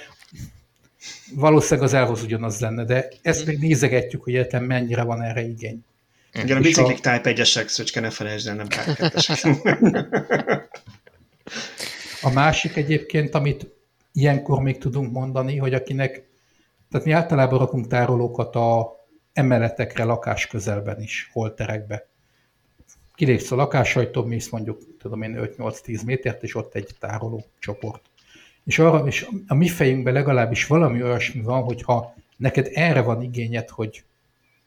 [1.35, 5.84] valószínűleg az elhoz ugyanaz lenne, de ezt még nézegetjük, hogy értem mennyire van erre igény.
[6.34, 7.11] Igen, a biciklik a...
[7.11, 10.67] Type 1-esek, Szöcske, ne felejtsd el, nem Type 2
[12.22, 13.67] A másik egyébként, amit
[14.13, 16.27] ilyenkor még tudunk mondani, hogy akinek,
[16.91, 18.95] tehát mi általában rakunk tárolókat a
[19.35, 22.07] emeletekre lakás közelben is, holterekbe.
[23.15, 28.01] Kilépsz a lakásajtó, mész mondjuk, tudom én, 5-8-10 métert, és ott egy tároló csoport.
[28.65, 33.69] És arra és a mi fejünkben legalábbis valami olyasmi van, hogyha neked erre van igényed,
[33.69, 34.03] hogy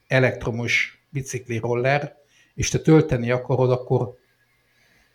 [0.07, 2.17] elektromos bicikli roller,
[2.55, 4.17] és te tölteni akarod, akkor,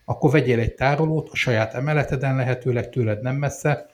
[0.05, 3.87] akkor vegyél egy tárolót a saját emeleteden, lehetőleg tőled nem messze,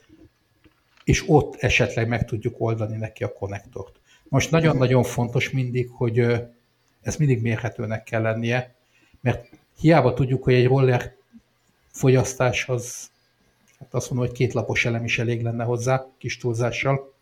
[1.04, 3.99] és ott esetleg meg tudjuk oldani neki a konnektort.
[4.30, 6.18] Most nagyon-nagyon fontos mindig, hogy
[7.00, 8.74] ez mindig mérhetőnek kell lennie,
[9.20, 9.48] mert
[9.80, 11.14] hiába tudjuk, hogy egy roller
[11.92, 13.10] fogyasztás az,
[13.78, 17.14] hát azt mondom, hogy két lapos elem is elég lenne hozzá, kis túlzással.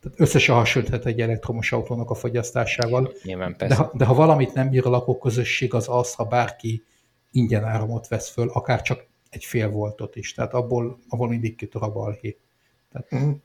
[0.00, 3.12] Tehát összesen hasonlíthat egy elektromos autónak a fogyasztásával.
[3.22, 6.84] Nyilván De, ha, de ha valamit nem bír a lakóközösség, az az, ha bárki
[7.32, 10.34] ingyen áramot vesz föl, akár csak egy fél voltot is.
[10.34, 12.36] Tehát abból, abból mindig kitör a balhé.
[12.92, 13.36] Tehát, uh-huh.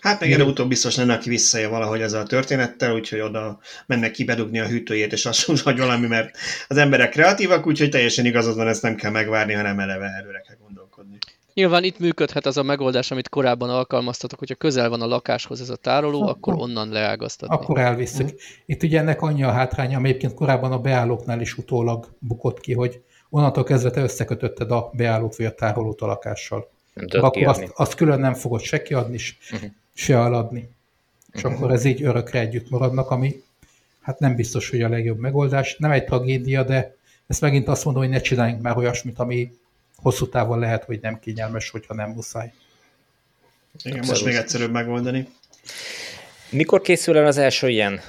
[0.00, 4.24] Hát meg előbb-utóbb biztos lenne, aki visszaél valahogy ezzel a történettel, úgyhogy oda mennek ki
[4.24, 6.36] bedugni a hűtőjét, és azt mondja, hogy valami, mert
[6.68, 10.56] az emberek kreatívak, úgyhogy teljesen igazad van, ezt nem kell megvárni, hanem eleve előre kell
[10.60, 11.18] gondolkodni.
[11.54, 15.70] Nyilván itt működhet az a megoldás, amit korábban alkalmaztatok, hogyha közel van a lakáshoz ez
[15.70, 17.54] a tároló, akkor, akkor onnan leágaztatni.
[17.54, 18.32] Akkor elviszük.
[18.32, 18.36] Mm.
[18.66, 22.72] Itt ugye ennek annyi a hátránya, ami egyébként korábban a beállóknál is utólag bukott ki,
[22.72, 26.74] hogy onnantól kezdve te összekötötted a beállót vagy a tárolót a lakással.
[26.96, 29.18] Nem akkor azt, azt külön nem fogod se kiadni,
[29.52, 29.70] uh-huh.
[29.94, 30.68] se eladni.
[31.32, 31.60] És uh-huh.
[31.60, 33.42] akkor ez így örökre együtt maradnak, ami
[34.00, 35.76] hát nem biztos, hogy a legjobb megoldás.
[35.78, 36.96] Nem egy tragédia, de
[37.26, 39.52] ezt megint azt mondom, hogy ne csináljunk már olyasmit, ami
[39.96, 42.52] hosszú távon lehet, hogy nem kényelmes, hogyha nem muszáj.
[43.82, 45.28] Igen, most még egyszerűbb megoldani.
[46.50, 48.00] Mikor készül el az első ilyen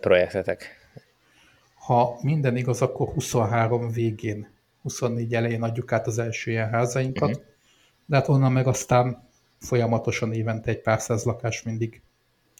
[0.00, 0.88] projektetek?
[1.74, 4.48] Ha minden igaz, akkor 23 végén,
[4.82, 7.30] 24 elején adjuk át az első ilyen házainkat.
[7.30, 7.52] Uh-huh
[8.06, 9.28] de hát onnan meg aztán
[9.58, 12.02] folyamatosan évente egy pár száz lakás mindig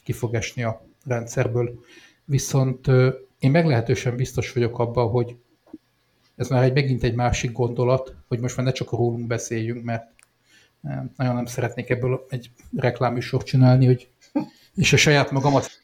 [0.03, 1.83] ki fog esni a rendszerből.
[2.25, 2.87] Viszont
[3.39, 5.35] én meglehetősen biztos vagyok abban, hogy
[6.35, 10.07] ez már egy, megint egy másik gondolat, hogy most már ne csak rólunk beszéljünk, mert
[11.17, 14.09] nagyon nem szeretnék ebből egy rekláműsort csinálni, hogy
[14.75, 15.83] és a saját magamat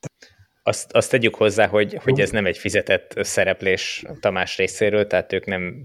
[0.64, 5.46] azt, azt tegyük hozzá, hogy, hogy ez nem egy fizetett szereplés Tamás részéről, tehát ők
[5.46, 5.84] nem,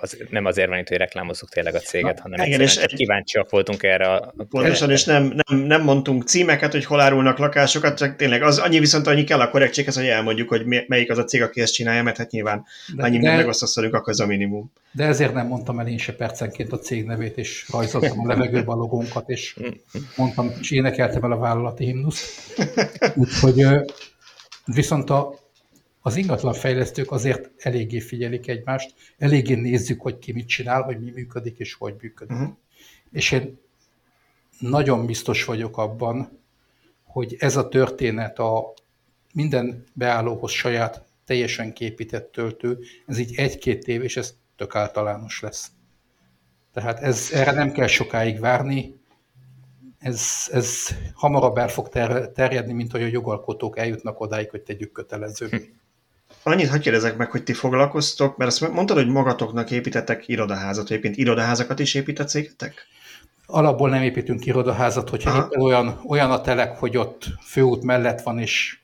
[0.00, 3.50] az, nem azért van itt, hogy reklámozzuk tényleg a céget, hanem igen, és csak kíváncsiak
[3.50, 4.06] voltunk erre.
[4.14, 4.34] A...
[4.48, 8.78] Pontosan, és nem, nem, nem mondtunk címeket, hogy hol árulnak lakásokat, csak tényleg az annyi
[8.78, 12.02] viszont annyi kell a korrektséghez, hogy elmondjuk, hogy melyik az a cég, aki ezt csinálja,
[12.02, 12.64] mert hát nyilván
[12.96, 14.72] de, annyi de, megosztaszoljuk, akkor ez a minimum.
[14.92, 18.72] De ezért nem mondtam el én se percenként a cég nevét, és rajzoltam a levegőbe
[18.72, 19.56] a logónkat, és
[20.16, 22.54] mondtam, és énekeltem el a vállalati himnusz.
[23.14, 23.66] Úgyhogy
[24.66, 25.34] Viszont a,
[26.06, 31.10] az ingatlan fejlesztők azért eléggé figyelik egymást, eléggé nézzük, hogy ki mit csinál, hogy mi
[31.10, 32.36] működik és hogy működik.
[32.36, 32.56] Uh-huh.
[33.10, 33.58] És én
[34.58, 36.40] nagyon biztos vagyok abban,
[37.04, 38.74] hogy ez a történet a
[39.32, 45.70] minden beállóhoz saját, teljesen képített töltő, ez így egy-két év, és ez tök általános lesz.
[46.72, 48.94] Tehát ez, erre nem kell sokáig várni,
[49.98, 50.22] ez,
[50.52, 55.48] ez hamarabb el fog ter, terjedni, mint hogy a jogalkotók eljutnak odáig, hogy tegyük kötelező.
[56.48, 60.98] Annyit hagyj kérdezek meg, hogy ti foglalkoztok, mert azt mondtad, hogy magatoknak építettek irodaházat, vagy
[60.98, 62.86] éppen irodaházakat is épít a cégetek?
[63.46, 68.78] Alapból nem építünk irodaházat, hogyha olyan, olyan a telek, hogy ott főút mellett van, és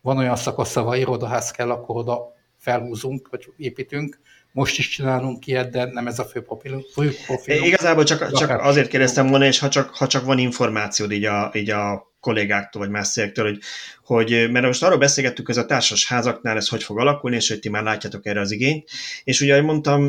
[0.00, 4.20] van olyan szakasz, ahol irodaház kell, akkor oda felhúzunk, vagy építünk.
[4.52, 6.86] Most is csinálunk ilyet, de nem ez a fő profilunk.
[6.92, 7.66] Fő profilunk.
[7.66, 11.50] Igazából csak, csak azért kérdeztem volna, és ha csak, ha csak van információd így a,
[11.54, 13.60] így a kollégáktól, vagy más cégektől, hogy,
[14.04, 17.58] hogy, mert most arról beszélgettük, ez a társas házaknál ez hogy fog alakulni, és hogy
[17.58, 18.88] ti már látjátok erre az igényt.
[19.24, 20.02] És ugye, ahogy mondtam,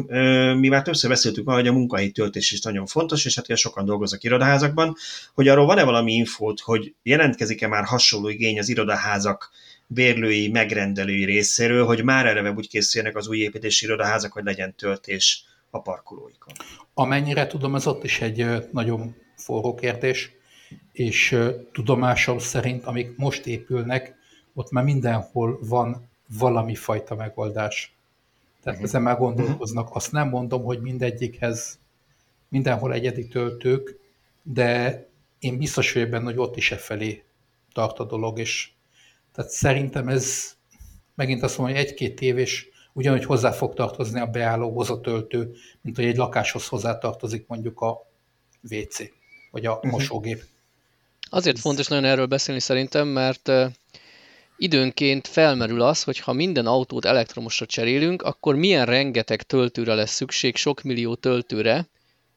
[0.59, 3.55] mi már többször beszéltük már, hogy a munkahelyi töltés is nagyon fontos, és hát ugye
[3.55, 4.95] sokan dolgoznak irodaházakban,
[5.33, 9.51] hogy arról van-e valami infót, hogy jelentkezik-e már hasonló igény az irodaházak
[9.87, 15.43] bérlői, megrendelői részéről, hogy már eleve úgy készüljenek az új építési irodaházak, hogy legyen töltés
[15.69, 16.53] a parkolóikon.
[16.93, 20.31] Amennyire tudom, ez ott is egy nagyon forró kérdés,
[20.99, 21.39] és
[21.71, 24.15] tudomásom szerint, amik most épülnek,
[24.53, 27.95] ott már mindenhol van valami fajta megoldás.
[28.63, 28.83] Tehát uh-huh.
[28.83, 29.83] ezen már gondolkoznak.
[29.83, 29.97] Uh-huh.
[29.97, 31.79] Azt nem mondom, hogy mindegyikhez
[32.49, 33.99] mindenhol egyedi töltők,
[34.43, 35.05] de
[35.39, 37.23] én biztos vagyok benne, hogy ott is e felé
[37.73, 38.69] tart a dolog, és
[39.33, 40.55] tehát szerintem ez
[41.15, 45.55] megint azt mondom, hogy egy-két év, és ugyanúgy hozzá fog tartozni a beállóhoz a töltő,
[45.81, 48.07] mint hogy egy lakáshoz hozzá tartozik mondjuk a
[48.71, 48.97] WC,
[49.51, 49.91] vagy a uh-huh.
[51.29, 53.51] Azért fontos nagyon erről beszélni szerintem, mert
[54.57, 60.55] időnként felmerül az, hogy ha minden autót elektromosra cserélünk, akkor milyen rengeteg töltőre lesz szükség,
[60.55, 61.87] sok millió töltőre,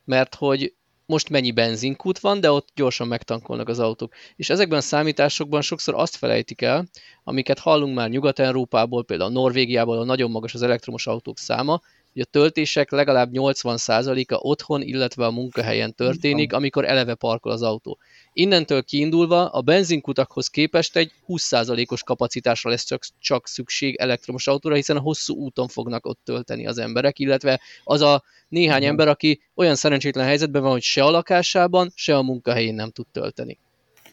[0.04, 0.74] mert hogy
[1.06, 4.14] most mennyi benzinkút van, de ott gyorsan megtankolnak az autók.
[4.36, 6.86] És ezekben a számításokban sokszor azt felejtik el,
[7.24, 11.80] amiket hallunk már Nyugat-Európából, például Norvégiából, ahol nagyon magas az elektromos autók száma,
[12.12, 17.98] hogy a töltések legalább 80%-a otthon, illetve a munkahelyen történik, amikor eleve parkol az autó.
[18.32, 24.96] Innentől kiindulva a benzinkutakhoz képest egy 20%-os kapacitásra lesz csak, csak szükség elektromos autóra, hiszen
[24.96, 29.74] a hosszú úton fognak ott tölteni az emberek, illetve az a néhány ember, aki olyan
[29.74, 33.58] szerencsétlen helyzetben van, hogy se a lakásában, se a munkahelyén nem tud tölteni.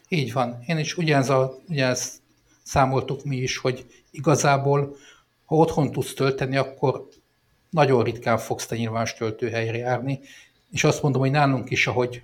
[0.08, 0.62] Így van.
[0.66, 2.20] Én is ugyanez a, ugyanez
[2.62, 4.96] számoltuk mi is, hogy igazából,
[5.44, 7.08] ha otthon tudsz tölteni, akkor
[7.70, 10.20] nagyon ritkán fogsz te nyilvános töltőhelyre járni,
[10.70, 12.22] és azt mondom, hogy nálunk is, ahogy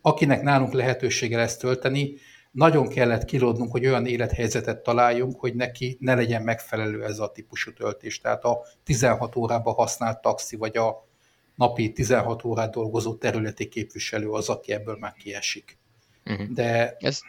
[0.00, 2.14] akinek nálunk lehetősége lesz tölteni,
[2.50, 7.72] nagyon kellett kilódnunk, hogy olyan élethelyzetet találjunk, hogy neki ne legyen megfelelő ez a típusú
[7.72, 8.20] töltés.
[8.20, 11.06] Tehát a 16 órában használt taxi, vagy a
[11.54, 15.78] napi 16 órát dolgozó területi képviselő az, aki ebből már kiesik.
[16.24, 16.46] Uh-huh.
[16.48, 16.96] De...
[16.98, 17.22] Ezt,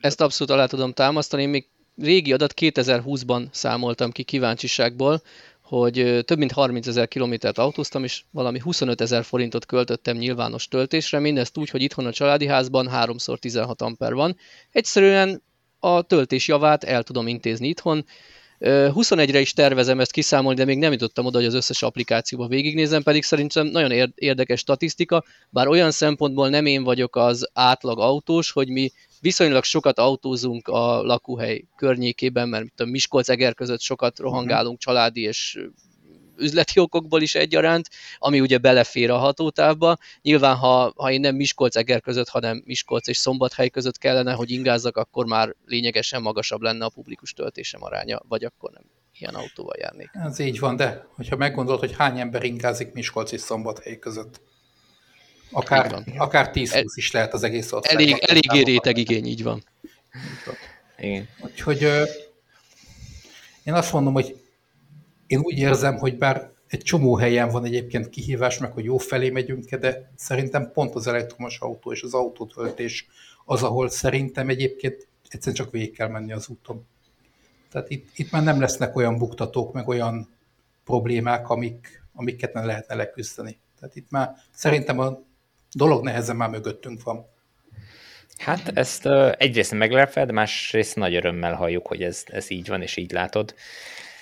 [0.00, 1.42] ezt abszolút alá tudom támasztani.
[1.42, 1.66] Én még
[1.96, 5.22] régi adat 2020-ban számoltam ki kíváncsiságból,
[5.62, 11.18] hogy több mint 30 ezer kilométert autóztam, és valami 25 ezer forintot költöttem nyilvános töltésre,
[11.18, 14.36] mindezt úgy, hogy itthon a családi házban 3x16 amper van.
[14.70, 15.42] Egyszerűen
[15.78, 18.04] a töltés javát el tudom intézni itthon,
[18.64, 23.02] 21-re is tervezem ezt kiszámolni, de még nem jutottam oda, hogy az összes applikációba végignézem,
[23.02, 28.68] pedig szerintem nagyon érdekes statisztika, bár olyan szempontból nem én vagyok az átlag autós, hogy
[28.68, 34.26] mi viszonylag sokat autózunk a lakóhely környékében, mert a Miskolc-Eger között sokat mhm.
[34.26, 35.58] rohangálunk családi és
[36.38, 37.88] üzleti okokból is egyaránt,
[38.18, 39.96] ami ugye belefér a hatótávba.
[40.22, 44.96] Nyilván, ha, ha én nem Miskolc-Eger között, hanem Miskolc és Szombathely között kellene, hogy ingázzak,
[44.96, 48.82] akkor már lényegesen magasabb lenne a publikus töltésem aránya, vagy akkor nem
[49.18, 50.10] ilyen autóval járnék.
[50.12, 54.40] Ez így van, de hogyha meggondolod, hogy hány ember ingázik Miskolc és Szombathely között,
[55.50, 57.94] akár, akár 10-20 is lehet az egész ország.
[57.94, 59.64] Elég, eléggé réteg igény, így van.
[60.98, 61.28] Igen.
[61.40, 61.82] Úgyhogy
[63.64, 64.41] én azt mondom, hogy
[65.32, 69.30] én úgy érzem, hogy bár egy csomó helyen van egyébként kihívás, meg hogy jó felé
[69.30, 73.06] megyünk de szerintem pont az elektromos autó és az autótöltés
[73.44, 76.86] az, ahol szerintem egyébként egyszerűen csak végig kell menni az úton.
[77.70, 80.28] Tehát itt, itt már nem lesznek olyan buktatók, meg olyan
[80.84, 83.58] problémák, amik, amiket nem lehetne leküzdeni.
[83.80, 85.22] Tehát itt már szerintem a
[85.72, 87.26] dolog nehezen már mögöttünk van.
[88.36, 92.82] Hát ezt uh, egyrészt meglepve, de másrészt nagy örömmel halljuk, hogy ez, ez így van,
[92.82, 93.54] és így látod.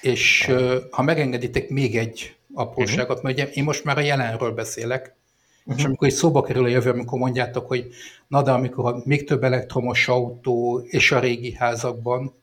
[0.01, 0.51] És
[0.91, 3.23] ha megengeditek még egy apróságot, uh-huh.
[3.23, 5.15] mert ugye én most már a jelenről beszélek,
[5.61, 5.79] uh-huh.
[5.79, 7.93] és amikor egy szóba kerül a jövő, amikor mondjátok, hogy
[8.29, 12.35] na de amikor még több elektromos autó, és a régi házakban,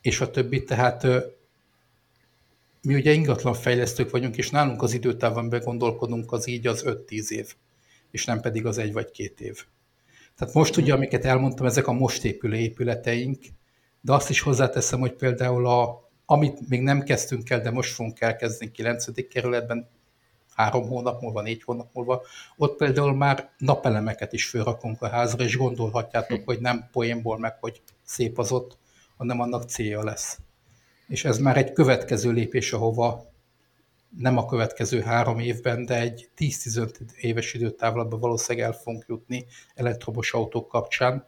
[0.00, 1.06] és a többi, tehát
[2.82, 7.54] mi ugye ingatlan fejlesztők vagyunk, és nálunk az időtávon begondolkodunk az így az 5-10 év,
[8.10, 9.64] és nem pedig az egy vagy két év.
[10.36, 13.38] Tehát most ugye, amiket elmondtam, ezek a most épülő épületeink,
[14.00, 18.20] de azt is hozzáteszem, hogy például a, amit még nem kezdtünk el, de most fogunk
[18.20, 19.28] elkezdeni 9.
[19.28, 19.88] kerületben,
[20.54, 22.22] három hónap múlva, négy hónap múlva,
[22.56, 27.82] ott például már napelemeket is felrakunk a házra, és gondolhatjátok, hogy nem poénból meg, hogy
[28.02, 28.78] szép az ott,
[29.16, 30.38] hanem annak célja lesz.
[31.08, 33.32] És ez már egy következő lépés, ahova
[34.18, 40.32] nem a következő három évben, de egy 10-15 éves időtávlatban valószínűleg el fogunk jutni elektromos
[40.32, 41.26] autók kapcsán,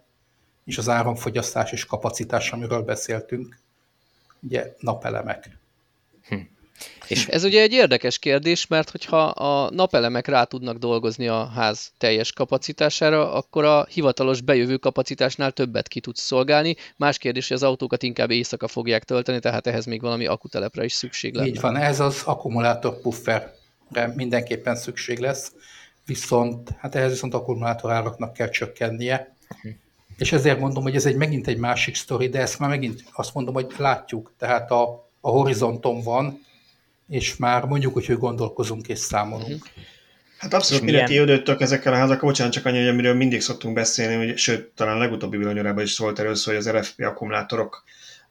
[0.64, 3.61] és az áramfogyasztás és kapacitás, amiről beszéltünk,
[4.42, 5.58] ugye napelemek.
[6.28, 6.36] Hm.
[7.08, 11.92] És ez ugye egy érdekes kérdés, mert hogyha a napelemek rá tudnak dolgozni a ház
[11.98, 16.76] teljes kapacitására, akkor a hivatalos bejövő kapacitásnál többet ki tudsz szolgálni.
[16.96, 20.92] Más kérdés, hogy az autókat inkább éjszaka fogják tölteni, tehát ehhez még valami akutelepre is
[20.92, 21.48] szükség lenne.
[21.48, 25.52] Így van, ez az akkumulátor pufferre mindenképpen szükség lesz,
[26.06, 29.34] viszont hát ehhez viszont akkumulátor áraknak kell csökkennie,
[30.22, 33.34] és ezért mondom, hogy ez egy megint egy másik sztori, de ezt már megint azt
[33.34, 36.40] mondom, hogy látjuk, tehát a, a horizonton van,
[37.08, 39.58] és már mondjuk úgy, hogy gondolkozunk és számolunk.
[39.58, 39.84] Mhm.
[40.38, 42.28] Hát abszolút mindenki ödöttök ezekkel a házakkal.
[42.28, 45.90] Bocsánat, csak annyi, hogy amiről mindig szoktunk beszélni, hogy, sőt, talán a legutóbbi villanyórában is
[45.90, 47.84] szólt erről szó, hogy az RFP akkumulátorok,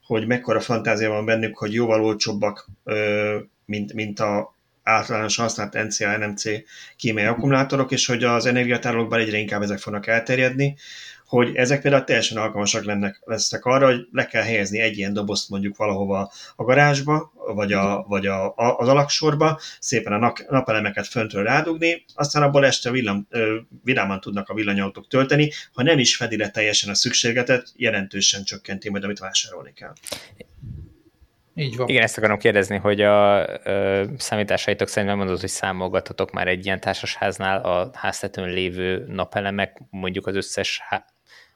[0.06, 2.70] hogy mekkora fantázia van bennük, hogy jóval olcsóbbak,
[3.66, 6.44] mint, mint a általánosan használt NCA, NMC
[6.96, 10.76] kémiai akkumulátorok, és hogy az energiatárolókban egyre inkább ezek fognak elterjedni,
[11.32, 15.50] hogy ezek például teljesen alkalmasak lennek, lesznek arra, hogy le kell helyezni egy ilyen dobozt
[15.50, 21.44] mondjuk valahova a garázsba, vagy, a, vagy a, a, az alaksorba, szépen a napelemeket föntről
[21.44, 23.28] rádugni, aztán abból este villam,
[23.84, 28.90] vidáman tudnak a villanyautók tölteni, ha nem is fedi le teljesen a szükségletet, jelentősen csökkenti
[28.90, 29.94] majd, amit vásárolni kell.
[31.62, 31.88] Így van.
[31.88, 36.80] Igen, ezt akarom kérdezni, hogy a a számításaitok szerint mondod, hogy számolgatatok már egy ilyen
[36.80, 40.82] társasháznál a háztetőn lévő napelemek, mondjuk az összes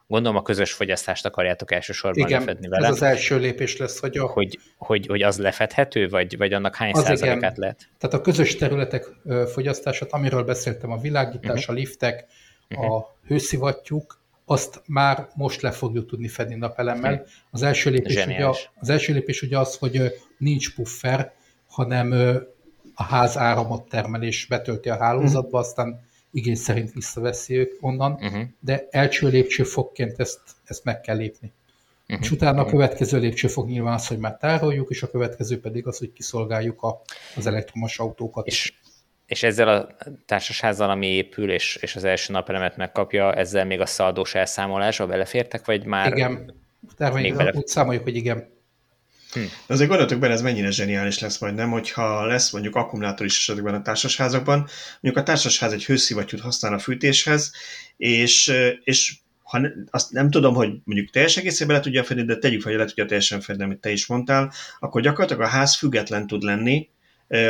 [0.08, 2.88] Gondolom a közös fogyasztást akarjátok elsősorban igen, lefedni vele.
[2.88, 4.26] ez az első lépés lesz, hogy, a...
[4.26, 7.54] hogy, hogy, hogy az lefedhető, vagy, vagy annak hány az százalékát igen.
[7.58, 7.90] lehet?
[7.98, 9.06] Tehát a közös területek
[9.54, 11.76] fogyasztását, amiről beszéltem, a világítás, uh-huh.
[11.76, 12.26] a liftek,
[12.70, 12.96] uh-huh.
[12.96, 17.26] a hőszivattyúk, azt már most le fogjuk tudni fedni napelemmel.
[17.52, 21.34] Az első lépés, ugye, az első lépés ugye az, hogy nincs puffer,
[21.68, 22.12] hanem
[22.96, 25.60] a ház áramot termel és betölti a hálózatba, uh-huh.
[25.60, 26.00] aztán
[26.32, 28.42] igény szerint visszaveszi ők onnan, uh-huh.
[28.60, 31.54] de első lépcsőfokként ezt, ezt meg kell lépni.
[32.08, 32.26] Uh-huh.
[32.26, 35.98] És utána a következő lépcsőfok nyilván az, hogy már tároljuk, és a következő pedig az,
[35.98, 37.02] hogy kiszolgáljuk a,
[37.36, 38.48] az elektromos autókat.
[38.48, 38.74] És,
[39.26, 39.96] és ezzel a
[40.26, 45.66] társasházzal, ami épül, és, és az első napelemet megkapja, ezzel még a szaldós elszámolásba belefértek,
[45.66, 46.12] vagy már...
[46.12, 46.54] Igen,
[46.98, 47.56] termény, belef...
[47.56, 48.54] úgy számoljuk, hogy igen.
[49.34, 49.40] Hm.
[49.40, 51.72] De azért gondoltok bele, ez mennyire zseniális lesz majd, nem?
[51.72, 54.68] Hogyha lesz mondjuk akkumulátor is esetben a társasházakban,
[55.02, 57.52] mondjuk a társasház egy hőszivattyút használ a fűtéshez,
[57.98, 58.54] és,
[58.84, 62.62] és ha ne, azt nem tudom, hogy mondjuk teljes egészében le tudja fedni, de tegyük
[62.62, 66.28] fel, hogy le tudja teljesen fedni, amit te is mondtál, akkor gyakorlatilag a ház független
[66.28, 66.90] tud lenni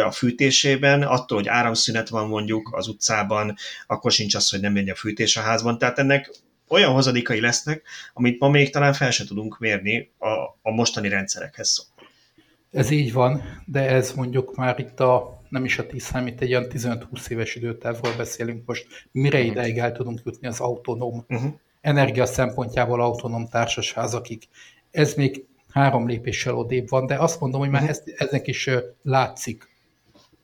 [0.06, 3.56] a fűtésében, attól, hogy áramszünet van mondjuk az utcában,
[3.88, 5.78] akkor sincs az, hogy nem megy a fűtés a házban.
[5.78, 6.32] Tehát ennek
[6.68, 7.84] olyan hozadékai lesznek,
[8.14, 10.28] amit ma még talán fel se tudunk mérni a,
[10.62, 11.94] a mostani rendszerekhez.
[12.72, 16.42] Ez így van, de ez mondjuk már itt a, nem is a 10, hanem itt
[16.42, 19.52] egy olyan 15-20 éves időtávról beszélünk most, mire uh-huh.
[19.52, 21.54] ideig el tudunk jutni az autonóm, uh-huh.
[21.82, 24.44] energia szempontjából autonóm társasházakig.
[24.92, 25.46] Ez még
[25.76, 27.98] három lépéssel odébb van, de azt mondom, hogy már uh-huh.
[28.06, 28.70] ez, eznek is
[29.04, 29.70] látszik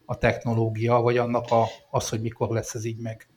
[0.05, 3.27] a technológia, vagy annak a, az, hogy mikor lesz ez így meg.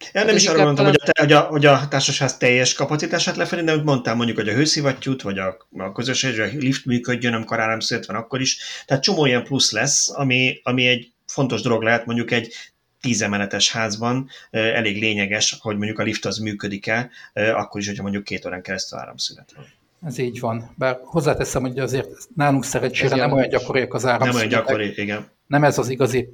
[0.00, 3.36] Én nem hát is arra mondtam, hogy a, hogy, a, hogy a társasház teljes kapacitását
[3.36, 7.60] lefedi, de mondtam mondjuk, hogy a hőszivattyút, vagy a, a közösség, a lift működjön, amikor
[7.60, 8.58] áramszünet van akkor is.
[8.86, 12.54] Tehát csomó ilyen plusz lesz, ami, ami egy fontos dolog lehet mondjuk egy
[13.00, 18.46] tízemeletes házban elég lényeges, hogy mondjuk a lift az működik-e, akkor is, hogyha mondjuk két
[18.46, 19.66] órán keresztül áramszünet van.
[20.04, 20.74] Ez így van.
[20.76, 24.50] Bár hozzáteszem, hogy azért nálunk szerencsére nem olyan gyakoriak az áramszünetek.
[24.50, 25.28] Nem olyan gyakori, igen.
[25.46, 26.28] nem ez az igazi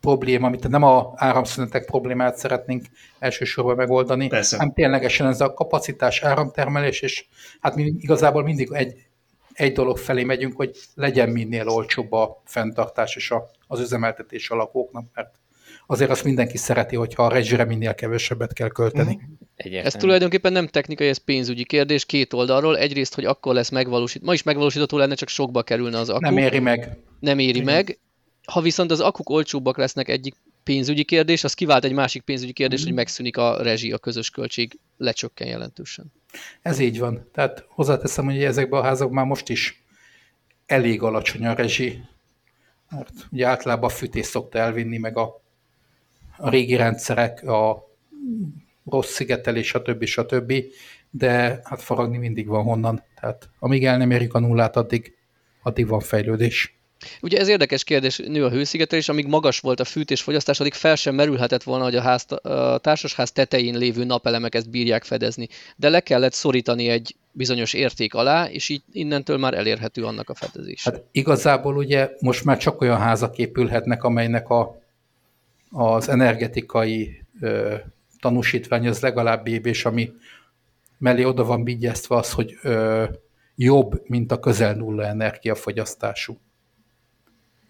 [0.00, 2.84] probléma, amit nem a áramszünetek problémát szeretnénk
[3.18, 4.56] elsősorban megoldani, Persze.
[4.56, 7.26] hanem ténylegesen ez a kapacitás áramtermelés, és
[7.60, 8.94] hát mi igazából mindig egy,
[9.52, 14.54] egy dolog felé megyünk, hogy legyen minél olcsóbb a fenntartás és a, az üzemeltetés a
[14.54, 15.34] lakóknak, mert
[15.90, 19.14] azért azt mindenki szereti, hogyha a rezsire minél kevesebbet kell költeni.
[19.14, 19.32] Mm.
[19.56, 19.86] Egyértelmű.
[19.86, 22.78] Ez tulajdonképpen nem technikai, ez pénzügyi kérdés két oldalról.
[22.78, 26.20] Egyrészt, hogy akkor lesz megvalósít, ma is megvalósítható lenne, csak sokba kerülne az akku.
[26.20, 26.98] Nem éri meg.
[27.20, 27.74] Nem éri Igen.
[27.74, 27.98] meg.
[28.46, 32.80] Ha viszont az akuk olcsóbbak lesznek egyik pénzügyi kérdés, az kivált egy másik pénzügyi kérdés,
[32.82, 32.84] mm.
[32.84, 36.12] hogy megszűnik a rezsi, a közös költség lecsökken jelentősen.
[36.62, 37.28] Ez így van.
[37.32, 39.84] Tehát hozzáteszem, hogy ezekben a házakban már most is
[40.66, 42.00] elég alacsony a rezsi,
[42.90, 45.39] mert ugye általában a fűtés szokta elvinni, meg a,
[46.40, 47.88] a régi rendszerek, a
[48.84, 50.04] rossz szigetelés, stb.
[50.04, 50.52] stb.
[51.10, 53.02] De hát faragni mindig van honnan.
[53.20, 55.14] Tehát amíg el nem érjük a nullát, addig,
[55.62, 56.74] addig van fejlődés.
[57.22, 61.14] Ugye ez érdekes kérdés, nő a hőszigetelés, amíg magas volt a fűtésfogyasztás, addig fel sem
[61.14, 65.48] merülhetett volna, hogy a, ház, a társasház tetején lévő napelemek ezt bírják fedezni.
[65.76, 70.34] De le kellett szorítani egy bizonyos érték alá, és így innentől már elérhető annak a
[70.34, 70.84] fedezés.
[70.84, 74.79] Hát igazából ugye most már csak olyan házak épülhetnek, amelynek a,
[75.70, 77.74] az energetikai ö,
[78.20, 80.10] tanúsítvány az legalább év, és ami
[80.98, 83.04] mellé oda van vigyeztve az, hogy ö,
[83.54, 86.38] jobb, mint a közel nulla energiafogyasztású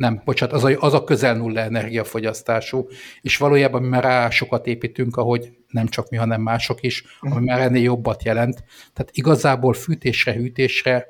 [0.01, 2.89] nem, bocsánat, az a, az a közel nulla energiafogyasztású,
[3.20, 7.35] és valójában mi már rá sokat építünk, ahogy nem csak mi, hanem mások is, ami
[7.35, 7.44] mhm.
[7.44, 8.64] már ennél jobbat jelent.
[8.93, 11.06] Tehát igazából fűtésre, hűtésre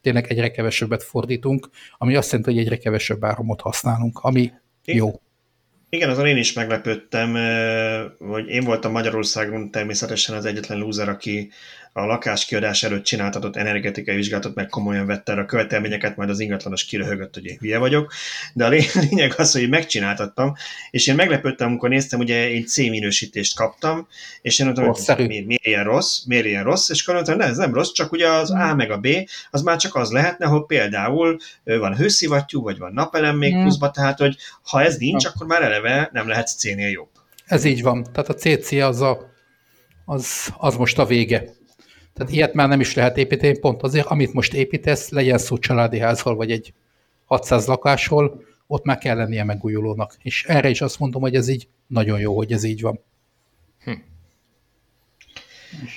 [0.00, 4.52] tényleg egyre kevesebbet fordítunk, ami azt jelenti, hogy egyre kevesebb áramot használunk, ami
[4.84, 5.20] jó.
[5.92, 7.32] Igen, azon én is meglepődtem,
[8.18, 11.50] hogy én voltam Magyarországon természetesen az egyetlen lúzer, aki
[11.92, 17.34] a lakáskiadás előtt csináltatott energetikai vizsgálatot, meg komolyan vette a követelményeket, majd az ingatlanos kiröhögött,
[17.34, 18.12] hogy én hülye vagyok.
[18.54, 18.68] De a
[19.10, 20.54] lényeg az, hogy megcsináltattam,
[20.90, 24.08] és én meglepődtem, amikor néztem, ugye én C minősítést kaptam,
[24.42, 27.56] és én mondtam, hogy miért, miért ilyen rossz, miért ilyen rossz, és akkor mondtam, ez
[27.56, 29.06] nem rossz, csak ugye az A meg a B,
[29.50, 33.62] az már csak az lehetne, hogy például van hőszivattyú, vagy van napelem még hmm.
[33.62, 37.08] pluszba, tehát hogy ha ez nincs, akkor már eleve nem lehet C-nél jobb.
[37.46, 38.06] Ez így van.
[38.12, 39.32] Tehát a CC az, a,
[40.04, 41.58] az, az most a vége.
[42.14, 45.98] Tehát ilyet már nem is lehet építeni, pont azért, amit most építesz, legyen szó családi
[45.98, 46.72] házról, vagy egy
[47.24, 50.16] 600 lakásról, ott már kell lennie megújulónak.
[50.22, 53.00] És erre is azt mondom, hogy ez így nagyon jó, hogy ez így van.
[53.84, 53.92] Hm.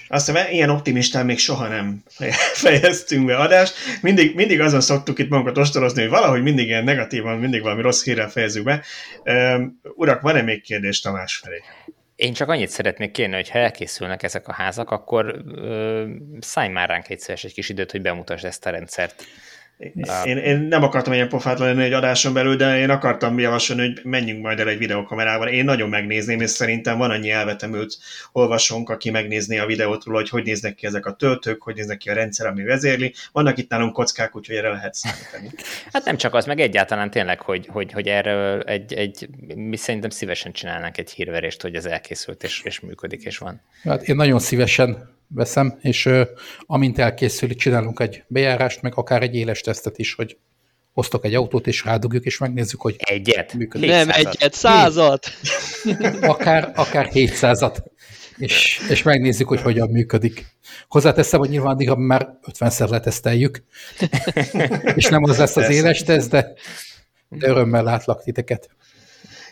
[0.07, 2.03] Azt hiszem, ilyen optimistán még soha nem
[2.63, 3.75] fejeztünk be adást.
[4.01, 8.03] Mindig, mindig azon szoktuk itt magunkat ostorozni, hogy valahogy mindig ilyen negatívan, mindig valami rossz
[8.03, 8.83] hírrel fejezzük be.
[9.95, 11.61] urak, van-e még kérdés Tamás felé?
[12.23, 16.05] Én csak annyit szeretnék kérni, hogy ha elkészülnek ezek a házak, akkor ö,
[16.39, 19.23] szállj már ránk egyszer egy kis időt, hogy bemutasd ezt a rendszert.
[20.23, 23.99] Én, én nem akartam ilyen pofát lenni egy adáson belül, de én akartam javasolni, hogy
[24.03, 25.47] menjünk majd el egy videokamerával.
[25.47, 27.97] Én nagyon megnézném, és szerintem van annyi elvetemült
[28.31, 31.97] olvasónk, aki megnézné a videót róla, hogy hogy néznek ki ezek a töltők, hogy néznek
[31.97, 33.13] ki a rendszer, ami vezérli.
[33.31, 35.49] Vannak itt nálunk kockák, úgyhogy erre lehet számítani.
[35.91, 40.09] Hát nem csak az, meg egyáltalán tényleg, hogy, hogy, hogy erre egy, egy, mi szerintem
[40.09, 43.61] szívesen csinálnánk egy hírverést, hogy ez elkészült és, és működik, és van.
[43.83, 46.09] Hát én nagyon szívesen veszem, és
[46.59, 50.37] amint elkészül, csinálunk egy bejárást, meg akár egy éles tesztet is, hogy
[50.93, 53.53] hoztok egy autót, és rádugjuk, és megnézzük, hogy egyet.
[53.53, 53.89] Működik.
[53.89, 55.27] Nem egyet, százat!
[56.21, 57.77] akár, akár 700-at.
[58.37, 60.45] És, és megnézzük, hogy hogyan működik.
[60.87, 63.63] Hozzáteszem, hogy nyilván addig már 50-szer leteszteljük,
[64.95, 66.53] és nem az lesz az éles teszt, de,
[67.29, 68.69] de örömmel látlak titeket.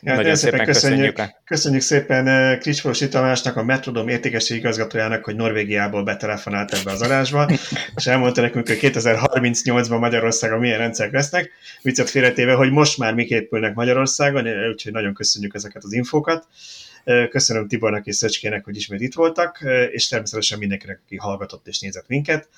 [0.04, 1.14] Ja, Nagyon szépen, szépen köszönjük.
[1.14, 7.02] Köszönjük, köszönjük szépen eh, Krisforosi Tamásnak, a Metrodom értékességi igazgatójának, hogy Norvégiából betelefonált ebbe az
[7.02, 7.50] adásba,
[7.96, 11.52] és elmondta nekünk, hogy 2038-ban Magyarországon milyen rendszerek lesznek.
[11.82, 16.48] Viccet félretéve, hogy most már mik épülnek Magyarországon, eh, úgyhogy nagyon köszönjük ezeket az infókat.
[17.04, 19.60] Eh, köszönöm Tibornak és Szöcskének, hogy ismét itt voltak,
[19.92, 22.50] és természetesen mindenkinek, aki hallgatott és nézett minket.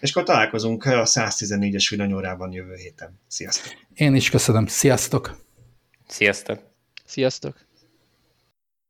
[0.00, 3.20] És akkor találkozunk a 114-es villanyórában jövő héten.
[3.28, 3.72] Sziasztok!
[3.94, 4.66] Én is köszönöm.
[4.66, 5.36] Sziasztok!
[6.06, 6.71] Sziasztok!
[7.12, 7.66] Sziasztok!